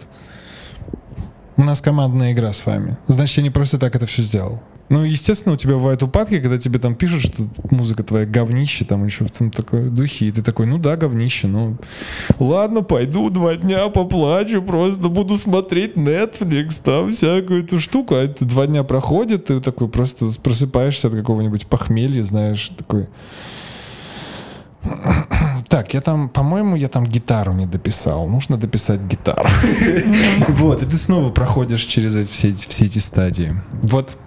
у 1.61 1.63
нас 1.63 1.79
командная 1.79 2.33
игра 2.33 2.53
с 2.53 2.65
вами. 2.65 2.97
Значит, 3.07 3.37
я 3.37 3.43
не 3.43 3.51
просто 3.51 3.77
так 3.77 3.95
это 3.95 4.07
все 4.07 4.23
сделал. 4.23 4.59
Ну, 4.89 5.03
естественно, 5.03 5.53
у 5.53 5.57
тебя 5.57 5.75
бывают 5.75 6.03
упадки, 6.03 6.41
когда 6.41 6.57
тебе 6.57 6.79
там 6.79 6.95
пишут, 6.95 7.21
что 7.21 7.47
музыка 7.69 8.03
твоя 8.03 8.25
говнище, 8.25 8.83
там 8.83 9.05
еще 9.05 9.23
в 9.23 9.31
том 9.31 9.51
такой 9.51 9.89
духе, 9.89 10.25
и 10.25 10.31
ты 10.31 10.41
такой, 10.41 10.65
ну 10.65 10.79
да, 10.79 10.97
говнище, 10.97 11.47
ну 11.47 11.77
ладно, 12.39 12.81
пойду 12.81 13.29
два 13.29 13.55
дня 13.55 13.87
поплачу, 13.87 14.61
просто 14.61 15.07
буду 15.07 15.37
смотреть 15.37 15.93
Netflix, 15.95 16.81
там 16.83 17.11
всякую 17.11 17.63
эту 17.63 17.79
штуку, 17.79 18.15
а 18.15 18.23
это 18.23 18.43
два 18.43 18.67
дня 18.67 18.83
проходит, 18.83 19.45
ты 19.45 19.61
такой 19.61 19.87
просто 19.87 20.25
просыпаешься 20.43 21.07
от 21.07 21.13
какого-нибудь 21.13 21.67
похмелья, 21.67 22.23
знаешь, 22.23 22.71
такой... 22.75 23.07
Так, 25.67 25.93
я 25.93 26.01
там, 26.01 26.27
по-моему, 26.27 26.75
я 26.75 26.89
там 26.89 27.05
гитару 27.05 27.53
не 27.53 27.65
дописал. 27.65 28.27
Нужно 28.27 28.57
дописать 28.57 29.01
гитару. 29.01 29.47
Вот, 30.49 30.83
и 30.83 30.85
ты 30.85 30.95
снова 30.95 31.31
проходишь 31.31 31.85
через 31.85 32.27
все, 32.27 32.53
все 32.53 32.85
эти 32.85 32.99
стадии. 32.99 33.55
Вот, 33.83 34.17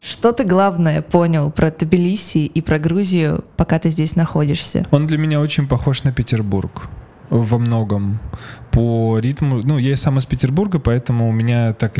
Что 0.00 0.32
ты 0.32 0.44
главное 0.44 1.02
понял 1.02 1.50
про 1.50 1.70
Тбилиси 1.70 2.46
и 2.46 2.60
про 2.60 2.78
Грузию, 2.78 3.44
пока 3.56 3.78
ты 3.78 3.90
здесь 3.90 4.16
находишься? 4.16 4.86
Он 4.90 5.06
для 5.06 5.18
меня 5.18 5.40
очень 5.40 5.68
похож 5.68 6.02
на 6.02 6.12
Петербург 6.12 6.88
во 7.30 7.58
многом 7.58 8.18
по 8.70 9.18
ритму. 9.18 9.62
Ну, 9.62 9.78
я 9.78 9.96
сам 9.96 10.18
из 10.18 10.26
Петербурга, 10.26 10.78
поэтому 10.78 11.28
у 11.28 11.32
меня 11.32 11.72
так 11.72 11.94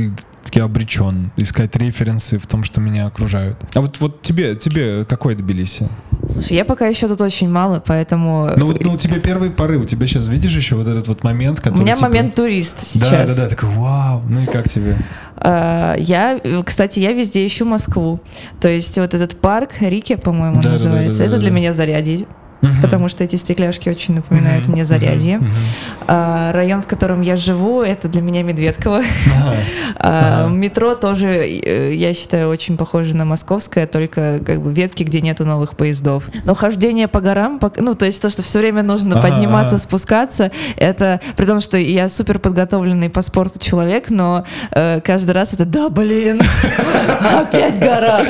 таки 0.45 0.61
обречен 0.61 1.33
искать 1.37 1.75
референсы 1.77 2.39
в 2.39 2.47
том, 2.47 2.65
что 2.65 2.81
меня 2.81 3.07
окружают. 3.07 3.57
А 3.75 3.81
вот, 3.81 3.99
вот 3.99 4.23
тебе, 4.23 4.55
тебе 4.55 5.05
какой 5.05 5.35
Тбилиси? 5.35 5.89
Слушай, 6.29 6.59
я 6.59 6.65
пока 6.65 6.87
еще 6.87 7.09
тут 7.09 7.21
очень 7.21 7.49
мало, 7.49 7.83
поэтому... 7.85 8.51
Ну 8.57 8.67
вот 8.67 8.85
ну, 8.85 8.93
у 8.93 8.97
тебя 8.97 9.19
первый 9.21 9.51
порыв, 9.51 9.83
у 9.83 9.85
тебя 9.85 10.07
сейчас 10.07 10.29
видишь 10.29 10.55
еще 10.55 10.77
вот 10.77 10.87
этот 10.87 11.09
вот 11.09 11.25
момент, 11.25 11.61
который... 11.61 11.81
У 11.81 11.83
меня 11.83 11.95
типа... 11.95 12.09
момент 12.09 12.35
турист 12.35 12.87
сейчас. 12.87 13.11
Да, 13.11 13.27
да, 13.27 13.35
да, 13.35 13.49
такой, 13.49 13.71
вау, 13.71 14.23
ну 14.29 14.43
и 14.43 14.47
как 14.47 14.69
тебе? 14.69 14.99
А, 15.37 15.95
я, 15.97 16.41
кстати, 16.65 17.01
я 17.01 17.13
везде 17.13 17.47
ищу 17.47 17.65
Москву. 17.65 18.21
То 18.61 18.69
есть 18.69 18.99
вот 18.99 19.15
этот 19.15 19.41
парк 19.41 19.71
Рике, 19.81 20.17
по-моему, 20.17 20.61
да, 20.61 20.73
называется, 20.73 21.19
да, 21.19 21.25
да, 21.25 21.31
да, 21.31 21.37
это 21.37 21.37
да, 21.37 21.41
для 21.41 21.51
да. 21.51 21.57
меня 21.57 21.73
зарядить 21.73 22.27
uh-huh. 22.63 22.83
потому 22.83 23.09
что 23.09 23.25
эти 23.25 23.37
стекляшки 23.37 23.89
очень 23.89 24.15
напоминают 24.15 24.67
uh-huh. 24.67 24.71
мне 24.71 24.85
зарядье. 24.85 25.39
Uh-huh. 25.39 25.47
А, 26.07 26.53
район, 26.53 26.83
в 26.83 26.87
котором 26.87 27.21
я 27.21 27.37
живу, 27.37 27.83
это 27.83 28.09
для 28.09 28.23
меня 28.23 28.43
Медведково. 28.43 29.03
Uh-huh. 29.03 29.63
а, 29.97 30.49
метро 30.49 30.95
тоже, 30.95 31.29
э, 31.29 31.95
я 31.95 32.13
считаю, 32.15 32.49
очень 32.49 32.77
похоже 32.77 33.17
на 33.17 33.25
московское, 33.25 33.87
только 33.87 34.41
как 34.45 34.63
бы 34.63 34.73
ветки, 34.73 35.03
где 35.03 35.21
нету 35.21 35.45
новых 35.45 35.77
поездов. 35.77 36.25
Но 36.45 36.55
хождение 36.55 37.09
по 37.09 37.21
горам, 37.21 37.61
ну 37.77 37.95
то 37.95 38.07
есть 38.07 38.21
то, 38.23 38.29
что 38.29 38.43
все 38.43 38.59
время 38.59 38.83
нужно 38.83 39.15
uh-huh. 39.15 39.23
подниматься, 39.23 39.79
спускаться, 39.79 40.51
это 40.77 41.21
при 41.37 41.45
том, 41.47 41.61
что 41.61 41.77
я 41.79 42.09
супер 42.09 42.39
подготовленный 42.39 43.11
по 43.11 43.23
спорту 43.23 43.59
человек, 43.59 44.11
но 44.11 44.45
э, 44.71 45.01
каждый 45.01 45.33
раз 45.33 45.53
это 45.53 45.65
да, 45.65 45.89
блин, 45.89 46.41
опять 47.21 47.79
гора. 47.79 48.25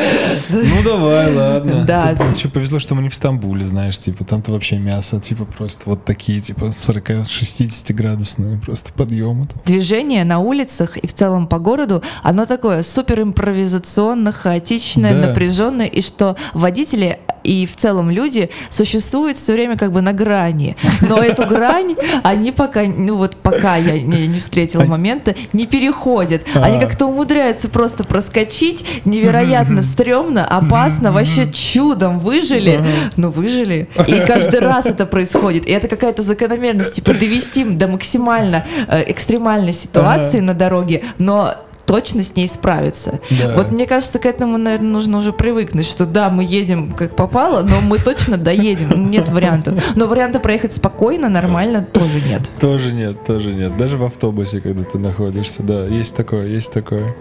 Ну 0.48 0.82
давай, 0.84 1.34
ладно. 1.34 1.84
Да. 1.84 2.14
Еще 2.34 2.48
повезло, 2.48 2.78
что 2.78 2.94
мы 2.94 3.02
не 3.02 3.08
в 3.08 3.14
Стамбуле, 3.14 3.66
знаешь, 3.66 3.98
типа 3.98 4.15
там-то 4.24 4.52
вообще 4.52 4.78
мясо, 4.78 5.20
типа 5.20 5.44
просто 5.44 5.82
вот 5.86 6.04
такие, 6.04 6.40
типа 6.40 6.66
40-60 6.66 7.92
градусные 7.92 8.58
просто 8.58 8.92
подъемы. 8.92 9.44
Движение 9.64 10.24
на 10.24 10.38
улицах 10.38 10.96
и 10.96 11.06
в 11.06 11.12
целом 11.12 11.46
по 11.46 11.58
городу, 11.58 12.02
оно 12.22 12.46
такое 12.46 12.82
супер 12.82 13.22
импровизационно, 13.22 14.32
хаотичное, 14.32 15.20
да. 15.20 15.28
напряженное, 15.28 15.86
и 15.86 16.00
что 16.00 16.36
водители 16.54 17.20
и 17.46 17.64
в 17.64 17.76
целом 17.76 18.10
люди 18.10 18.50
существуют 18.70 19.36
все 19.38 19.52
время 19.52 19.76
как 19.76 19.92
бы 19.92 20.02
на 20.02 20.12
грани. 20.12 20.76
Но 21.00 21.18
эту 21.18 21.46
грань 21.46 21.94
они 22.24 22.50
пока, 22.50 22.82
ну 22.82 23.16
вот 23.16 23.36
пока 23.36 23.76
я 23.76 24.00
не, 24.02 24.26
не 24.26 24.38
встретила 24.40 24.84
момента, 24.84 25.34
не 25.52 25.66
переходят. 25.66 26.44
Они 26.54 26.78
а. 26.78 26.80
как-то 26.80 27.06
умудряются 27.06 27.68
просто 27.68 28.04
проскочить, 28.04 28.84
невероятно 29.04 29.82
стрёмно, 29.82 30.44
опасно, 30.44 31.12
вообще 31.12 31.50
чудом 31.50 32.18
выжили, 32.18 32.82
но 33.16 33.30
выжили. 33.30 33.88
И 34.06 34.20
каждый 34.26 34.60
раз 34.60 34.86
это 34.86 35.06
происходит. 35.06 35.66
И 35.66 35.70
это 35.70 35.88
какая-то 35.88 36.22
закономерность, 36.22 36.94
типа 36.94 37.14
довести 37.14 37.64
до 37.64 37.86
максимально 37.86 38.66
э, 38.88 39.04
экстремальной 39.06 39.72
ситуации 39.72 40.40
на 40.40 40.54
дороге, 40.54 41.04
но 41.18 41.54
точно 41.86 42.22
с 42.22 42.34
ней 42.36 42.48
справиться. 42.48 43.20
Да. 43.30 43.54
Вот 43.56 43.70
мне 43.72 43.86
кажется, 43.86 44.18
к 44.18 44.26
этому, 44.26 44.58
наверное, 44.58 44.90
нужно 44.90 45.18
уже 45.18 45.32
привыкнуть, 45.32 45.86
что 45.86 46.04
да, 46.04 46.28
мы 46.28 46.44
едем 46.44 46.92
как 46.92 47.16
попало, 47.16 47.62
но 47.62 47.80
мы 47.80 47.98
точно 47.98 48.36
доедем, 48.36 49.10
нет 49.10 49.28
вариантов. 49.28 49.82
Но 49.94 50.06
варианта 50.06 50.40
проехать 50.40 50.74
спокойно, 50.74 51.28
нормально 51.28 51.82
тоже 51.82 52.20
нет. 52.20 52.50
Тоже 52.60 52.92
нет, 52.92 53.24
тоже 53.24 53.52
нет. 53.52 53.76
Даже 53.76 53.96
в 53.96 54.04
автобусе, 54.04 54.60
когда 54.60 54.84
ты 54.84 54.98
находишься, 54.98 55.62
да, 55.62 55.86
есть 55.86 56.14
такое, 56.16 56.46
есть 56.46 56.72
такое. 56.72 57.14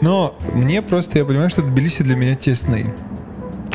Но 0.00 0.36
мне 0.52 0.82
просто, 0.82 1.18
я 1.18 1.24
понимаю, 1.24 1.50
что 1.50 1.62
Тбилиси 1.62 2.02
для 2.02 2.16
меня 2.16 2.34
тесный. 2.34 2.92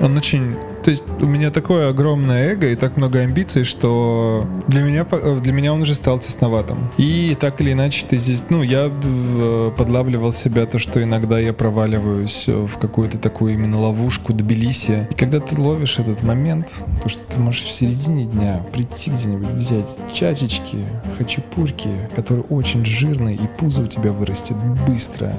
Он 0.01 0.17
очень 0.17 0.55
То 0.83 0.89
есть 0.89 1.03
у 1.21 1.25
меня 1.25 1.49
такое 1.49 1.89
огромное 1.89 2.51
эго 2.51 2.67
и 2.67 2.75
так 2.75 2.97
много 2.97 3.19
амбиций, 3.19 3.63
что 3.63 4.45
для 4.67 4.81
меня, 4.81 5.05
для 5.05 5.53
меня 5.53 5.73
он 5.73 5.81
уже 5.81 5.95
стал 5.95 6.19
тесноватым. 6.19 6.91
И 6.97 7.37
так 7.39 7.61
или 7.61 7.71
иначе 7.71 8.05
ты 8.07 8.17
здесь... 8.17 8.43
Ну, 8.49 8.63
я 8.63 8.91
э, 8.91 9.71
подлавливал 9.77 10.33
себя 10.33 10.65
то, 10.65 10.79
что 10.79 11.01
иногда 11.01 11.39
я 11.39 11.53
проваливаюсь 11.53 12.47
в 12.47 12.77
какую-то 12.79 13.17
такую 13.17 13.53
именно 13.53 13.79
ловушку 13.79 14.33
Тбилиси. 14.33 15.07
И 15.09 15.13
когда 15.13 15.39
ты 15.39 15.59
ловишь 15.59 15.99
этот 15.99 16.21
момент, 16.21 16.83
то, 17.01 17.07
что 17.07 17.23
ты 17.25 17.39
можешь 17.39 17.63
в 17.63 17.71
середине 17.71 18.25
дня 18.25 18.61
прийти 18.73 19.09
где-нибудь, 19.09 19.49
взять 19.51 19.97
чачечки, 20.13 20.79
хачапурки, 21.17 21.89
которые 22.13 22.43
очень 22.49 22.83
жирные, 22.83 23.35
и 23.35 23.47
пузо 23.57 23.83
у 23.83 23.87
тебя 23.87 24.11
вырастет 24.11 24.57
быстро 24.85 25.33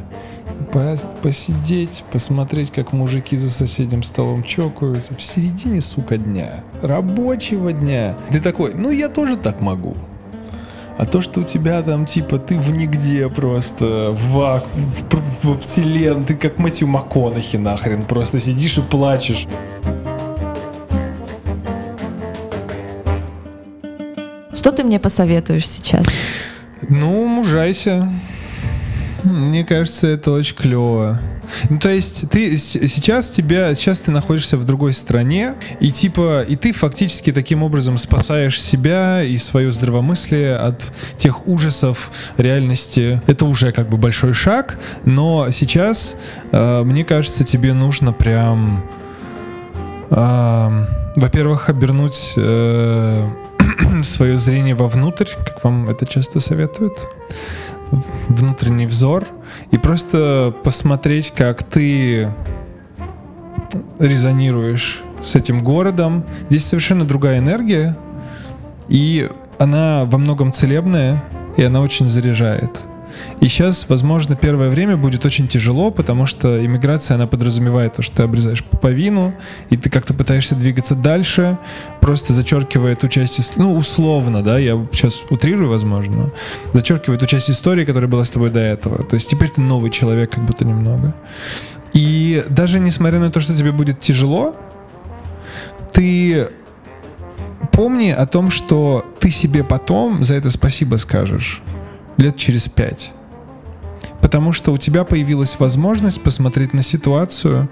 посидеть, 1.23 2.05
посмотреть, 2.13 2.71
как 2.71 2.93
мужики 2.93 3.37
за 3.37 3.51
соседним 3.51 4.03
столом 4.03 4.43
чокаются 4.43 5.15
в 5.15 5.23
середине, 5.35 5.81
сука, 5.81 6.17
дня, 6.17 6.63
рабочего 6.83 7.73
дня. 7.73 8.17
Ты 8.31 8.41
такой, 8.41 8.75
ну 8.75 8.91
я 8.91 9.09
тоже 9.09 9.37
так 9.37 9.61
могу. 9.61 9.97
А 10.97 11.07
то, 11.07 11.23
что 11.23 11.41
у 11.41 11.43
тебя 11.43 11.83
там, 11.83 12.07
типа, 12.07 12.39
ты 12.39 12.57
в 12.57 12.71
нигде 12.71 13.29
просто, 13.29 14.11
в, 14.13 14.31
вак, 14.31 14.65
в, 15.11 15.49
в, 15.49 15.59
вселен, 15.59 16.25
ты 16.25 16.37
как 16.37 16.59
Мэтью 16.59 16.87
МакКонахи 16.87 17.57
нахрен, 17.57 18.05
просто 18.05 18.39
сидишь 18.39 18.79
и 18.79 18.81
плачешь. 18.81 19.49
Что 24.55 24.71
ты 24.71 24.85
мне 24.85 25.01
посоветуешь 25.01 25.69
сейчас? 25.69 26.07
Ну, 26.89 27.27
мужайся. 27.27 28.09
Мне 29.25 29.65
кажется, 29.65 30.07
это 30.07 30.31
очень 30.31 30.55
клево. 30.55 31.21
Ну, 31.69 31.79
то 31.79 31.89
есть 31.89 32.29
ты 32.31 32.57
сейчас 32.57 33.29
тебя, 33.29 33.75
сейчас 33.75 34.01
ты 34.01 34.11
находишься 34.11 34.57
в 34.57 34.65
другой 34.65 34.93
стране, 34.93 35.55
и 35.81 35.91
типа, 35.91 36.43
и 36.43 36.57
ты 36.57 36.73
фактически 36.73 37.33
таким 37.33 37.63
образом 37.63 37.99
спасаешь 37.99 38.61
себя 38.61 39.23
и 39.23 39.37
свое 39.39 39.73
здравомыслие 39.73 40.57
от 40.57 40.93
тех 41.17 41.47
ужасов 41.47 42.11
реальности. 42.37 43.21
Это 43.27 43.45
уже 43.47 43.73
как 43.73 43.89
бы 43.89 43.97
большой 43.97 44.35
шаг, 44.35 44.79
но 45.05 45.49
сейчас, 45.51 46.17
э, 46.53 46.83
мне 46.85 47.05
кажется, 47.05 47.45
тебе 47.45 47.73
нужно 47.73 48.13
прям, 48.13 48.85
э, 50.11 50.87
во-первых, 51.17 51.69
обернуть 51.69 52.35
э, 52.37 53.29
свое 54.03 54.37
зрение 54.37 54.75
вовнутрь, 54.75 55.29
как 55.45 55.65
вам 55.65 55.89
это 55.89 56.07
часто 56.07 56.41
советуют 56.41 57.07
внутренний 58.29 58.87
взор 58.87 59.27
и 59.75 59.77
просто 59.77 60.55
посмотреть, 60.63 61.33
как 61.33 61.65
ты 61.65 62.33
резонируешь 63.99 65.03
с 65.21 65.35
этим 65.35 65.65
городом. 65.65 66.25
Здесь 66.49 66.65
совершенно 66.65 67.05
другая 67.05 67.39
энергия, 67.39 67.97
и 68.87 69.29
она 69.59 70.05
во 70.05 70.19
многом 70.19 70.53
целебная, 70.53 71.25
и 71.57 71.65
она 71.65 71.81
очень 71.81 72.09
заряжает. 72.09 72.85
И 73.41 73.49
сейчас, 73.49 73.87
возможно, 73.89 74.37
первое 74.37 74.71
время 74.71 74.97
будет 74.97 75.25
очень 75.25 75.49
тяжело, 75.49 75.91
потому 75.91 76.27
что 76.27 76.65
иммиграция, 76.65 77.17
она 77.17 77.27
подразумевает 77.27 77.95
то, 77.95 78.03
что 78.03 78.17
ты 78.17 78.23
обрезаешь 78.23 78.65
пуповину, 78.65 79.35
и 79.71 79.77
ты 79.77 79.91
как-то 79.91 80.15
пытаешься 80.15 80.55
двигаться 80.55 80.95
дальше, 80.95 81.59
просто 82.01 82.33
зачеркивая 82.33 82.97
ту 82.97 83.09
часть, 83.09 83.57
ну, 83.57 83.75
условно, 83.77 84.43
да, 84.43 84.59
я 84.59 84.87
сейчас 84.93 85.23
утрирую, 85.31 85.69
возможно, 85.69 86.31
зачеркивая 86.73 87.19
ту 87.19 87.27
часть 87.27 87.51
истории, 87.51 87.85
которая 87.85 88.09
была 88.09 88.25
с 88.25 88.31
тобой 88.31 88.51
до 88.51 88.61
этого. 88.61 89.05
То 89.05 89.15
есть 89.15 89.29
теперь 89.29 89.51
ты 89.51 89.61
новый 89.61 89.91
человек 89.91 90.31
как 90.31 90.45
будто 90.45 90.65
немного. 90.65 91.15
И 91.93 92.45
даже 92.49 92.81
несмотря 92.81 93.21
на 93.21 93.31
то, 93.31 93.41
что 93.41 93.55
тебе 93.55 93.73
будет 93.73 94.01
тяжело, 94.01 94.55
ты 95.93 96.49
помни 97.73 98.11
о 98.11 98.27
том, 98.27 98.51
что 98.51 99.05
ты 99.21 99.31
себе 99.31 99.65
потом 99.65 100.25
за 100.25 100.35
это 100.35 100.51
спасибо 100.51 100.97
скажешь 100.97 101.63
лет 102.17 102.37
через 102.37 102.69
пять. 102.69 103.13
Потому 104.21 104.53
что 104.53 104.73
у 104.73 104.79
тебя 104.79 105.05
появилась 105.05 105.59
возможность 105.59 106.23
посмотреть 106.23 106.73
на 106.73 106.83
ситуацию 106.83 107.69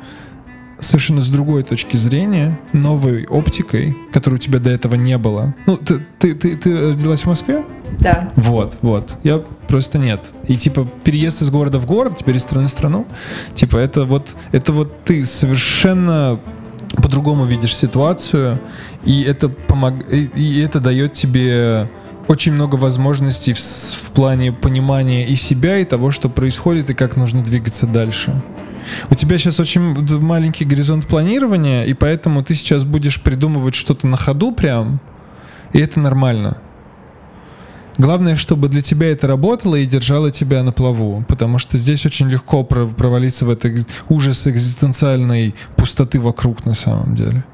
совершенно 0.80 1.22
с 1.22 1.28
другой 1.28 1.62
точки 1.62 1.96
зрения, 1.96 2.58
новой 2.72 3.24
оптикой, 3.26 3.96
которой 4.12 4.34
у 4.34 4.38
тебя 4.38 4.58
до 4.58 4.70
этого 4.70 4.96
не 4.96 5.16
было. 5.16 5.54
Ну, 5.66 5.76
ты, 5.76 6.04
ты, 6.18 6.34
ты, 6.34 6.56
ты 6.56 6.90
родилась 6.90 7.22
в 7.22 7.26
Москве? 7.26 7.64
Да. 8.00 8.32
Вот, 8.36 8.78
вот. 8.82 9.16
Я 9.22 9.38
просто 9.68 9.98
нет. 9.98 10.32
И 10.48 10.56
типа 10.56 10.86
переезд 11.04 11.42
из 11.42 11.50
города 11.50 11.78
в 11.78 11.86
город, 11.86 12.16
теперь 12.18 12.36
из 12.36 12.42
страны 12.42 12.66
в 12.66 12.70
страну, 12.70 13.06
типа 13.54 13.76
это 13.76 14.04
вот, 14.04 14.34
это 14.50 14.72
вот 14.72 15.04
ты 15.04 15.24
совершенно 15.24 16.40
по-другому 16.96 17.44
видишь 17.44 17.76
ситуацию, 17.76 18.60
и 19.04 19.22
это 19.22 19.48
помог, 19.48 19.94
и, 20.12 20.24
и 20.34 20.60
это 20.60 20.80
дает 20.80 21.12
тебе 21.14 21.88
очень 22.28 22.52
много 22.52 22.76
возможностей 22.76 23.52
в, 23.52 23.58
в 23.58 24.10
плане 24.12 24.52
понимания 24.52 25.26
и 25.26 25.36
себя, 25.36 25.78
и 25.78 25.84
того, 25.84 26.10
что 26.10 26.28
происходит, 26.28 26.90
и 26.90 26.94
как 26.94 27.16
нужно 27.16 27.42
двигаться 27.42 27.86
дальше. 27.86 28.42
У 29.10 29.14
тебя 29.14 29.38
сейчас 29.38 29.60
очень 29.60 29.80
маленький 30.20 30.64
горизонт 30.64 31.06
планирования, 31.06 31.84
и 31.84 31.94
поэтому 31.94 32.42
ты 32.42 32.54
сейчас 32.54 32.84
будешь 32.84 33.20
придумывать 33.20 33.74
что-то 33.74 34.06
на 34.06 34.16
ходу 34.16 34.52
прям, 34.52 35.00
и 35.72 35.78
это 35.78 36.00
нормально. 36.00 36.58
Главное, 37.98 38.36
чтобы 38.36 38.68
для 38.68 38.82
тебя 38.82 39.12
это 39.12 39.26
работало 39.26 39.76
и 39.76 39.86
держало 39.86 40.30
тебя 40.30 40.62
на 40.62 40.72
плаву, 40.72 41.24
потому 41.28 41.58
что 41.58 41.76
здесь 41.76 42.06
очень 42.06 42.28
легко 42.28 42.64
провалиться 42.64 43.44
в 43.44 43.50
этот 43.50 43.86
ужас 44.08 44.46
экзистенциальной 44.46 45.54
пустоты 45.76 46.18
вокруг 46.18 46.64
на 46.64 46.74
самом 46.74 47.14
деле. 47.14 47.44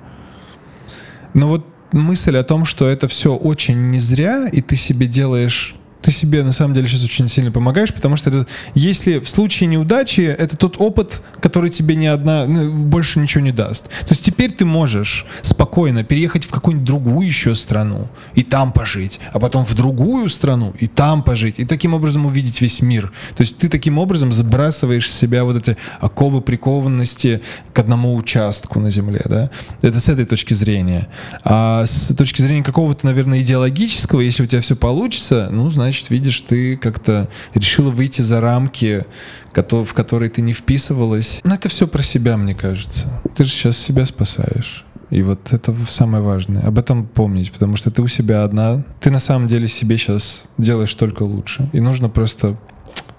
Но 1.34 1.48
вот 1.48 1.66
мысль 1.92 2.36
о 2.36 2.44
том, 2.44 2.64
что 2.64 2.88
это 2.88 3.08
все 3.08 3.34
очень 3.34 3.88
не 3.88 3.98
зря, 3.98 4.48
и 4.48 4.60
ты 4.60 4.76
себе 4.76 5.06
делаешь 5.06 5.74
ты 6.02 6.10
себе 6.10 6.42
на 6.42 6.52
самом 6.52 6.74
деле 6.74 6.86
сейчас 6.86 7.04
очень 7.04 7.28
сильно 7.28 7.50
помогаешь, 7.50 7.92
потому 7.92 8.16
что 8.16 8.30
это, 8.30 8.46
если 8.74 9.18
в 9.18 9.28
случае 9.28 9.68
неудачи, 9.68 10.20
это 10.20 10.56
тот 10.56 10.76
опыт, 10.78 11.22
который 11.40 11.70
тебе 11.70 11.96
ни 11.96 12.06
одна, 12.06 12.46
ну, 12.46 12.70
больше 12.70 13.18
ничего 13.18 13.42
не 13.42 13.52
даст. 13.52 13.84
То 13.84 14.10
есть 14.10 14.24
теперь 14.24 14.52
ты 14.52 14.64
можешь 14.64 15.26
спокойно 15.42 16.04
переехать 16.04 16.44
в 16.44 16.50
какую-нибудь 16.50 16.86
другую 16.86 17.26
еще 17.26 17.54
страну 17.54 18.08
и 18.34 18.42
там 18.42 18.72
пожить, 18.72 19.20
а 19.32 19.38
потом 19.38 19.64
в 19.64 19.74
другую 19.74 20.28
страну 20.28 20.72
и 20.78 20.86
там 20.86 21.22
пожить, 21.22 21.58
и 21.58 21.64
таким 21.64 21.94
образом 21.94 22.26
увидеть 22.26 22.60
весь 22.60 22.80
мир. 22.80 23.12
То 23.36 23.42
есть 23.42 23.58
ты 23.58 23.68
таким 23.68 23.98
образом 23.98 24.32
сбрасываешь 24.32 25.10
с 25.10 25.16
себя 25.16 25.44
вот 25.44 25.56
эти 25.56 25.76
оковы 26.00 26.40
прикованности 26.40 27.42
к 27.72 27.78
одному 27.78 28.16
участку 28.16 28.80
на 28.80 28.90
земле, 28.90 29.22
да? 29.24 29.50
Это 29.82 29.98
с 29.98 30.08
этой 30.08 30.24
точки 30.24 30.54
зрения. 30.54 31.08
А 31.44 31.84
с 31.86 32.14
точки 32.14 32.40
зрения 32.40 32.62
какого-то, 32.62 33.04
наверное, 33.06 33.40
идеологического, 33.40 34.20
если 34.20 34.44
у 34.44 34.46
тебя 34.46 34.60
все 34.60 34.76
получится, 34.76 35.48
ну, 35.50 35.68
значит, 35.70 35.87
значит, 35.88 36.10
видишь, 36.10 36.40
ты 36.42 36.76
как-то 36.76 37.28
решила 37.54 37.90
выйти 37.90 38.20
за 38.20 38.40
рамки, 38.40 39.06
в 39.54 39.92
которые 39.94 40.30
ты 40.30 40.42
не 40.42 40.52
вписывалась. 40.52 41.40
Но 41.44 41.54
это 41.54 41.68
все 41.68 41.88
про 41.88 42.02
себя, 42.02 42.36
мне 42.36 42.54
кажется. 42.54 43.20
Ты 43.34 43.44
же 43.44 43.50
сейчас 43.50 43.78
себя 43.78 44.04
спасаешь. 44.04 44.84
И 45.10 45.22
вот 45.22 45.52
это 45.52 45.74
самое 45.88 46.22
важное. 46.22 46.62
Об 46.62 46.78
этом 46.78 47.06
помнить, 47.06 47.50
потому 47.50 47.76
что 47.76 47.90
ты 47.90 48.02
у 48.02 48.08
себя 48.08 48.44
одна. 48.44 48.84
Ты 49.00 49.10
на 49.10 49.18
самом 49.18 49.48
деле 49.48 49.66
себе 49.66 49.96
сейчас 49.96 50.44
делаешь 50.58 50.94
только 50.94 51.22
лучше. 51.22 51.68
И 51.72 51.80
нужно 51.80 52.10
просто 52.10 52.58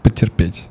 потерпеть. 0.03 0.67